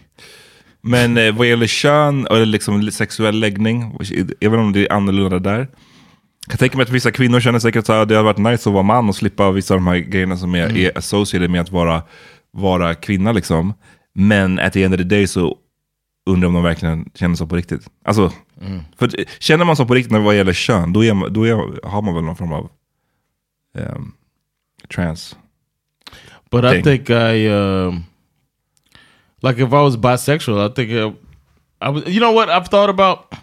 Men 0.82 1.18
eh, 1.18 1.36
vad 1.36 1.48
gäller 1.48 1.68
kön 1.68 2.28
eller 2.28 2.46
liksom 2.46 2.92
sexuell 2.92 3.40
läggning, 3.40 3.98
även 4.42 4.60
om 4.60 4.74
det 4.74 4.88
är 4.88 4.94
annorlunda 4.94 5.40
där. 5.40 5.68
Jag 6.48 6.60
tänka 6.60 6.78
mig 6.78 6.84
att 6.84 6.90
vissa 6.90 7.12
kvinnor 7.12 7.40
känner 7.40 7.60
säkert 7.60 7.80
att 7.80 7.86
det 7.86 7.94
hade 7.94 8.22
varit 8.22 8.38
nice 8.38 8.70
att 8.70 8.74
vara 8.74 8.84
man 8.84 9.10
och 9.10 9.16
slippa 9.16 9.52
vissa 9.52 9.74
av 9.74 9.80
de 9.80 9.88
här 9.88 9.98
grejerna 9.98 10.38
som 10.38 10.56
är, 10.56 10.78
är 10.78 10.98
associated 10.98 11.50
med 11.50 11.62
att 11.62 11.72
vara, 11.72 12.04
vara 12.52 12.96
kvinna. 12.96 13.32
Liksom. 13.32 13.74
Men 14.14 14.60
at 14.60 14.74
the 14.74 14.84
end 14.84 14.94
of 14.94 14.98
the 14.98 15.04
day 15.04 15.28
så 15.28 15.58
undrar 16.30 16.48
om 16.48 16.54
de 16.54 16.64
verkligen 16.64 17.10
känner 17.14 17.36
så 17.36 17.48
på 17.48 17.56
riktigt. 17.56 17.88
Alltså, 18.06 18.32
för, 18.98 19.06
att, 19.06 19.14
känner 19.40 19.66
man 19.66 19.76
så 19.76 19.86
på 19.86 19.94
riktigt 19.94 20.12
när 20.12 20.20
vad 20.20 20.36
gäller 20.36 20.54
kön, 20.54 20.94
då, 20.94 21.04
är, 21.04 21.30
då 21.30 21.44
är, 21.44 21.88
har 21.88 22.02
man 22.02 22.16
väl 22.16 22.24
någon 22.24 22.36
form 22.36 22.54
av 22.54 22.70
ehm, 23.76 24.14
trans. 24.90 25.36
But 26.52 26.64
I 26.66 26.82
think 26.82 27.10
I, 27.10 27.48
um, 27.48 28.06
like, 29.42 29.58
if 29.58 29.74
I 29.74 29.82
was 29.82 29.98
bisexual, 29.98 30.60
I 30.70 30.74
think 30.74 30.92
uh, 30.92 31.12
I 31.82 31.90
was. 31.90 32.04
You 32.06 32.20
know 32.20 32.32
what? 32.32 32.50
I've 32.50 32.68
thought 32.68 32.90
about 32.90 33.34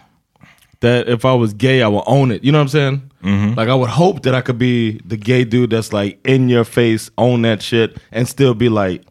that. 0.79 1.07
If 1.07 1.23
I 1.25 1.33
was 1.33 1.53
gay, 1.53 1.81
I 1.81 1.87
would 1.87 2.03
own 2.07 2.31
it. 2.31 2.43
You 2.43 2.51
know 2.51 2.57
what 2.59 2.63
I'm 2.63 2.69
saying? 2.69 3.11
Like, 3.55 3.69
I 3.69 3.75
would 3.75 3.89
hope 3.89 4.23
that 4.23 4.33
I 4.33 4.41
could 4.41 4.57
be 4.57 4.99
the 5.05 5.17
gay 5.17 5.45
dude 5.45 5.69
that's 5.69 5.93
like 5.93 6.19
in 6.27 6.49
your 6.49 6.65
face, 6.65 7.11
own 7.17 7.43
that 7.43 7.61
shit, 7.61 7.97
and 8.11 8.27
still 8.27 8.53
be 8.53 8.69
like, 8.69 9.03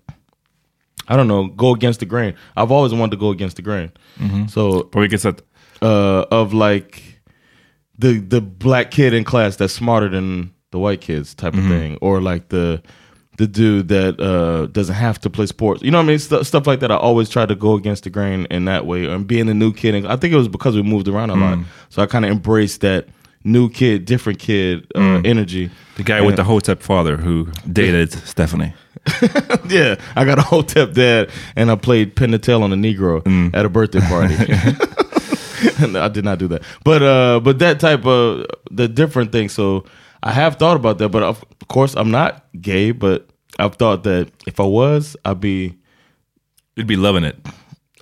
I 1.08 1.16
don't 1.16 1.28
know, 1.28 1.48
go 1.48 1.72
against 1.74 2.00
the 2.00 2.06
grain. 2.06 2.34
I've 2.56 2.70
always 2.72 2.92
wanted 2.92 3.12
to 3.12 3.16
go 3.18 3.30
against 3.30 3.56
the 3.56 3.62
grain. 3.62 3.90
So 4.48 4.82
På 4.82 5.00
vilket 5.00 5.20
sätt? 5.20 5.42
uh, 5.82 6.24
of 6.30 6.52
like 6.52 7.20
the 7.98 8.20
the 8.20 8.40
black 8.40 8.90
kid 8.90 9.12
in 9.14 9.24
class 9.24 9.56
that's 9.56 9.72
smarter 9.74 10.08
than 10.08 10.51
the 10.72 10.78
white 10.78 11.00
kids 11.00 11.34
type 11.34 11.54
of 11.54 11.64
thing, 11.64 11.96
or 12.00 12.20
like 12.20 12.48
the 12.48 12.82
the 13.38 13.46
dude 13.46 13.88
that 13.88 14.20
uh, 14.20 14.66
doesn't 14.66 14.94
have 14.94 15.18
to 15.20 15.30
play 15.30 15.46
sports. 15.46 15.82
You 15.82 15.90
know 15.90 15.98
what 15.98 16.04
I 16.04 16.08
mean? 16.08 16.18
Stu 16.18 16.44
stuff 16.44 16.66
like 16.66 16.80
that. 16.80 16.90
I 16.90 16.96
always 16.96 17.28
try 17.28 17.46
to 17.46 17.54
go 17.54 17.74
against 17.74 18.04
the 18.04 18.10
grain 18.10 18.46
in 18.50 18.66
that 18.66 18.86
way, 18.86 19.06
and 19.06 19.26
being 19.26 19.48
a 19.48 19.54
new 19.54 19.72
kid. 19.72 19.94
And 19.94 20.06
I 20.06 20.16
think 20.16 20.34
it 20.34 20.36
was 20.36 20.48
because 20.48 20.74
we 20.74 20.82
moved 20.82 21.08
around 21.08 21.30
a 21.30 21.34
lot, 21.36 21.58
so 21.88 22.02
I 22.02 22.06
kind 22.06 22.24
of 22.24 22.30
embraced 22.30 22.80
that 22.82 23.06
new 23.44 23.68
kid, 23.68 24.04
different 24.04 24.38
kid 24.38 24.86
uh, 24.94 25.20
energy. 25.24 25.70
The 25.96 26.02
guy 26.02 26.20
with 26.20 26.36
the 26.36 26.44
hotep 26.44 26.82
father 26.82 27.16
who 27.16 27.48
dated 27.70 28.12
Stephanie. 28.26 28.74
yeah, 29.68 29.96
I 30.14 30.24
got 30.24 30.38
a 30.38 30.42
hotep 30.42 30.92
dad, 30.92 31.30
and 31.56 31.70
I 31.70 31.76
played 31.76 32.14
pin 32.14 32.30
the 32.30 32.38
tail 32.38 32.62
on 32.62 32.72
a 32.72 32.76
Negro 32.76 33.54
at 33.54 33.64
a 33.64 33.68
birthday 33.68 34.00
party. 34.00 34.36
And 35.80 35.96
I 35.96 36.08
did 36.08 36.24
not 36.24 36.38
do 36.38 36.48
that, 36.48 36.62
but 36.82 37.02
uh, 37.02 37.38
but 37.38 37.60
that 37.60 37.78
type 37.78 38.04
of 38.04 38.46
the 38.72 38.88
different 38.88 39.30
thing. 39.30 39.48
So 39.48 39.84
I 40.22 40.32
have 40.32 40.56
thought 40.56 40.76
about 40.76 40.98
that, 40.98 41.08
but 41.08 41.22
of 41.22 41.44
course 41.68 41.94
I'm 41.96 42.10
not 42.10 42.44
gay. 42.60 42.92
But 42.92 43.28
I've 43.58 43.76
thought 43.76 44.04
that 44.04 44.30
if 44.46 44.60
I 44.60 44.64
was, 44.64 45.16
I'd 45.24 45.40
be, 45.40 45.76
You'd 46.76 46.86
be 46.86 46.96
loving 46.96 47.24
it. 47.24 47.36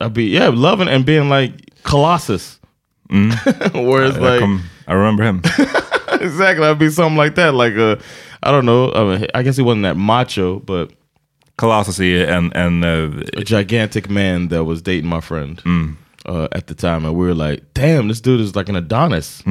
I'd 0.00 0.14
be 0.14 0.26
yeah, 0.26 0.48
loving 0.48 0.88
and 0.88 1.04
being 1.04 1.28
like 1.28 1.82
Colossus. 1.82 2.58
Whereas 3.10 4.16
I, 4.16 4.20
like 4.20 4.40
come, 4.40 4.62
I 4.86 4.94
remember 4.94 5.24
him. 5.24 5.38
exactly, 6.20 6.64
I'd 6.64 6.78
be 6.78 6.90
something 6.90 7.16
like 7.16 7.34
that. 7.34 7.54
Like 7.54 7.74
uh, 7.74 7.96
I 8.42 8.52
don't 8.52 8.64
know. 8.64 8.92
I, 8.92 9.04
mean, 9.04 9.26
I 9.34 9.42
guess 9.42 9.56
he 9.56 9.62
wasn't 9.62 9.82
that 9.82 9.96
macho, 9.96 10.60
but 10.60 10.92
Colossus 11.58 11.98
and 11.98 12.56
en 12.56 12.84
uh, 12.84 13.22
a 13.36 13.42
gigantic 13.42 14.08
man 14.08 14.48
that 14.48 14.64
was 14.64 14.80
dating 14.80 15.10
my 15.10 15.20
friend 15.20 15.60
uh, 16.26 16.46
at 16.52 16.68
the 16.68 16.74
time, 16.74 17.04
and 17.04 17.16
we 17.16 17.26
were 17.26 17.34
like, 17.34 17.74
"Damn, 17.74 18.06
this 18.06 18.20
dude 18.20 18.40
is 18.40 18.54
like 18.54 18.68
an 18.68 18.76
Adonis," 18.76 19.42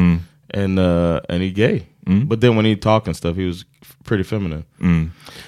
and 0.52 0.80
uh, 0.80 1.20
and 1.28 1.44
he 1.44 1.52
gay. 1.52 1.86
But 2.26 2.42
then 2.42 2.56
when 2.56 2.66
he 2.66 2.76
talk 2.76 3.06
and 3.08 3.16
stuff, 3.16 3.36
he 3.36 3.46
was 3.46 3.66
pretty 4.04 4.24
feminine. 4.24 4.66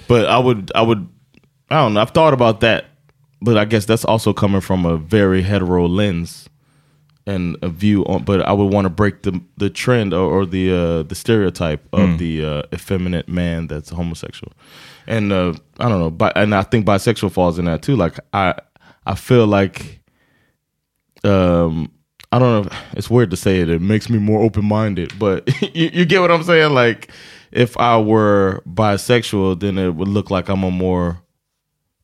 But 0.07 0.28
I 0.28 0.38
would, 0.38 0.72
I 0.76 0.82
would, 0.82 1.07
I 1.70 1.78
don't 1.78 1.93
know. 1.95 2.01
I've 2.01 2.12
thought 2.12 2.34
about 2.34 2.59
that, 2.59 2.86
but 3.41 3.57
I 3.57 3.66
guess 3.66 3.86
that's 3.86 4.05
also 4.05 4.32
coming 4.34 4.62
from 4.62 4.86
a 4.86 4.97
very 4.97 5.41
hetero 5.41 5.88
lens 5.88 6.47
and 7.26 7.55
a 7.62 7.70
view 7.70 8.03
on. 8.05 8.24
But 8.24 8.41
I 8.41 8.51
would 8.51 8.72
want 8.74 8.86
to 8.86 8.89
break 8.89 9.24
the 9.24 9.41
the 9.57 9.70
trend 9.70 10.14
or, 10.14 10.30
or 10.41 10.45
the 10.45 10.72
uh, 10.72 11.03
the 11.03 11.16
stereotype 11.16 11.88
of 11.93 12.18
the 12.18 12.45
uh, 12.45 12.64
effeminate 12.74 13.28
man 13.28 13.68
that's 13.68 13.89
homosexual. 13.89 14.53
And 15.07 15.32
uh, 15.32 15.53
I 15.80 15.89
don't 15.89 15.99
know, 15.99 16.12
but 16.12 16.38
and 16.38 16.53
I 16.53 16.62
think 16.64 16.86
bisexual 16.86 17.32
falls 17.32 17.57
in 17.57 17.66
that 17.66 17.82
too. 17.82 17.95
Like 17.95 18.20
I, 18.34 18.53
I 19.05 19.16
feel 19.16 19.47
like, 19.47 19.99
um, 21.24 21.91
I 22.32 22.39
don't 22.39 22.65
know. 22.65 22.77
It's 22.93 23.09
weird 23.09 23.32
to 23.32 23.38
say 23.38 23.59
it. 23.59 23.69
It 23.69 23.82
makes 23.82 24.09
me 24.09 24.17
more 24.17 24.41
open 24.41 24.65
minded, 24.65 25.17
but 25.19 25.49
you, 25.75 25.89
you 25.93 26.05
get 26.05 26.21
what 26.21 26.32
I'm 26.32 26.43
saying. 26.43 26.73
Like 26.73 27.11
if 27.51 27.77
I 27.77 27.97
were 27.97 28.63
bisexual, 28.65 29.59
then 29.59 29.77
it 29.77 29.95
would 29.95 30.07
look 30.07 30.32
like 30.32 30.49
I'm 30.49 30.63
a 30.63 30.71
more 30.71 31.21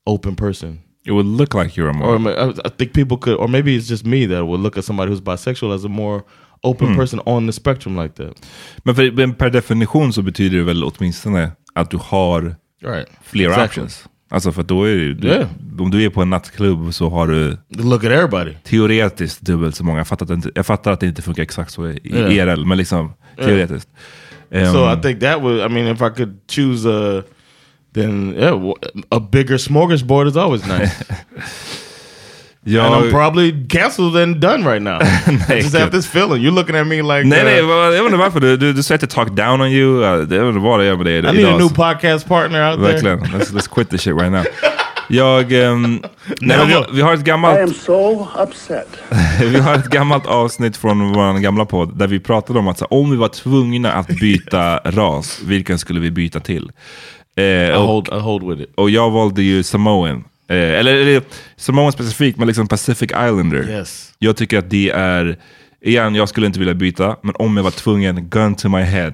open 0.06 0.36
person. 0.36 0.82
It 1.06 1.12
would 1.12 1.26
look 1.26 1.54
like 1.54 1.78
you're 1.78 1.90
a 1.90 1.94
more... 1.94 2.16
Or 2.16 2.40
I 2.40 2.54
I 2.66 2.70
think 2.70 2.94
people 2.94 3.18
could, 3.18 3.38
or 3.38 3.48
maybe 3.48 3.78
it's 3.78 3.88
just 3.88 4.06
me 4.06 4.26
that 4.26 4.46
would 4.46 4.60
look 4.60 4.78
at 4.78 4.84
somebody 4.84 5.10
who's 5.10 5.22
bisexual 5.22 5.74
as 5.74 5.86
a 5.86 5.90
more 5.90 6.26
open 6.64 6.88
hmm. 6.88 6.96
person 6.96 7.22
on 7.26 7.46
the 7.46 7.54
spectrum 7.54 7.96
like 7.96 8.16
that. 8.16 8.46
Men, 8.84 8.96
för, 8.96 9.12
men 9.12 9.34
per 9.34 9.50
definition 9.50 10.14
så 10.14 10.22
betyder 10.22 10.58
det 10.58 10.64
väl 10.64 10.84
åtminstone 10.84 11.52
att 11.74 11.92
du 11.92 11.98
har 11.98 12.56
Right. 12.82 13.10
Exactly. 13.34 13.64
options. 13.64 14.08
Alltså 14.30 14.52
för 14.52 14.64
då 14.64 14.84
är 14.84 14.96
det, 14.96 15.14
du, 15.14 15.28
Yeah. 15.28 15.48
om 15.80 15.92
du 15.92 16.04
är 16.04 16.10
på 16.10 16.22
en 16.22 16.30
nattklubb 16.30 16.94
så 16.94 17.10
har 17.10 17.28
du 17.28 17.58
Look 17.70 18.04
at 18.04 18.12
everybody. 18.12 18.54
teoretiskt 18.64 19.42
dubbelt 19.42 19.76
så 19.76 19.84
många. 19.84 19.98
Jag 20.00 20.08
fattar 20.08 20.24
att 20.26 20.28
det 20.28 20.34
inte, 20.34 20.52
jag 20.56 20.66
fattar 20.66 20.92
att 20.92 21.00
det 21.00 21.08
inte 21.08 21.22
funkar 21.22 21.44
exakt 21.44 21.72
så 21.72 21.88
i 21.88 22.00
Yeah. 22.04 22.36
IRL, 22.36 22.66
men 22.66 22.78
liksom 22.78 23.14
teoretiskt. 23.38 23.90
so 24.52 24.58
Um, 24.58 25.00
I 25.00 25.02
think 25.02 25.20
that 25.22 25.42
would. 25.42 25.60
I 25.72 25.74
mean, 25.74 25.88
if 25.88 26.02
I 26.02 26.10
could 26.18 26.40
choose 26.52 26.90
a, 26.90 27.24
then 27.94 28.34
yeah, 28.38 28.74
a 29.10 29.20
bigger 29.20 29.58
smorgasbord 29.58 30.28
is 30.28 30.36
always 30.38 30.66
nice. 30.68 31.04
jag, 32.68 32.86
and 32.86 33.06
I'm 33.06 33.12
probably 33.12 33.68
cancelled 33.70 34.16
and 34.24 34.36
done 34.42 34.64
right 34.64 34.82
now. 34.82 35.00
I 35.50 35.62
just 35.62 35.78
have 35.78 35.92
this 35.92 36.08
feeling. 36.08 36.42
You're 36.44 36.56
looking 36.56 36.76
at 36.76 36.88
me 36.88 37.02
like 37.02 37.24
Nej, 37.24 37.40
uh, 37.40 37.68
nej, 37.68 37.96
jag 37.96 38.04
vet 38.04 38.06
inte 38.06 38.18
varför. 38.18 38.40
Du, 38.40 38.58
du, 38.58 38.74
du 38.74 38.84
säger 38.84 39.04
att 39.04 39.10
talk 39.10 39.30
down 39.30 39.62
on 39.62 39.68
you. 39.68 40.04
Uh, 40.04 40.06
Jag 40.06 40.18
vet 40.26 40.32
inte 40.32 40.60
vad 40.60 40.80
det 40.80 40.86
är 40.86 40.96
med 40.96 41.06
dig 41.06 41.16
I 41.16 41.18
idag. 41.18 41.36
need 41.36 41.46
a 41.46 41.58
new 41.58 41.70
podcast 41.74 42.28
partner 42.28 42.72
out 42.72 42.80
there. 42.80 42.94
Verkligen. 42.94 43.20
Let's, 43.20 43.54
let's 43.54 43.68
quit 43.76 43.90
this 43.90 44.02
shit 44.02 44.16
right 44.16 44.32
now. 44.32 44.44
Jag... 45.10 45.52
ehm, 45.52 46.02
nej, 46.42 46.58
vi, 46.68 46.84
vi 46.96 47.02
har 47.02 47.14
ett 47.14 47.24
gammalt... 47.24 47.78
so 47.78 48.28
upset. 48.44 48.88
vi 49.42 49.60
har 49.60 49.76
ett 49.76 49.90
gammalt 49.90 50.26
avsnitt 50.28 50.78
från 50.78 51.14
vår 51.14 51.40
gamla 51.40 51.66
podd 51.66 51.98
där 51.98 52.08
vi 52.08 52.20
pratade 52.20 52.60
om 52.60 52.68
att 52.68 52.78
så, 52.78 52.88
här, 52.92 52.98
om 52.98 53.12
vi 53.12 53.18
var 53.18 53.28
tvungna 53.28 53.94
att 53.94 54.08
byta 54.08 54.78
ras, 54.78 55.40
vilken 55.46 55.80
skulle 55.80 56.00
vi 56.00 56.12
byta 56.12 56.40
till? 56.40 56.72
Eh, 57.38 57.44
I 57.44 57.72
och, 57.76 57.82
hold, 57.82 58.08
I 58.08 58.20
hold 58.20 58.50
with 58.50 58.62
it. 58.62 58.74
och 58.76 58.90
jag 58.90 59.12
valde 59.12 59.42
ju 59.44 59.64
Samoan. 59.64 60.24
Eh, 60.50 60.80
eller, 60.80 60.94
eller 60.96 61.22
Samoan 61.56 61.92
specifikt, 61.92 62.38
men 62.38 62.48
liksom 62.48 62.68
Pacific 62.68 63.10
Islander. 63.12 63.70
Yes. 63.70 64.14
Jag 64.20 64.38
tycker 64.38 64.58
att 64.60 64.70
det 64.70 64.90
är, 64.90 65.38
igen, 65.82 66.16
jag 66.16 66.30
skulle 66.30 66.48
inte 66.48 66.60
vilja 66.60 66.74
byta, 66.74 67.16
men 67.24 67.36
om 67.36 67.58
jag 67.58 67.64
var 67.64 67.72
tvungen, 67.72 68.30
gun 68.30 68.56
to 68.56 68.70
my 68.70 68.82
head, 68.82 69.14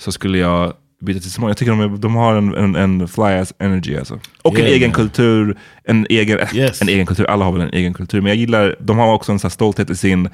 så 0.00 0.12
skulle 0.12 0.38
jag 0.38 0.72
byta 1.00 1.20
till 1.20 1.30
Samoan. 1.30 1.50
Jag 1.50 1.56
tycker 1.56 1.72
de, 1.72 2.00
de 2.00 2.14
har 2.14 2.34
en, 2.36 2.54
en, 2.54 2.76
en 2.76 3.08
fly 3.08 3.24
ass 3.24 3.54
energy 3.58 3.96
alltså. 3.96 4.20
Och 4.42 4.54
en 4.54 4.60
Yeah, 4.60 4.72
egen 4.72 4.88
man. 4.88 4.94
kultur, 4.94 5.58
en 5.84 6.06
egen, 6.10 6.38
Yes. 6.54 6.82
en 6.82 6.88
egen 6.88 7.06
kultur, 7.06 7.24
alla 7.30 7.44
har 7.44 7.52
väl 7.52 7.60
en 7.60 7.72
egen 7.74 7.94
kultur, 7.94 8.20
men 8.20 8.28
jag 8.28 8.36
gillar, 8.36 8.76
de 8.80 8.98
har 8.98 9.14
också 9.14 9.32
en 9.32 9.38
så 9.38 9.46
här 9.46 9.50
stolthet 9.50 9.90
i 9.90 9.96
sin, 9.96 10.28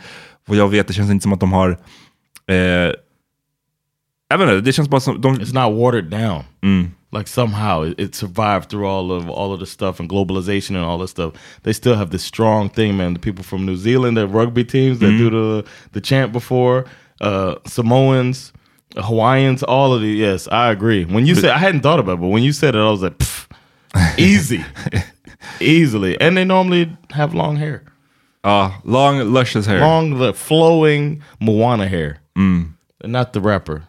vad 0.47 0.59
jag 0.59 0.69
vet, 0.69 0.87
det 0.87 0.93
känns 0.93 1.11
inte 1.11 1.23
som 1.23 1.33
att 1.33 1.41
de 1.41 1.53
har, 1.53 1.79
eh, 2.51 2.57
jag 4.29 4.39
vet 4.39 4.41
inte, 4.49 4.61
det 4.61 4.73
känns 4.73 4.89
bara 4.89 5.01
som, 5.01 5.21
de, 5.21 5.37
It's 5.41 5.55
not 5.69 5.79
watered 5.81 6.05
down. 6.11 6.43
mm, 6.63 6.91
Like 7.15 7.29
somehow 7.29 7.83
it, 7.83 7.95
it 7.99 8.15
survived 8.17 8.71
through 8.71 8.87
all 8.87 9.13
of 9.13 9.31
all 9.31 9.53
of 9.53 9.61
the 9.61 9.67
stuff 9.67 10.01
and 10.01 10.09
globalization 10.09 10.71
and 10.71 10.79
all 10.79 10.99
this 10.99 11.13
stuff. 11.13 11.35
They 11.63 11.73
still 11.73 11.95
have 11.95 12.11
this 12.11 12.25
strong 12.25 12.69
thing, 12.69 12.97
man. 12.97 13.15
The 13.15 13.21
people 13.21 13.45
from 13.45 13.65
New 13.65 13.77
Zealand, 13.77 14.17
their 14.17 14.27
rugby 14.27 14.65
teams 14.65 14.99
that 14.99 15.07
do 15.07 15.31
mm-hmm. 15.31 15.37
the 15.37 15.71
the 15.93 16.01
chant 16.01 16.33
before, 16.33 16.87
uh, 17.21 17.55
Samoans, 17.67 18.53
Hawaiians, 18.97 19.63
all 19.63 19.95
of 19.95 20.01
the 20.01 20.09
yes, 20.09 20.49
I 20.49 20.73
agree. 20.73 21.05
When 21.05 21.25
you 21.25 21.37
said 21.37 21.51
I 21.51 21.59
hadn't 21.59 21.83
thought 21.83 22.01
about 22.01 22.15
it, 22.15 22.21
but 22.21 22.29
when 22.29 22.43
you 22.43 22.53
said 22.53 22.75
it, 22.75 22.79
I 22.79 22.91
was 22.91 23.03
like, 23.03 23.23
easy, 24.19 24.65
easily. 25.61 26.21
And 26.21 26.37
they 26.37 26.45
normally 26.45 26.97
have 27.11 27.33
long 27.33 27.57
hair, 27.57 27.85
ja, 28.45 28.73
long 28.83 29.33
luscious 29.33 29.67
hair. 29.67 29.79
long 29.79 30.19
the 30.19 30.35
flowing 30.35 31.23
Moana 31.41 31.87
hair. 31.87 32.19
Mm. 32.37 32.73
Not 33.05 33.35
the 33.35 33.41
rapper. 33.41 33.85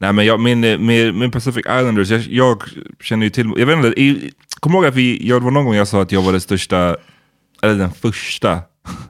Nej 0.00 0.12
men 0.12 0.26
jag, 0.26 0.40
min, 0.40 0.60
med, 0.60 1.14
med 1.14 1.32
Pacific 1.32 1.66
Islanders, 1.66 2.10
jag, 2.10 2.20
jag 2.20 2.62
känner 3.00 3.26
ju 3.26 3.30
till, 3.30 3.52
jag 3.56 3.66
vet 3.66 3.76
inte, 3.76 4.00
i, 4.00 4.32
kom 4.60 4.74
ihåg 4.74 4.86
att 4.86 4.94
vi, 4.94 5.28
jag, 5.28 5.40
det 5.40 5.44
var 5.44 5.50
någon 5.50 5.64
gång 5.64 5.74
jag 5.74 5.88
sa 5.88 6.02
att 6.02 6.12
jag 6.12 6.22
var 6.22 6.32
det 6.32 6.40
största, 6.40 6.96
eller 7.62 7.74
den 7.74 7.92
första, 7.92 8.60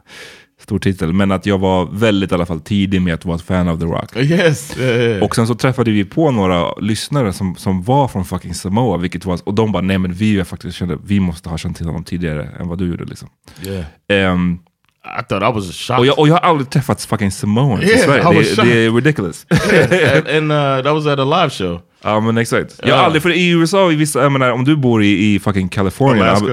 stor 0.60 0.78
titel, 0.78 1.12
men 1.12 1.30
att 1.30 1.46
jag 1.46 1.58
var 1.58 1.88
väldigt 1.92 2.32
i 2.32 2.34
alla 2.34 2.46
fall 2.46 2.60
tidig 2.60 3.02
med 3.02 3.14
att 3.14 3.24
vara 3.24 3.36
ett 3.36 3.42
fan 3.42 3.68
av 3.68 3.80
The 3.80 3.84
Rock. 3.84 4.16
Yes. 4.16 4.76
Och 5.22 5.34
sen 5.36 5.46
så 5.46 5.54
träffade 5.54 5.90
vi 5.90 6.04
på 6.04 6.30
några 6.30 6.74
lyssnare 6.74 7.32
som, 7.32 7.56
som 7.56 7.82
var 7.82 8.08
från 8.08 8.24
fucking 8.24 8.54
Samoa, 8.54 8.96
vilket 8.96 9.24
var, 9.24 9.40
och 9.44 9.54
de 9.54 9.72
bara 9.72 9.82
nej 9.82 9.98
men 9.98 10.12
vi 10.12 10.44
faktiskt 10.44 10.76
kände, 10.76 10.98
vi 11.04 11.20
måste 11.20 11.48
ha 11.48 11.58
känt 11.58 11.76
till 11.76 11.86
honom 11.86 12.04
tidigare 12.04 12.48
än 12.60 12.68
vad 12.68 12.78
du 12.78 12.88
gjorde 12.88 13.04
liksom. 13.04 13.28
yeah. 13.66 13.84
Ehm, 14.08 14.58
I 15.02 15.22
thought 15.22 15.42
I 15.42 15.52
was 15.52 15.72
shocked. 15.72 15.98
och, 15.98 16.06
jag, 16.06 16.18
och 16.18 16.28
jag 16.28 16.34
har 16.34 16.40
aldrig 16.40 16.70
träffat 16.70 17.04
fucking 17.04 17.30
Samoans 17.30 17.82
i 17.82 17.86
Yeah, 17.86 18.04
Sverige, 18.04 18.32
I 18.32 18.36
was 18.36 18.56
det, 18.56 18.62
det 18.62 18.86
är 18.86 18.90
ridiculous. 18.90 19.46
and, 19.50 20.28
and 20.28 20.52
uh, 20.52 20.82
that 20.82 20.94
was 20.94 21.06
at 21.06 21.18
a 21.18 21.24
live 21.24 21.50
show. 21.50 21.80
Ja 22.02 22.20
men 22.20 22.38
exakt. 22.38 22.80
Jag 22.84 22.96
har 22.96 23.04
aldrig, 23.04 23.22
för 23.22 23.30
i 23.30 23.50
USA, 23.50 23.92
i 23.92 23.96
vissa, 23.96 24.22
jag 24.22 24.32
menar, 24.32 24.50
om 24.50 24.64
du 24.64 24.76
bor 24.76 25.02
i, 25.02 25.34
i 25.34 25.38
fucking 25.38 25.70
ja, 25.76 25.90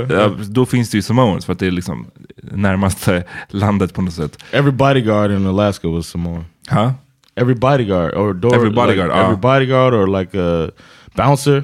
ja. 0.10 0.32
då 0.50 0.66
finns 0.66 0.90
det 0.90 0.98
ju 0.98 1.02
Samoans 1.02 1.46
för 1.46 1.54
att 1.54 1.60
det 1.60 1.68
är 1.68 1.72
liksom 1.72 2.08
närmaste 2.42 3.24
landet 3.50 3.94
på 3.94 4.02
något 4.02 4.14
sätt. 4.14 4.38
Every 4.52 4.72
bodyguard 4.72 5.32
in 5.32 5.48
Alaska 5.48 5.88
was 5.88 6.08
Samoan. 6.08 6.46
Huh? 6.70 6.92
Every 7.36 7.56
bodyguard 7.56 8.14
or 8.14 8.34
door, 8.34 8.56
Every 8.56 8.70
bodyguard, 8.70 9.10
like, 9.10 9.20
ah. 9.20 9.24
every 9.24 9.38
bodyguard 9.38 9.94
or 9.94 10.08
like 10.08 10.40
a 10.40 10.72
bouncer. 11.16 11.64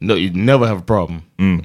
No, 0.00 0.14
you 0.16 0.30
never 0.34 0.66
have 0.66 0.78
a 0.78 0.84
problem 0.86 1.22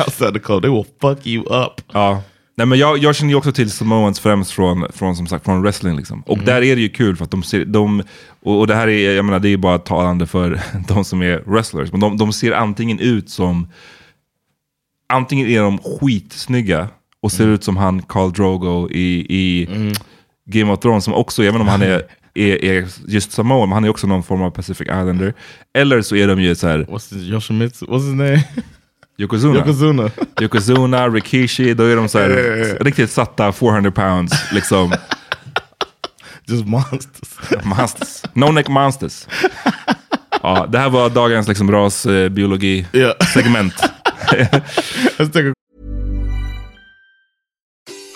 outside 0.00 0.34
the 0.34 0.40
club. 0.40 0.62
They 0.62 0.70
will 0.70 0.86
fuck 1.00 1.26
you 1.26 1.42
up. 1.44 1.80
Ja. 1.92 2.22
Nej, 2.56 2.66
men 2.66 2.78
jag, 2.78 2.98
jag 2.98 3.16
känner 3.16 3.30
ju 3.30 3.36
också 3.36 3.52
till 3.52 3.70
Samoans 3.70 4.20
främst 4.20 4.50
från, 4.50 4.86
från, 4.92 5.16
som 5.16 5.26
sagt, 5.26 5.44
från 5.44 5.62
wrestling. 5.62 5.96
Liksom. 5.96 6.22
Och 6.26 6.38
där 6.38 6.62
är 6.62 6.76
det 6.76 6.82
ju 6.82 6.88
kul 6.88 7.16
för 7.16 7.24
att 7.24 7.30
de 7.30 7.42
ser, 7.42 7.64
de, 7.64 8.02
och, 8.42 8.60
och 8.60 8.66
det 8.66 8.74
här 8.74 8.88
är, 8.88 9.14
jag 9.14 9.24
menar, 9.24 9.38
det 9.38 9.48
är 9.48 9.56
bara 9.56 9.78
talande 9.78 10.26
för 10.26 10.60
de 10.88 11.04
som 11.04 11.22
är 11.22 11.42
wrestlers. 11.46 11.92
Men 11.92 12.00
de, 12.00 12.16
de 12.16 12.32
ser 12.32 12.52
antingen 12.52 12.98
ut 12.98 13.30
som, 13.30 13.68
antingen 15.08 15.46
är 15.48 15.60
de 15.60 15.78
skitsnygga 15.78 16.88
och 17.20 17.32
ser 17.32 17.48
ut 17.48 17.64
som 17.64 17.76
han 17.76 18.02
Khal 18.02 18.32
Drogo 18.32 18.90
i, 18.90 19.26
i 19.28 19.68
Game 20.44 20.72
of 20.72 20.80
Thrones, 20.80 21.04
som 21.04 21.14
också, 21.14 21.42
även 21.44 21.60
om 21.60 21.68
han 21.68 21.82
är, 21.82 22.02
är, 22.34 22.64
är 22.64 22.86
just 23.06 23.32
Samoan, 23.32 23.68
men 23.68 23.72
han 23.72 23.84
är 23.84 23.88
också 23.88 24.06
någon 24.06 24.22
form 24.22 24.42
av 24.42 24.50
Pacific 24.50 24.86
Islander. 24.86 25.34
Eller 25.74 26.02
så 26.02 26.16
är 26.16 26.28
de 26.28 26.40
ju 26.40 26.54
så 26.54 26.68
här, 26.68 26.78
What's 26.78 27.14
his 27.14 27.28
Yoshimitsu? 27.28 27.86
What's 27.86 28.04
his 28.04 28.14
name? 28.14 28.44
Yokozuna. 29.18 29.58
Yokozuna. 29.58 30.10
Yokozuna, 30.40 31.08
Rikishi, 31.08 31.74
då 31.74 31.84
är 31.84 31.96
de 31.96 32.08
så 32.08 32.18
här, 32.18 32.30
Ja, 32.30 32.56
ja, 32.56 32.66
ja. 32.66 32.74
riktigt 32.80 33.10
satta 33.10 33.52
400 33.52 33.90
pounds. 33.90 34.52
Liksom. 34.52 34.92
Just 36.46 36.66
monsters. 36.66 37.28
monsters. 37.64 38.22
No 38.34 38.52
neck 38.52 38.68
monsters. 38.68 39.26
Ja, 40.42 40.66
det 40.72 40.78
här 40.78 40.90
var 40.90 41.10
dagens 41.10 41.48
liksom, 41.48 41.70
rasbiologi 41.72 42.86
Yeah. 42.92 43.16
segment. 43.34 43.74
Let's 45.18 45.30
take 45.32 45.48
a 45.48 45.52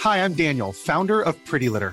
Hi, 0.04 0.18
I'm 0.18 0.34
Daniel, 0.46 0.72
founder 0.86 1.22
of 1.28 1.34
Pretty 1.50 1.68
Litter. 1.68 1.92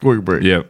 Quick 0.00 0.24
break. 0.24 0.42
Yeah. 0.42 0.64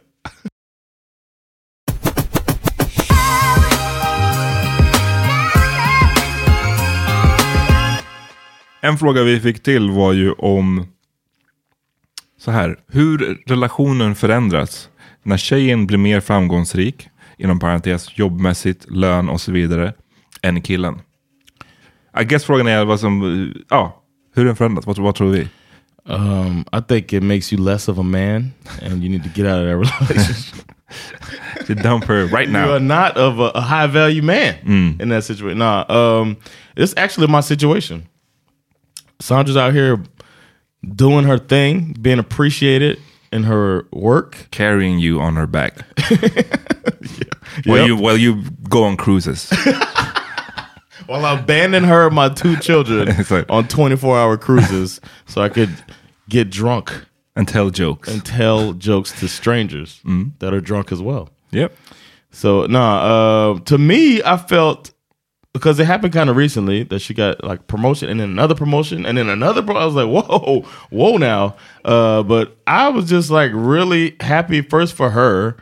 En 8.81 8.97
fråga 8.97 9.23
vi 9.23 9.39
fick 9.39 9.63
till 9.63 9.89
var 9.89 10.13
ju 10.13 10.31
om 10.31 10.85
så 12.37 12.51
här. 12.51 12.79
Hur 12.87 13.43
relationen 13.45 14.15
förändras 14.15 14.89
när 15.23 15.37
tjejen 15.37 15.87
blir 15.87 15.97
mer 15.97 16.19
framgångsrik, 16.19 17.09
inom 17.37 17.59
parentes 17.59 18.17
jobbmässigt, 18.17 18.85
lön 18.89 19.29
och 19.29 19.41
så 19.41 19.51
vidare, 19.51 19.93
än 20.41 20.61
killen. 20.61 20.99
I 22.21 22.23
guess 22.23 22.45
frågan 22.45 22.67
är 22.67 22.85
vad 22.85 22.99
som, 22.99 23.53
ja, 23.69 24.03
hur 24.35 24.45
den 24.45 24.55
förändras. 24.55 24.85
Vad, 24.85 24.97
vad 24.97 25.15
tror 25.15 25.29
vi? 25.29 25.47
Um, 26.07 26.65
I 26.73 26.79
think 26.79 27.11
it 27.13 27.21
makes 27.21 27.51
you 27.51 27.57
less 27.57 27.87
of 27.87 27.97
a 27.97 28.03
man, 28.03 28.53
and 28.81 29.03
you 29.03 29.09
need 29.09 29.23
to 29.23 29.29
get 29.29 29.45
out 29.45 29.59
of 29.59 29.65
that 29.67 29.77
relationship. 30.09 30.65
to 31.65 31.75
dump 31.75 32.05
her 32.05 32.25
right 32.27 32.47
now. 32.49 32.67
You 32.67 32.73
are 32.75 32.79
not 32.79 33.17
of 33.17 33.39
a, 33.39 33.51
a 33.55 33.61
high 33.61 33.87
value 33.87 34.21
man 34.21 34.57
Mm. 34.65 35.01
in 35.01 35.09
that 35.09 35.23
situation. 35.25 35.57
Nah, 35.57 35.85
um, 35.89 36.37
it's 36.77 36.93
actually 36.95 37.27
my 37.27 37.41
situation. 37.41 38.07
Sandra's 39.19 39.57
out 39.57 39.73
here 39.73 40.01
doing 40.95 41.25
her 41.25 41.37
thing, 41.37 41.93
being 41.99 42.19
appreciated 42.19 42.99
in 43.33 43.43
her 43.43 43.85
work, 43.91 44.47
carrying 44.51 44.99
you 44.99 45.19
on 45.19 45.35
her 45.35 45.47
back. 45.47 45.75
yeah. 46.09 46.43
While 47.65 47.77
Yep. 47.79 47.87
you 47.87 47.95
while 47.97 48.17
you 48.17 48.43
go 48.69 48.83
on 48.85 48.95
cruises. 48.95 49.51
while 51.07 51.25
I 51.25 51.39
abandoned 51.39 51.85
her 51.87 52.07
and 52.07 52.15
my 52.15 52.29
two 52.29 52.55
children 52.57 53.07
like- 53.29 53.45
on 53.49 53.67
24 53.67 54.17
hour 54.17 54.37
cruises 54.37 55.01
so 55.25 55.41
I 55.41 55.49
could 55.49 55.69
get 56.29 56.49
drunk 56.49 57.05
and 57.35 57.47
tell 57.47 57.69
jokes 57.69 58.09
and 58.09 58.23
tell 58.25 58.73
jokes 58.73 59.17
to 59.19 59.27
strangers 59.27 60.01
that 60.39 60.53
are 60.53 60.61
drunk 60.61 60.91
as 60.91 61.01
well. 61.01 61.29
Yep. 61.51 61.73
So 62.31 62.65
nah, 62.67 63.53
uh, 63.55 63.59
to 63.61 63.77
me, 63.77 64.21
I 64.23 64.37
felt 64.37 64.91
because 65.53 65.79
it 65.79 65.85
happened 65.85 66.13
kind 66.13 66.29
of 66.29 66.35
recently 66.35 66.83
that 66.83 66.99
she 66.99 67.13
got 67.15 67.43
like 67.43 67.65
promotion 67.67 68.09
and 68.09 68.19
then 68.19 68.29
another 68.29 68.53
promotion 68.53 69.05
and 69.05 69.17
then 69.17 69.27
another. 69.29 69.63
Pro- 69.63 69.77
I 69.77 69.85
was 69.85 69.95
like, 69.95 70.07
whoa, 70.07 70.61
whoa, 70.91 71.17
now. 71.17 71.55
Uh, 71.85 72.21
but 72.23 72.57
I 72.67 72.89
was 72.89 73.09
just 73.09 73.31
like 73.31 73.51
really 73.53 74.15
happy 74.19 74.61
first 74.61 74.93
for 74.93 75.09
her, 75.11 75.57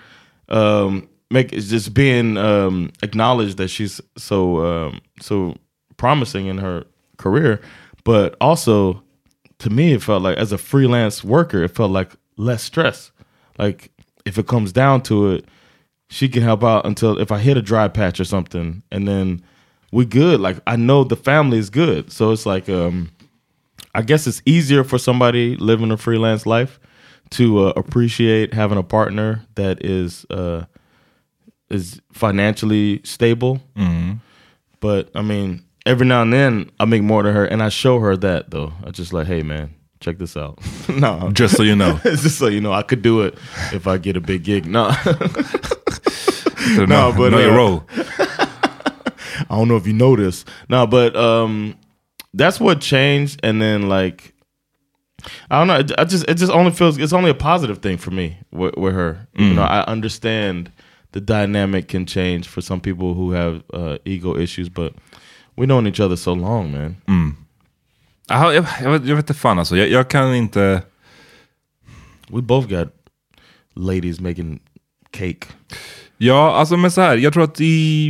um, 0.50 1.08
make 1.32 1.54
it's 1.54 1.68
just 1.68 1.94
being 1.94 2.38
um, 2.38 2.92
acknowledged 3.02 3.58
that 3.58 3.70
she's 3.70 4.02
so 4.18 4.66
um, 4.66 5.02
so 5.22 5.56
promising 5.98 6.48
in 6.48 6.58
her 6.58 6.86
career, 7.18 7.62
but 8.04 8.36
also 8.42 9.02
to 9.60 9.70
me, 9.70 9.94
it 9.94 10.02
felt 10.02 10.22
like 10.22 10.38
as 10.38 10.52
a 10.52 10.58
freelance 10.58 11.24
worker, 11.24 11.64
it 11.64 11.70
felt 11.70 11.92
like 11.92 12.12
less 12.38 12.64
stress. 12.64 13.12
Like 13.58 13.92
if 14.26 14.38
it 14.38 14.48
comes 14.48 14.72
down 14.72 15.02
to 15.04 15.32
it, 15.32 15.46
she 16.10 16.28
can 16.30 16.44
help 16.44 16.64
out 16.64 16.86
until 16.86 17.18
if 17.20 17.32
I 17.32 17.40
hit 17.40 17.58
a 17.58 17.62
dry 17.62 17.88
patch 17.88 18.20
or 18.20 18.26
something, 18.26 18.84
and 18.92 19.08
then 19.08 19.44
we 19.92 20.06
good. 20.06 20.40
Like 20.40 20.58
I 20.68 20.76
know 20.76 21.04
the 21.04 21.16
family 21.16 21.58
is 21.58 21.70
good, 21.70 22.12
so 22.12 22.32
it's 22.32 22.46
like 22.46 22.70
um, 22.70 23.12
I 23.94 24.02
guess 24.02 24.28
it's 24.28 24.42
easier 24.46 24.84
for 24.84 24.98
somebody 24.98 25.56
living 25.56 25.92
a 25.92 25.98
freelance 25.98 26.46
life 26.46 26.80
to 27.32 27.68
uh, 27.68 27.74
appreciate 27.76 28.54
having 28.54 28.78
a 28.78 28.84
partner 28.84 29.42
that 29.56 29.84
is 29.84 30.26
uh, 30.30 30.66
is 31.70 32.00
financially 32.12 33.02
stable. 33.04 33.62
Mhm. 33.78 34.20
But 34.80 35.10
I 35.16 35.22
mean, 35.22 35.64
every 35.86 36.06
now 36.06 36.22
and 36.22 36.32
then 36.34 36.70
I 36.80 36.86
make 36.86 37.02
more 37.04 37.24
than 37.24 37.34
her, 37.34 37.46
and 37.46 37.62
I 37.64 37.70
show 37.70 38.00
her 38.00 38.16
that 38.18 38.52
though. 38.52 38.74
I 38.86 38.92
just 38.92 39.14
like, 39.14 39.28
hey 39.28 39.42
man, 39.42 39.74
check 40.00 40.18
this 40.20 40.38
out. 40.38 40.60
no, 40.90 41.32
Just 41.34 41.56
so 41.58 41.64
you 41.64 41.76
know. 41.76 41.98
just 42.04 42.38
so 42.38 42.48
you 42.48 42.62
know, 42.62 42.72
I 42.74 42.84
could 42.84 43.02
do 43.02 43.22
it 43.22 43.36
if 43.74 43.88
I 43.88 43.98
get 43.98 44.16
a 44.18 44.22
big 44.22 44.44
gig. 44.44 44.66
No, 44.66 44.92
So 46.76 46.86
know- 46.86 47.12
know 47.12 47.40
your 47.40 47.56
role. 47.56 47.84
I 49.50 49.58
don't 49.58 49.68
know 49.68 49.76
if 49.76 49.86
you 49.86 49.94
know 49.94 50.16
this. 50.16 50.46
No, 50.70 50.88
but 50.88 51.16
um, 51.16 51.76
that's 52.34 52.60
what 52.60 52.82
changed, 52.82 53.40
and 53.44 53.62
then 53.62 53.90
like. 53.90 54.34
I 55.50 55.58
don't 55.58 55.68
know. 55.68 55.96
I 55.98 56.04
just 56.06 56.26
it 56.28 56.36
just 56.36 56.52
only 56.52 56.72
feels 56.72 56.98
it's 57.00 57.14
only 57.14 57.32
a 57.32 57.36
positive 57.36 57.80
thing 57.80 57.98
for 57.98 58.12
me 58.12 58.38
with, 58.52 58.76
with 58.78 58.94
her. 58.94 59.28
You 59.36 59.52
Mm. 59.52 59.56
know, 59.56 59.64
I 59.64 59.84
understand 59.86 60.72
the 61.16 61.22
dynamic 61.22 61.88
can 61.88 62.06
change 62.06 62.44
for 62.44 62.62
some 62.62 62.82
people 62.82 63.14
who 63.14 63.32
have 63.32 63.62
uh, 63.74 63.98
ego 64.04 64.38
issues, 64.38 64.70
but 64.70 64.94
we 65.56 65.66
known 65.66 65.88
each 65.88 66.00
other 66.00 66.16
so 66.16 66.36
long, 66.36 66.72
man. 66.72 66.96
Mm. 67.08 67.36
Aha, 68.30 68.54
jag, 68.54 68.66
jag, 68.82 68.92
vet, 68.92 69.06
jag 69.06 69.16
vet 69.16 69.24
inte 69.24 69.34
fan 69.34 69.60
alltså. 69.60 69.78
Jag, 69.78 69.90
jag 69.90 70.10
kan 70.10 70.36
inte... 70.36 70.82
We 72.28 72.42
both 72.42 72.68
got 72.68 72.90
ladies 73.76 74.20
making 74.20 74.60
cake. 75.12 75.48
Ja, 76.18 76.56
alltså 76.56 76.78
men 76.78 76.92
så 76.92 77.02
här. 77.02 77.18
Jag 77.18 77.34
tror 77.34 77.44
att 77.44 77.62
i... 77.62 78.10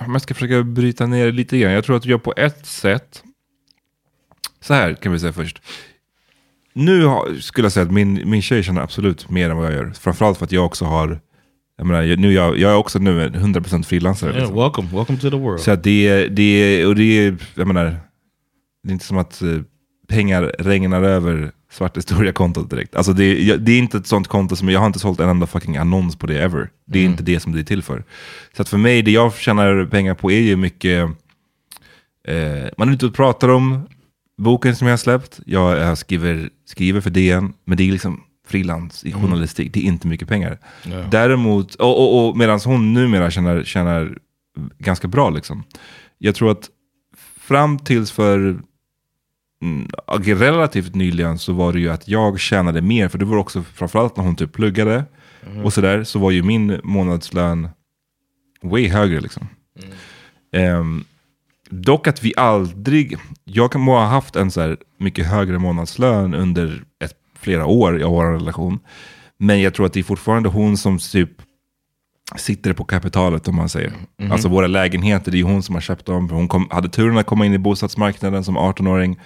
Om 0.00 0.12
jag 0.12 0.22
ska 0.22 0.34
försöka 0.34 0.62
bryta 0.62 1.06
ner 1.06 1.26
det 1.26 1.32
lite 1.32 1.58
grann. 1.58 1.72
Jag 1.72 1.84
tror 1.84 1.96
att 1.96 2.04
jag 2.04 2.22
på 2.22 2.34
ett 2.36 2.66
sätt... 2.66 3.22
Så 4.60 4.74
här 4.74 4.94
kan 4.94 5.12
vi 5.12 5.18
säga 5.18 5.32
först. 5.32 5.62
Nu 6.72 7.04
har, 7.04 7.34
skulle 7.40 7.64
jag 7.64 7.72
säga 7.72 7.86
att 7.86 7.92
min, 7.92 8.30
min 8.30 8.42
tjej 8.42 8.62
känner 8.62 8.80
absolut 8.80 9.30
mer 9.30 9.50
än 9.50 9.56
vad 9.56 9.66
jag 9.66 9.72
gör. 9.72 9.90
Framförallt 9.90 10.38
för 10.38 10.44
att 10.44 10.52
jag 10.52 10.66
också 10.66 10.84
har... 10.84 11.20
Jag 11.76 11.86
menar, 11.86 12.16
nu, 12.16 12.32
jag, 12.32 12.58
jag 12.58 12.72
är 12.72 12.76
också 12.76 12.98
nu 12.98 13.24
en 13.24 13.34
100% 13.34 13.82
frilansare. 13.82 14.30
Yeah, 14.30 14.40
liksom. 14.40 14.56
welcome, 14.62 14.88
welcome 14.92 15.18
to 15.18 15.30
the 15.30 15.36
world. 15.36 15.60
Så 15.60 15.76
det, 15.76 16.28
det, 16.28 16.86
och 16.86 16.94
det, 16.94 17.34
jag 17.54 17.66
menar, 17.66 17.84
det 18.84 18.90
är 18.90 18.92
inte 18.92 19.04
som 19.04 19.18
att 19.18 19.42
eh, 19.42 19.48
pengar 20.08 20.42
regnar 20.58 21.02
över 21.02 21.50
svart 21.72 21.96
historia-kontot 21.96 22.70
direkt. 22.70 22.96
Alltså 22.96 23.12
det, 23.12 23.42
jag- 23.42 23.60
det 23.60 23.72
är 23.72 23.78
inte 23.78 23.96
ett 23.98 24.06
sånt 24.06 24.28
konto 24.28 24.56
som, 24.56 24.68
jag 24.68 24.80
har 24.80 24.86
inte 24.86 24.98
sålt 24.98 25.20
en 25.20 25.28
enda 25.28 25.46
fucking 25.46 25.76
annons 25.76 26.16
på 26.16 26.26
det 26.26 26.42
ever. 26.42 26.70
Det 26.86 26.98
är 26.98 27.02
Mm. 27.02 27.12
inte 27.12 27.22
det 27.22 27.40
som 27.40 27.52
det 27.52 27.60
är 27.60 27.64
till 27.64 27.82
för. 27.82 28.04
Så 28.56 28.62
att 28.62 28.68
för 28.68 28.78
mig, 28.78 29.02
det 29.02 29.10
jag 29.10 29.34
tjänar 29.34 29.84
pengar 29.86 30.14
på 30.14 30.30
är 30.32 30.40
ju 30.40 30.56
mycket, 30.56 31.08
eh, 32.28 32.68
man 32.78 32.88
är 32.88 32.92
ute 32.92 33.06
och 33.06 33.14
pratar 33.14 33.48
om 33.48 33.88
boken 34.38 34.76
som 34.76 34.86
jag 34.86 34.92
har 34.92 34.98
släppt. 34.98 35.40
Jag, 35.46 35.78
jag 35.78 35.98
skriver, 35.98 36.48
skriver 36.66 37.00
för 37.00 37.10
DN, 37.10 37.52
men 37.64 37.76
det 37.76 37.88
är 37.88 37.92
liksom 37.92 38.20
frilans 38.52 39.04
i 39.04 39.10
Mm. 39.12 39.22
journalistik. 39.22 39.72
Det 39.74 39.80
är 39.80 39.84
inte 39.84 40.06
mycket 40.08 40.28
pengar. 40.28 40.58
Ja. 40.84 41.04
Däremot, 41.10 41.74
och, 41.74 41.98
och, 41.98 42.28
och 42.28 42.36
medan 42.36 42.60
hon 42.64 42.92
numera 42.94 43.30
tjänar, 43.30 43.64
tjänar 43.64 44.18
ganska 44.78 45.08
bra 45.08 45.30
liksom. 45.30 45.64
Jag 46.18 46.34
tror 46.34 46.50
att 46.50 46.70
fram 47.36 47.78
tills 47.78 48.10
för 48.12 48.60
mm, 49.62 49.88
relativt 50.24 50.94
nyligen 50.94 51.38
så 51.38 51.52
var 51.52 51.72
det 51.72 51.80
ju 51.80 51.88
att 51.88 52.08
jag 52.08 52.40
tjänade 52.40 52.82
mer. 52.82 53.08
För 53.08 53.18
det 53.18 53.24
var 53.24 53.36
också 53.36 53.62
framförallt 53.62 54.16
när 54.16 54.24
hon 54.24 54.36
typ 54.36 54.52
pluggade 54.52 55.04
Mhm. 55.46 55.64
och 55.64 55.72
sådär. 55.72 56.04
Så 56.04 56.18
var 56.18 56.30
ju 56.30 56.42
min 56.42 56.80
månadslön 56.84 57.68
way 58.62 58.88
högre 58.88 59.20
liksom. 59.20 59.48
Ehm, 60.52 61.04
dock 61.70 62.06
att 62.06 62.24
vi 62.24 62.32
aldrig, 62.36 63.16
jag 63.44 63.72
kan 63.72 63.80
må 63.80 63.92
ha 63.92 64.06
haft 64.06 64.36
en 64.36 64.50
så 64.50 64.60
här 64.60 64.76
mycket 64.98 65.26
högre 65.26 65.58
månadslön 65.58 66.34
under 66.34 66.84
ett, 67.04 67.14
flera 67.42 67.66
år 67.66 68.00
i 68.00 68.04
vår 68.04 68.24
relation. 68.32 68.78
Men 69.38 69.60
jag 69.62 69.74
tror 69.74 69.86
att 69.86 69.92
det 69.92 70.00
är 70.00 70.04
fortfarande 70.04 70.48
hon 70.48 70.76
som 70.76 70.98
typ 70.98 71.30
sitter 72.36 72.72
på 72.72 72.84
kapitalet 72.84 73.48
om 73.48 73.56
man 73.56 73.68
säger. 73.68 73.92
Mhm. 74.18 74.32
Alltså 74.32 74.48
våra 74.48 74.66
lägenheter, 74.66 75.32
det 75.32 75.40
är 75.40 75.44
hon 75.44 75.62
som 75.62 75.74
har 75.74 75.82
köpt 75.82 76.06
dem. 76.06 76.30
Hon 76.30 76.48
kom, 76.48 76.68
hade 76.70 76.88
turen 76.88 77.18
att 77.18 77.26
komma 77.26 77.46
in 77.46 77.52
i 77.52 77.58
bostadsmarknaden 77.58 78.44
som 78.44 78.58
18-åring. 78.58 79.20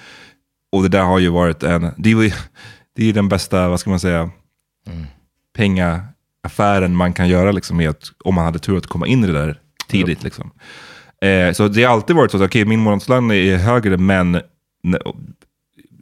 Och 0.73 0.83
det 0.83 0.89
där 0.89 1.03
har 1.03 1.19
ju 1.19 1.29
varit 1.29 1.63
en, 1.63 1.91
det 1.97 2.11
är 2.13 2.23
ju 2.23 2.31
det 2.97 3.09
är 3.09 3.13
den 3.13 3.29
bästa, 3.29 3.69
vad 3.69 3.81
ska 3.81 3.91
man 3.91 4.01
säga, 4.01 4.31
pengaaffären 5.57 6.97
man 6.97 7.13
kan 7.13 7.29
göra 7.29 7.53
liksom, 7.53 7.77
med 7.77 7.91
att, 7.91 8.03
om 8.25 8.35
man 8.35 8.45
hade 8.45 8.59
tur 8.59 8.77
att 8.77 8.87
komma 8.87 9.07
in 9.07 9.25
i 9.25 9.27
det 9.27 9.33
där 9.33 9.61
tidigt. 9.89 10.23
Liksom. 10.23 10.51
Eh, 11.23 11.53
så 11.53 11.69
det 11.69 11.85
har 11.85 11.93
alltid 11.93 12.17
varit 12.17 12.31
så 12.31 12.37
att 12.37 12.43
okej, 12.43 12.65
min 12.65 12.81
månadslön 12.81 13.31
är 13.31 13.57
högre, 13.57 13.97
men 13.97 14.37
ne- 14.85 15.17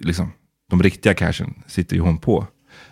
liksom, 0.00 0.32
de 0.70 0.82
riktiga 0.82 1.14
cashen 1.14 1.54
sitter 1.66 1.96
ju 1.96 2.02
hon 2.02 2.18
på. 2.18 2.46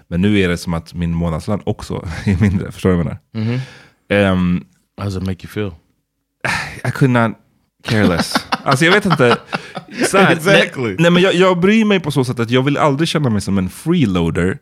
Men 0.08 0.20
nu 0.22 0.38
är 0.40 0.48
det 0.48 0.56
som 0.56 0.74
att 0.74 0.94
min 0.94 1.14
månadslön 1.14 1.60
också 1.64 1.94
är 2.24 2.40
mindre. 2.40 2.72
Förstår 2.72 2.90
du 2.90 2.96
vad 2.96 3.06
jag 3.06 3.18
menar? 3.34 3.50
Mhm. 3.50 3.60
Ehm, 4.08 4.64
How 4.98 5.04
does 5.04 5.16
it 5.16 5.22
make 5.22 5.46
you 5.46 5.48
feel? 5.48 5.70
I 6.88 6.90
could 6.90 7.10
not 7.10 7.32
care 7.84 8.06
less. 8.08 8.34
alltså 8.50 8.84
jag 8.84 8.92
vet 8.92 9.06
inte. 9.06 9.24
Här, 10.12 10.32
Exactly. 10.32 10.82
Nej, 10.84 10.96
nej 10.98 11.10
men 11.10 11.22
jag, 11.22 11.34
jag 11.34 11.60
bryr 11.60 11.84
mig 11.84 12.00
på 12.00 12.10
så 12.10 12.24
sätt 12.24 12.40
att 12.40 12.50
jag 12.50 12.62
vill 12.62 12.76
aldrig 12.76 13.08
känna 13.08 13.30
mig 13.30 13.40
som 13.40 13.58
en 13.58 13.68
freeloader. 13.70 14.58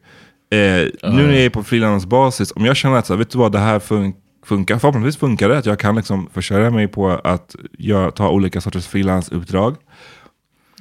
Eh, 0.53 0.59
Nu 0.59 0.91
när 1.03 1.33
jag 1.33 1.45
är 1.45 1.51
på 1.51 1.63
frilansbasis, 1.63 2.53
om 2.57 2.65
jag 2.65 2.77
känner 2.77 2.97
att 2.97 3.07
så 3.07 3.13
här, 3.13 3.19
vet 3.19 3.31
du 3.31 3.39
vad, 3.39 3.53
det 3.53 3.59
här 3.59 3.79
fun 3.79 4.13
funkar, 4.47 4.79
förhoppningsvis 4.79 5.17
funkar 5.17 5.49
det, 5.49 5.59
att 5.59 5.67
jag 5.67 5.79
kan 5.79 5.97
liksom 5.97 6.29
försörja 6.33 6.71
mig 6.71 6.89
på 6.89 7.09
att 7.11 7.57
jag 7.79 8.15
tar 8.17 8.29
olika 8.29 8.61
sorters 8.61 8.87
frilansuppdrag. 8.87 9.77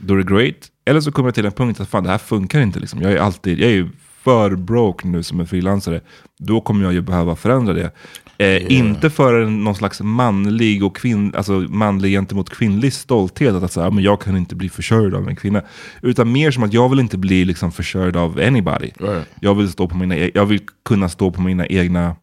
Då 0.02 0.14
är 0.14 0.18
det 0.18 0.24
great. 0.36 0.56
Eller 0.86 1.02
så 1.02 1.12
kommer 1.12 1.28
jag 1.28 1.36
till 1.36 1.46
en 1.46 1.52
punkt 1.52 1.80
att 1.80 1.90
fan, 1.90 2.04
det 2.04 2.10
här 2.10 2.18
funkar 2.18 2.62
inte. 2.62 2.80
Liksom. 2.80 3.02
Jag 3.02 3.12
är 3.12 3.18
alltid, 3.18 3.60
jag 3.60 3.72
är 3.72 3.90
för 4.24 4.56
broke 4.56 5.08
nu 5.08 5.24
som 5.24 5.40
en 5.40 5.48
frilansare. 5.48 6.02
Då 6.40 6.62
kommer 6.62 6.84
jag 6.84 6.94
ju 6.94 7.02
behöva 7.02 7.36
förändra 7.36 7.74
det. 7.74 7.92
Eh, 8.38 8.72
Inte 8.72 9.10
för 9.10 9.42
en, 9.42 9.64
någon 9.64 9.76
slags 9.76 10.02
manlig 10.02 10.84
och 10.84 10.96
kvinn, 10.96 11.34
alltså 11.36 11.54
manlig 11.54 12.12
gentemot 12.12 12.50
kvinnlig 12.50 12.94
stolthet. 12.94 13.56
Att 13.56 13.72
säga, 13.72 13.92
men 13.92 14.04
jag 14.04 14.22
kan 14.22 14.38
inte 14.38 14.56
bli 14.56 14.70
försörjd 14.70 15.14
av 15.16 15.28
en 15.30 15.36
kvinna. 15.36 15.62
Utan 16.02 16.32
mer 16.32 16.52
som 16.52 16.64
att 16.64 16.74
jag 16.74 16.90
vill 16.90 17.00
inte 17.00 17.18
bli 17.18 17.46
liksom 17.46 17.72
försörjd 17.72 18.16
av 18.18 18.40
anybody. 18.40 18.92
Right. 19.00 19.28
Jag, 19.42 19.56
vill 19.56 19.70
stå 19.70 19.88
på 19.88 19.98
mina, 19.98 20.16
e- 20.18 20.32
jag 20.34 20.46
vill 20.46 20.62
kunna 20.86 21.10
stå 21.10 21.32
på 21.32 21.42
mina 21.42 21.68
egna, 21.68 22.16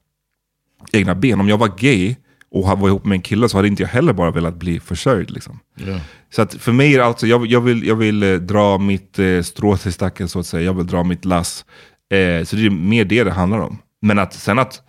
egna 0.92 1.14
ben. 1.14 1.40
Om 1.40 1.48
jag 1.48 1.58
var 1.58 1.70
gay 1.78 2.16
och 2.58 2.78
var 2.78 2.88
ihop 2.88 3.04
med 3.04 3.16
en 3.16 3.22
kille 3.22 3.48
så 3.48 3.58
hade 3.58 3.68
inte 3.68 3.82
jag 3.82 3.90
heller 3.90 4.12
bara 4.12 4.30
velat 4.30 4.54
bli 4.54 4.80
försörjd. 4.80 5.30
Liksom. 5.30 5.60
Yeah. 5.76 6.00
Så 6.30 6.42
att 6.42 6.54
för 6.54 6.72
mig 6.72 7.00
alltså, 7.00 7.26
jag, 7.26 7.46
jag, 7.46 7.60
vill, 7.60 7.86
jag 7.86 7.96
vill 7.96 8.22
eh, 8.22 8.34
dra 8.34 8.78
mitt 8.78 9.18
eh, 9.18 9.42
strå 9.42 9.76
till 9.76 9.92
stacken 9.92 10.28
så 10.28 10.38
att 10.38 10.46
säga. 10.46 10.62
Jag 10.62 10.74
vill 10.74 10.86
dra 10.86 11.04
mitt 11.04 11.24
lass. 11.24 11.64
Eh, 12.10 12.44
så 12.44 12.56
det 12.56 12.66
är 12.66 12.70
mer 12.70 13.04
det 13.04 13.24
det 13.24 13.30
handlar 13.30 13.58
om. 13.58 13.78
Men 14.02 14.18
att 14.18 14.34
sen 14.34 14.58
att, 14.58 14.82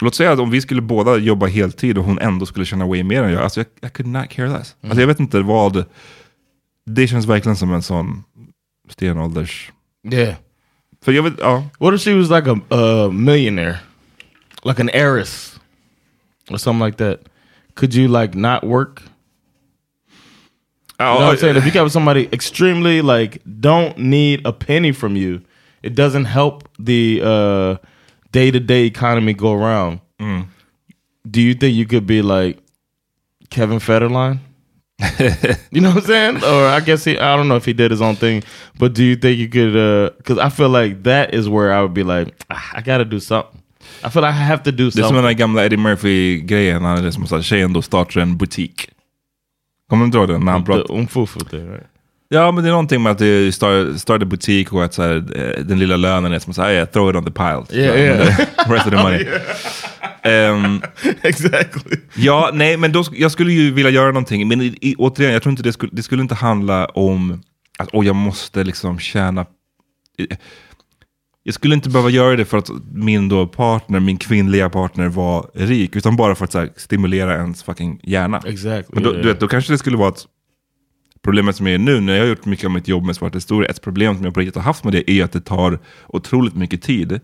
låt 0.00 0.14
säga 0.14 0.32
att 0.32 0.38
om 0.38 0.50
vi 0.50 0.60
skulle 0.60 0.82
båda 0.82 1.16
jobba 1.16 1.46
heltid 1.46 1.98
och 1.98 2.04
hon 2.04 2.18
ändå 2.18 2.46
skulle 2.46 2.64
tjäna 2.64 2.86
way 2.86 3.04
mer 3.04 3.22
än 3.22 3.32
jag. 3.32 3.42
Alltså 3.42 3.60
jag, 3.60 3.90
I 3.90 3.92
could 3.92 4.08
not 4.08 4.28
care 4.28 4.48
less. 4.48 4.76
Alltså 4.82 5.00
jag 5.00 5.06
vet 5.06 5.20
inte 5.20 5.40
vad, 5.40 5.84
det 6.86 7.08
känns 7.08 7.26
verkligen 7.26 7.56
som 7.56 7.72
en 7.72 7.82
sån 7.82 8.24
stenålders... 8.90 9.72
Yeah. 10.12 10.34
För 11.04 11.12
jag 11.12 11.22
vet, 11.22 11.34
ja. 11.38 11.64
What 11.78 11.94
if 11.94 12.00
she 12.00 12.14
was 12.14 12.30
like 12.30 12.50
a 12.50 12.76
uh, 12.76 13.12
millionaire? 13.12 13.78
Like 14.64 14.82
an 14.82 14.88
heiress? 14.88 15.55
Or 16.50 16.58
something 16.58 16.80
like 16.80 16.96
that? 16.98 17.22
Could 17.74 17.94
you 17.94 18.08
like 18.08 18.34
not 18.34 18.64
work? 18.64 19.02
You 20.98 21.04
know 21.04 21.14
what 21.26 21.32
I'm 21.32 21.36
saying? 21.38 21.56
If 21.56 21.66
you 21.66 21.72
got 21.72 21.90
somebody 21.90 22.28
extremely 22.32 23.02
like 23.02 23.42
don't 23.60 23.98
need 23.98 24.46
a 24.46 24.52
penny 24.52 24.92
from 24.92 25.14
you, 25.16 25.42
it 25.82 25.94
doesn't 25.94 26.24
help 26.24 26.68
the 26.78 27.20
uh 27.22 27.76
day 28.32 28.50
to 28.50 28.60
day 28.60 28.84
economy 28.84 29.34
go 29.34 29.52
around. 29.52 30.00
Do 31.30 31.42
you 31.42 31.54
think 31.54 31.74
you 31.76 31.84
could 31.86 32.06
be 32.06 32.22
like 32.22 32.58
Kevin 33.50 33.78
Federline? 33.78 34.38
you 35.70 35.82
know 35.82 35.90
what 35.90 36.04
I'm 36.04 36.04
saying? 36.04 36.36
Or 36.44 36.66
I 36.66 36.80
guess 36.80 37.04
he, 37.04 37.18
I 37.18 37.36
don't 37.36 37.48
know 37.48 37.56
if 37.56 37.66
he 37.66 37.74
did 37.74 37.90
his 37.90 38.00
own 38.00 38.16
thing, 38.16 38.42
but 38.78 38.94
do 38.94 39.04
you 39.04 39.16
think 39.16 39.36
you 39.38 39.48
could? 39.48 40.16
Because 40.16 40.38
I 40.38 40.48
feel 40.48 40.70
like 40.70 41.02
that 41.02 41.34
is 41.34 41.46
where 41.48 41.72
I 41.74 41.82
would 41.82 41.92
be 41.92 42.04
like, 42.04 42.34
"Ah, 42.48 42.70
I 42.72 42.80
got 42.80 42.98
to 42.98 43.04
do 43.04 43.20
something. 43.20 43.60
I 44.06 44.10
feel 44.10 44.24
like 44.24 44.34
I 44.38 44.42
have 44.42 44.62
to 44.64 44.70
do 44.70 44.76
Det 44.76 44.82
är 44.82 44.90
som 44.90 45.00
something. 45.02 45.16
den 45.16 45.24
där 45.24 45.32
gamla 45.32 45.64
Eddie 45.64 45.76
Murphy-grejen, 45.76 46.84
han 46.84 46.98
är 46.98 47.02
det 47.02 47.12
som 47.12 47.26
sa 47.26 47.42
tjejen 47.42 47.72
då 47.72 47.82
startar 47.82 48.20
en 48.20 48.36
butik. 48.36 48.88
Kommer 49.90 50.06
du 50.06 50.18
ihåg 50.18 50.28
den? 50.28 50.44
När 50.44 50.52
han 50.52 50.64
pratar? 50.64 50.94
umfufu 50.98 51.40
thing, 51.40 51.70
right? 51.70 51.86
Ja, 52.28 52.52
men 52.52 52.64
det 52.64 52.70
är 52.70 52.72
någonting 52.72 53.02
med 53.02 53.12
att 53.12 53.18
det 53.18 53.54
start, 53.54 53.86
starta 54.00 54.24
butik 54.24 54.72
och 54.72 54.84
att 54.84 54.94
så 54.94 55.02
här, 55.02 55.16
eh, 55.16 55.64
den 55.64 55.78
lilla 55.78 55.96
lönen 55.96 56.32
är 56.32 56.38
som 56.38 56.54
säga, 56.54 56.72
yeah, 56.72 56.88
throw 56.88 57.10
it 57.10 57.16
on 57.16 57.24
the 57.24 57.30
pile. 57.30 57.82
Yeah, 57.82 57.94
Så, 57.94 57.98
yeah. 57.98 58.36
the 58.36 58.42
Rest 58.74 58.86
of 58.86 58.92
the 58.92 59.02
money. 59.02 59.26
Ehm, 60.22 60.82
exactly. 61.22 61.96
Ja, 62.16 62.50
nej, 62.52 62.76
men 62.76 62.92
då, 62.92 63.04
jag 63.12 63.32
skulle 63.32 63.52
ju 63.52 63.72
vilja 63.72 63.90
göra 63.90 64.06
någonting. 64.06 64.48
Men 64.48 64.60
i, 64.60 64.78
i, 64.80 64.94
återigen, 64.98 65.32
jag 65.32 65.42
tror 65.42 65.50
inte 65.50 65.62
det 65.62 65.72
skulle, 65.72 65.90
det 65.94 66.02
skulle 66.02 66.22
inte 66.22 66.34
handla 66.34 66.86
om 66.86 67.42
att 67.78 67.88
oh, 67.92 68.06
jag 68.06 68.16
måste 68.16 68.64
liksom 68.64 68.98
tjäna... 68.98 69.46
Jag 71.46 71.54
skulle 71.54 71.74
inte 71.74 71.90
behöva 71.90 72.10
göra 72.10 72.36
det 72.36 72.44
för 72.44 72.58
att 72.58 72.70
min 72.92 73.28
då 73.28 73.46
partner, 73.46 74.00
min 74.00 74.16
kvinnliga 74.16 74.70
partner 74.70 75.08
var 75.08 75.50
rik. 75.54 75.96
Utan 75.96 76.16
bara 76.16 76.34
för 76.34 76.44
att 76.44 76.54
här, 76.54 76.70
stimulera 76.76 77.36
ens 77.36 77.62
fucking 77.62 78.00
hjärna. 78.02 78.42
Exactly. 78.46 78.94
Men 78.94 79.02
då, 79.02 79.10
yeah. 79.10 79.22
du 79.22 79.28
vet, 79.28 79.40
då 79.40 79.48
kanske 79.48 79.72
det 79.72 79.78
skulle 79.78 79.96
vara 79.96 80.08
att 80.08 80.26
problemet 81.22 81.56
som 81.56 81.66
är 81.66 81.78
nu, 81.78 82.00
när 82.00 82.14
jag 82.14 82.22
har 82.22 82.28
gjort 82.28 82.44
mycket 82.44 82.64
av 82.64 82.70
mitt 82.70 82.88
jobb 82.88 83.04
med 83.04 83.16
svart 83.16 83.34
historia, 83.34 83.70
ett 83.70 83.82
problem 83.82 84.16
som 84.16 84.24
jag 84.24 84.34
på 84.34 84.40
riktigt 84.40 84.54
har 84.54 84.62
haft 84.62 84.84
med 84.84 84.92
det 84.92 85.10
är 85.10 85.24
att 85.24 85.32
det 85.32 85.40
tar 85.40 85.78
otroligt 86.06 86.54
mycket 86.54 86.82
tid. 86.82 87.20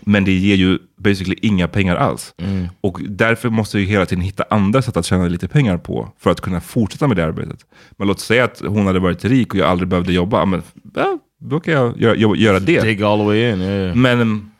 Men 0.00 0.24
det 0.24 0.32
ger 0.32 0.56
ju 0.56 0.78
basically 0.96 1.36
inga 1.42 1.68
pengar 1.68 1.96
alls. 1.96 2.34
Mm. 2.38 2.68
Och 2.80 3.00
därför 3.08 3.50
måste 3.50 3.76
jag 3.76 3.82
ju 3.82 3.90
hela 3.90 4.06
tiden 4.06 4.24
hitta 4.24 4.44
andra 4.50 4.82
sätt 4.82 4.96
att 4.96 5.06
tjäna 5.06 5.28
lite 5.28 5.48
pengar 5.48 5.78
på 5.78 6.12
för 6.18 6.30
att 6.30 6.40
kunna 6.40 6.60
fortsätta 6.60 7.08
med 7.08 7.16
det 7.16 7.24
arbetet. 7.24 7.58
Men 7.96 8.08
låt 8.08 8.20
säga 8.20 8.44
att 8.44 8.62
hon 8.66 8.86
hade 8.86 8.98
varit 8.98 9.24
rik 9.24 9.54
och 9.54 9.60
jag 9.60 9.68
aldrig 9.68 9.88
behövde 9.88 10.12
jobba, 10.12 10.44
men, 10.44 10.62
ja, 10.94 11.18
då 11.44 11.60
kan 11.60 11.74
jag 11.74 12.00
göra, 12.00 12.36
göra- 12.36 12.60
det. 12.60 12.80
Dig 12.80 13.02
all 13.02 13.18
the 13.18 13.24
way 13.24 13.50
in, 13.50 13.60
yeah. 13.60 13.96
Men 13.96 14.50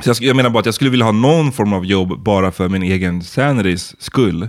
så 0.00 0.10
jag, 0.10 0.16
jag 0.20 0.36
menar 0.36 0.50
bara 0.50 0.58
att 0.60 0.66
jag 0.66 0.74
skulle 0.74 0.90
vilja 0.90 1.06
ha 1.06 1.12
någon 1.12 1.52
form 1.52 1.72
av 1.72 1.86
jobb 1.86 2.22
bara 2.22 2.52
för 2.52 2.68
min 2.68 2.82
egen 2.82 3.22
sanitys 3.22 3.94
skull. 3.98 4.42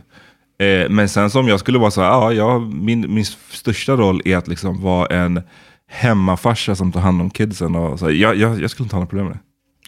Eh, 0.60 0.90
men 0.90 1.10
sen 1.10 1.30
som 1.30 1.48
jag 1.48 1.60
skulle 1.60 1.80
vara 1.80 1.92
så 1.92 2.02
här, 2.02 2.32
ja, 2.32 2.60
min, 2.60 3.14
min 3.14 3.26
största 3.50 3.96
roll 3.96 4.22
är 4.26 4.38
att 4.38 4.48
liksom 4.48 4.82
vara 4.82 5.06
en 5.06 5.42
hemmafarsa 5.88 6.76
som 6.76 6.92
tar 6.92 7.00
hand 7.02 7.22
om 7.22 7.30
kidsen. 7.30 7.76
Och 7.76 8.00
så, 8.00 8.12
jag, 8.12 8.36
jag, 8.36 8.62
jag 8.62 8.70
skulle 8.70 8.86
inte 8.86 8.96
ha 8.96 9.00
några 9.00 9.10
problem 9.10 9.26
med 9.26 9.36
det. 9.36 9.40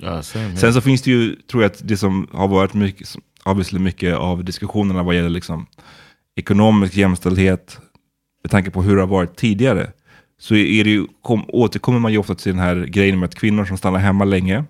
Ja, 0.06 0.40
yeah. 0.42 0.56
Sen 0.56 0.74
så 0.74 0.82
finns 0.82 1.02
det 1.02 1.12
ju, 1.12 1.36
tror 1.36 1.64
jag, 1.64 1.72
att 1.72 1.88
det 1.88 1.98
som 1.98 2.28
har 2.32 2.48
varit 2.48 2.74
mycket, 2.74 3.16
obviously 3.46 3.80
mycket 3.80 4.16
av 4.16 4.44
diskussionerna 4.44 5.04
vad 5.04 5.16
gäller 5.16 5.30
liksom 5.30 5.66
ekonomisk 6.36 6.96
jämställdhet, 6.98 7.80
med 8.44 8.52
tanke 8.52 8.72
på 8.72 8.84
hur 8.84 8.96
det 8.96 9.02
har 9.02 9.08
varit 9.08 9.36
tidigare, 9.36 9.92
så 10.40 10.56
är 10.56 10.84
det 10.84 10.90
ju, 10.90 11.06
kom, 11.22 11.46
återkommer 11.48 12.00
man 12.00 12.12
ju 12.12 12.18
ofta 12.18 12.36
till 12.36 12.52
den 12.52 12.62
här 12.62 12.76
grejen 12.76 13.20
med 13.20 13.28
att 13.28 13.36
kvinnor 13.36 13.66
som 13.66 13.78
stannar 13.78 14.00
hemma 14.00 14.26
länge, 14.26 14.64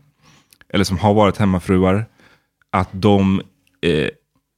eller 0.73 0.83
som 0.83 0.97
har 0.97 1.13
varit 1.13 1.37
hemmafruar, 1.37 2.05
att 2.71 2.89
de, 2.91 3.41
eh, 3.81 4.09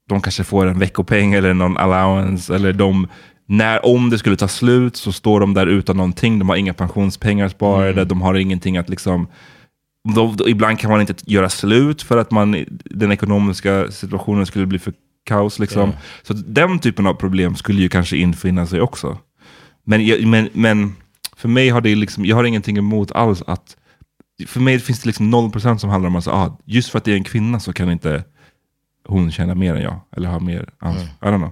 de 0.10 0.22
kanske 0.22 0.44
får 0.44 0.66
en 0.66 0.80
veckopeng 0.80 1.34
eller 1.34 1.54
någon 1.54 1.78
allowance, 1.78 2.56
eller 2.56 2.74
de, 2.74 3.08
när, 3.46 3.86
om 3.86 4.10
det 4.10 4.18
skulle 4.18 4.36
ta 4.36 4.48
slut 4.48 4.96
så 4.96 5.12
står 5.12 5.40
de 5.40 5.54
där 5.54 5.68
utan 5.68 5.98
någonting, 5.98 6.40
de 6.40 6.50
har 6.50 6.56
inga 6.56 6.74
pensionspengar 6.74 7.50
sparade, 7.50 7.92
Mm. 7.92 8.08
de 8.08 8.22
har 8.22 8.36
ingenting 8.36 8.78
att 8.78 8.90
liksom 8.90 9.28
då, 10.16 10.36
ibland 10.48 10.80
kan 10.80 10.92
man 10.92 11.02
inte 11.02 11.14
göra 11.26 11.50
slut 11.50 12.02
för 12.02 12.18
att 12.18 12.32
man, 12.32 12.66
den 12.86 13.12
ekonomiska 13.12 13.92
situationen 13.92 14.46
skulle 14.46 14.66
bli 14.66 14.80
för 14.80 14.94
kaos. 15.26 15.60
Liksom. 15.60 15.90
Ja. 15.90 15.98
Så 16.24 16.34
den 16.34 16.80
typen 16.80 17.08
av 17.08 17.14
problem 17.14 17.56
skulle 17.56 17.82
ju 17.82 17.90
kanske 17.90 18.18
infinna 18.18 18.68
sig 18.68 18.82
också. 18.82 19.18
Men, 19.90 20.30
men, 20.30 20.50
men 20.54 20.96
för 21.36 21.50
mig 21.50 21.70
har 21.70 21.82
det 21.82 21.96
liksom, 21.96 22.26
jag 22.26 22.36
har 22.36 22.44
ingenting 22.44 22.78
emot 22.78 23.12
alls 23.12 23.44
att, 23.48 23.78
för 24.48 24.60
mig 24.60 24.80
finns 24.80 25.00
det 25.02 25.08
liksom 25.08 25.36
0% 25.36 25.78
som 25.78 25.90
handlar 25.90 26.08
om 26.08 26.16
att 26.16 26.28
ah, 26.28 26.58
just 26.66 26.90
för 26.90 26.98
att 26.98 27.04
det 27.04 27.12
är 27.12 27.16
en 27.16 27.24
kvinna 27.24 27.60
så 27.60 27.74
kan 27.74 27.92
inte 27.92 28.24
hon 29.06 29.32
tjäna 29.32 29.56
mer 29.56 29.76
än 29.76 29.82
jag. 29.82 30.00
Eller 30.18 30.30
ha 30.30 30.40
mer 30.40 30.70
ansvar. 30.80 31.06
I 31.22 31.26
don't 31.26 31.38
know. 31.38 31.52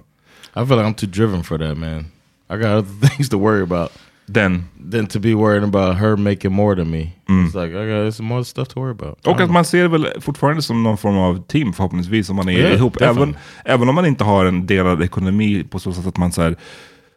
I 0.56 0.66
feel 0.66 0.78
like 0.78 0.88
I'm 0.88 0.94
too 0.94 1.06
driven 1.06 1.44
for 1.44 1.58
that, 1.58 1.78
man. 1.78 2.06
I 2.50 2.56
got 2.56 2.64
other 2.66 3.08
things 3.08 3.28
to 3.28 3.38
worry 3.38 3.62
about. 3.62 3.92
Then. 4.28 4.64
Than 4.90 5.06
to 5.06 5.20
be 5.20 5.34
worried 5.34 5.62
about 5.64 5.96
her 5.96 6.16
making 6.16 6.52
more 6.52 6.76
than 6.76 6.90
me. 6.90 7.12
Mm. 7.28 7.46
It's 7.46 7.54
like, 7.54 7.72
I 7.74 8.04
got 8.04 8.14
some 8.14 8.28
more 8.28 8.44
stuff 8.44 8.68
to 8.68 8.80
worry 8.80 8.90
about. 8.90 9.26
Och 9.26 9.40
att 9.40 9.50
man 9.50 9.64
ser 9.64 9.82
det 9.82 9.88
väl 9.88 10.08
fortfarande 10.20 10.62
som 10.62 10.82
någon 10.82 10.98
form 10.98 11.16
av 11.18 11.42
team 11.46 11.72
förhoppningsvis, 11.72 12.30
om 12.30 12.36
man 12.36 12.48
är 12.48 12.52
Yeah, 12.52 12.74
ihop. 12.74 12.98
definitely. 12.98 13.22
Även, 13.22 13.36
även 13.64 13.88
om 13.88 13.94
man 13.94 14.06
inte 14.06 14.24
har 14.24 14.44
en 14.44 14.66
delad 14.66 15.02
ekonomi 15.02 15.64
på 15.70 15.78
så 15.78 15.92
sätt 15.92 16.06
att 16.06 16.16
man 16.16 16.32
så 16.32 16.42
här, 16.42 16.56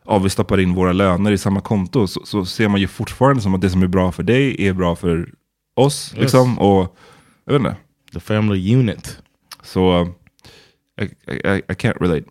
ja, 0.10 0.20
vi 0.20 0.30
stoppar 0.30 0.60
in 0.60 0.74
våra 0.74 0.94
löner 0.94 1.32
i 1.32 1.38
samma 1.38 1.62
konto, 1.62 2.08
så, 2.08 2.22
så 2.26 2.46
ser 2.46 2.68
man 2.68 2.80
ju 2.82 2.88
fortfarande 2.88 3.42
som 3.42 3.56
att 3.56 3.62
det 3.62 3.70
som 3.70 3.84
är 3.84 3.88
bra 3.88 4.12
för 4.12 4.24
dig 4.24 4.68
är 4.68 4.74
bra 4.74 4.96
för 4.96 5.30
oss. 5.76 6.12
Yes. 6.14 6.22
Liksom, 6.22 6.60
och 6.60 6.96
jag 7.46 7.54
vet 7.54 7.60
inte. 7.60 7.76
The 8.14 8.20
family 8.20 8.76
unit. 8.76 9.18
Så 9.64 10.08
I, 11.02 11.04
I, 11.04 11.62
I 11.68 11.74
can't 11.74 11.98
relate. 12.00 12.24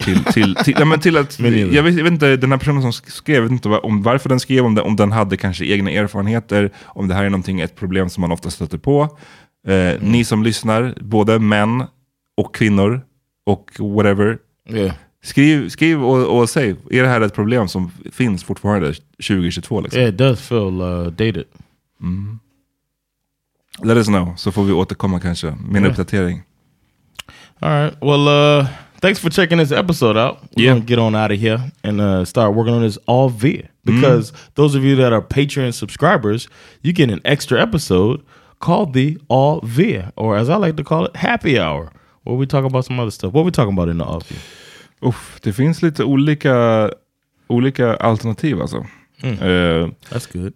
Till, 0.00 0.24
till, 0.24 0.54
till, 0.54 0.74
nej, 0.76 0.86
men 0.86 1.00
till 1.00 1.16
att, 1.16 1.38
jag, 1.72 1.82
vet, 1.82 1.94
jag 1.94 2.04
vet 2.04 2.12
inte, 2.12 2.36
den 2.36 2.50
här 2.50 2.58
personen 2.58 2.82
som 2.82 2.92
skrev, 2.92 3.36
jag 3.36 3.42
vet 3.42 3.50
inte 3.52 3.68
om 3.68 4.02
varför 4.02 4.28
den 4.28 4.40
skrev, 4.40 4.64
om, 4.64 4.74
det, 4.74 4.82
om 4.82 4.96
den 4.96 5.12
hade 5.12 5.36
kanske 5.36 5.66
egna 5.66 5.90
erfarenheter, 5.90 6.70
om 6.84 7.08
det 7.08 7.14
här 7.14 7.24
är 7.24 7.30
någonting, 7.30 7.60
ett 7.60 7.76
problem 7.76 8.08
som 8.08 8.20
man 8.20 8.32
ofta 8.32 8.50
stöter 8.50 8.78
på. 8.78 9.18
Eh, 9.66 10.00
Ni 10.00 10.24
som 10.24 10.42
lyssnar, 10.42 10.94
både 11.00 11.38
män 11.38 11.84
och 12.36 12.54
kvinnor 12.54 13.00
och 13.46 13.70
whatever. 13.78 14.38
Yeah. 14.70 14.92
Skriv, 15.22 15.68
skriv 15.68 16.04
och, 16.04 16.38
och 16.38 16.50
säg, 16.50 16.76
är 16.90 17.02
det 17.02 17.08
här 17.08 17.20
ett 17.20 17.34
problem 17.34 17.68
som 17.68 17.90
finns 18.12 18.44
fortfarande 18.44 18.92
2022? 19.28 19.80
Liksom? 19.80 20.00
Yeah, 20.00 20.08
it 20.12 20.18
does 20.18 20.40
feel 20.40 20.80
uh, 20.80 21.04
dated. 21.06 21.44
Mm. 22.02 22.38
Let 23.84 23.96
us 23.96 24.06
know, 24.06 24.34
så 24.36 24.52
får 24.52 24.64
vi 24.64 24.72
återkomma 24.72 25.20
kanske 25.20 25.46
med 25.46 25.76
en 25.76 25.82
Yeah. 25.84 25.90
uppdatering. 25.90 26.42
All 27.60 27.70
right. 27.84 27.96
Well, 28.02 28.28
uh, 28.60 28.66
thanks 29.00 29.20
for 29.20 29.30
checking 29.30 29.58
this 29.58 29.72
episode 29.72 30.16
out. 30.20 30.36
We're 30.56 30.62
Yeah. 30.62 30.74
gonna 30.74 30.86
get 30.86 30.98
on 30.98 31.14
out 31.14 31.30
of 31.32 31.38
here 31.38 31.60
and 31.82 32.00
uh, 32.00 32.24
start 32.24 32.54
working 32.54 32.74
on 32.74 32.82
this 32.82 32.98
all 33.06 33.28
via 33.28 33.68
because 33.84 34.32
those 34.54 34.78
of 34.78 34.84
you 34.84 34.96
that 34.96 35.12
are 35.12 35.22
Patreon 35.22 35.72
subscribers, 35.72 36.48
you 36.82 36.92
get 36.92 37.10
an 37.10 37.20
extra 37.24 37.60
episode 37.62 38.20
called 38.58 38.92
the 38.94 39.18
All 39.28 39.60
Via, 39.64 40.12
or 40.16 40.36
as 40.38 40.48
I 40.48 40.56
like 40.56 40.76
to 40.76 40.84
call 40.84 41.04
it, 41.06 41.16
Happy 41.16 41.58
Hour, 41.58 41.92
where 42.24 42.36
we 42.36 42.46
talk 42.46 42.64
about 42.64 42.84
some 42.84 42.98
other 43.02 43.10
stuff. 43.10 43.32
What 43.34 43.44
we 43.44 43.50
talking 43.50 43.74
about 43.74 43.88
in 43.88 43.98
the 43.98 44.04
All 44.04 44.20
Via? 44.20 44.38
Uff, 45.00 45.38
det 45.42 45.52
finns 45.52 45.82
lite 45.82 46.04
olika, 46.04 46.90
olika 47.46 47.96
alternativ 47.96 48.60
alltså. 48.60 48.86
Mm. 49.22 49.34
Eh, 49.34 49.88
That's 50.10 50.32
good. 50.32 50.54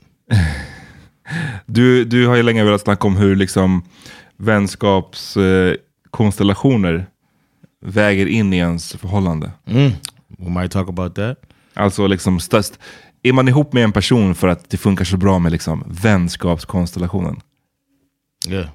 du, 1.66 2.04
du 2.04 2.26
har 2.26 2.36
ju 2.36 2.42
länge 2.42 2.64
velat 2.64 2.80
snacka 2.80 3.06
om 3.06 3.16
hur 3.16 3.36
liksom 3.36 3.82
vänskapskonstellationer 4.36 5.76
konstellationer 6.10 7.06
väger 7.80 8.26
in 8.26 8.52
i 8.52 8.56
ens 8.56 8.92
förhållande. 8.92 9.52
Mm. 9.66 9.92
We 10.38 10.60
might 10.60 10.70
talk 10.70 10.88
about 10.88 11.14
that. 11.14 11.38
Alltså 11.74 12.06
liksom 12.06 12.40
störst, 12.40 12.78
är 13.22 13.32
man 13.32 13.48
ihop 13.48 13.72
med 13.72 13.84
en 13.84 13.92
person 13.92 14.34
för 14.34 14.48
att 14.48 14.70
det 14.70 14.76
funkar 14.76 15.04
så 15.04 15.16
bra 15.16 15.38
med 15.38 15.52
liksom 15.52 15.84
vänskapskonstellationen? 15.86 17.40
Yeah. 18.48 18.68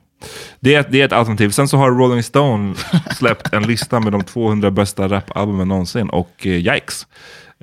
Det 0.59 0.75
är, 0.75 0.85
det 0.89 1.01
är 1.01 1.05
ett 1.05 1.13
alternativ. 1.13 1.49
Sen 1.49 1.67
så 1.67 1.77
har 1.77 1.91
Rolling 1.91 2.23
Stone 2.23 2.75
släppt 3.17 3.53
en 3.53 3.63
lista 3.63 3.99
med 3.99 4.11
de 4.11 4.23
200 4.23 4.71
bästa 4.71 5.07
rapalbumen 5.07 5.67
någonsin 5.67 6.09
och 6.09 6.31
eh, 6.41 6.51
yikes. 6.51 7.07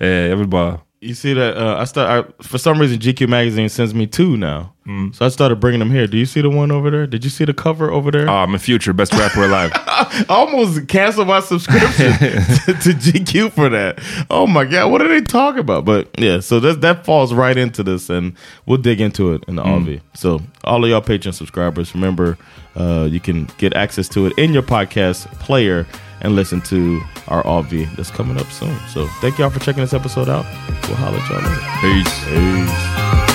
Eh, 0.00 0.08
jag 0.08 0.36
vill 0.36 0.48
bara 0.48 0.78
You 1.02 1.14
see 1.14 1.34
that? 1.34 1.56
Uh, 1.56 1.76
I 1.78 1.84
start 1.84 2.26
I, 2.38 2.42
for 2.44 2.58
some 2.58 2.78
reason 2.80 3.00
GQ 3.00 3.28
magazine 3.28 3.68
sends 3.68 3.92
me 3.92 4.06
two 4.06 4.36
now, 4.36 4.72
so 5.12 5.26
I 5.26 5.30
started 5.30 5.56
bringing 5.58 5.80
them 5.80 5.90
here. 5.90 6.06
Do 6.06 6.16
you 6.16 6.26
see 6.26 6.40
the 6.42 6.48
one 6.48 6.70
over 6.70 6.92
there? 6.92 7.08
Did 7.08 7.24
you 7.24 7.30
see 7.30 7.44
the 7.44 7.52
cover 7.52 7.90
over 7.90 8.12
there? 8.12 8.28
Ah, 8.30 8.46
med 8.46 8.62
Future, 8.62 8.92
best 8.92 9.12
rapper 9.14 9.42
alive. 9.42 9.72
I 9.74 10.24
almost 10.28 10.86
canceled 10.86 11.26
my 11.26 11.40
subscription 11.40 12.12
to, 12.18 12.72
to 12.74 12.90
GQ 12.94 13.50
for 13.52 13.68
that. 13.70 13.98
Oh 14.30 14.46
my 14.46 14.64
god, 14.64 14.92
what 14.92 15.02
are 15.02 15.08
they 15.08 15.20
talking 15.22 15.58
about? 15.58 15.84
But 15.84 16.08
yeah, 16.18 16.38
so 16.38 16.60
that 16.60 16.82
that 16.82 17.04
falls 17.04 17.34
right 17.34 17.56
into 17.56 17.82
this, 17.82 18.08
and 18.08 18.34
we'll 18.66 18.78
dig 18.78 19.00
into 19.00 19.32
it 19.32 19.42
in 19.48 19.56
the 19.56 19.64
Mm. 19.64 19.84
RV. 19.84 20.00
So 20.14 20.40
all 20.62 20.84
of 20.84 20.88
y'all 20.88 21.02
Patreon 21.02 21.34
subscribers, 21.34 21.94
remember 21.96 22.38
uh, 22.76 23.08
you 23.10 23.20
can 23.20 23.48
get 23.58 23.74
access 23.74 24.08
to 24.10 24.26
it 24.26 24.32
in 24.38 24.52
your 24.52 24.62
podcast 24.62 25.26
player 25.38 25.86
and 26.20 26.36
listen 26.36 26.60
to 26.62 27.00
our 27.28 27.42
RV 27.42 27.94
that's 27.96 28.10
coming 28.10 28.38
up 28.38 28.46
soon. 28.46 28.76
So 28.88 29.06
thank 29.20 29.38
y'all 29.38 29.50
for 29.50 29.60
checking 29.60 29.82
this 29.82 29.92
episode 29.92 30.28
out. 30.28 30.44
We'll 30.86 30.96
holler 30.96 31.18
at 31.18 31.30
y'all 31.30 31.40
later. 31.40 32.04
Peace. 32.04 33.26
Peace. 33.26 33.31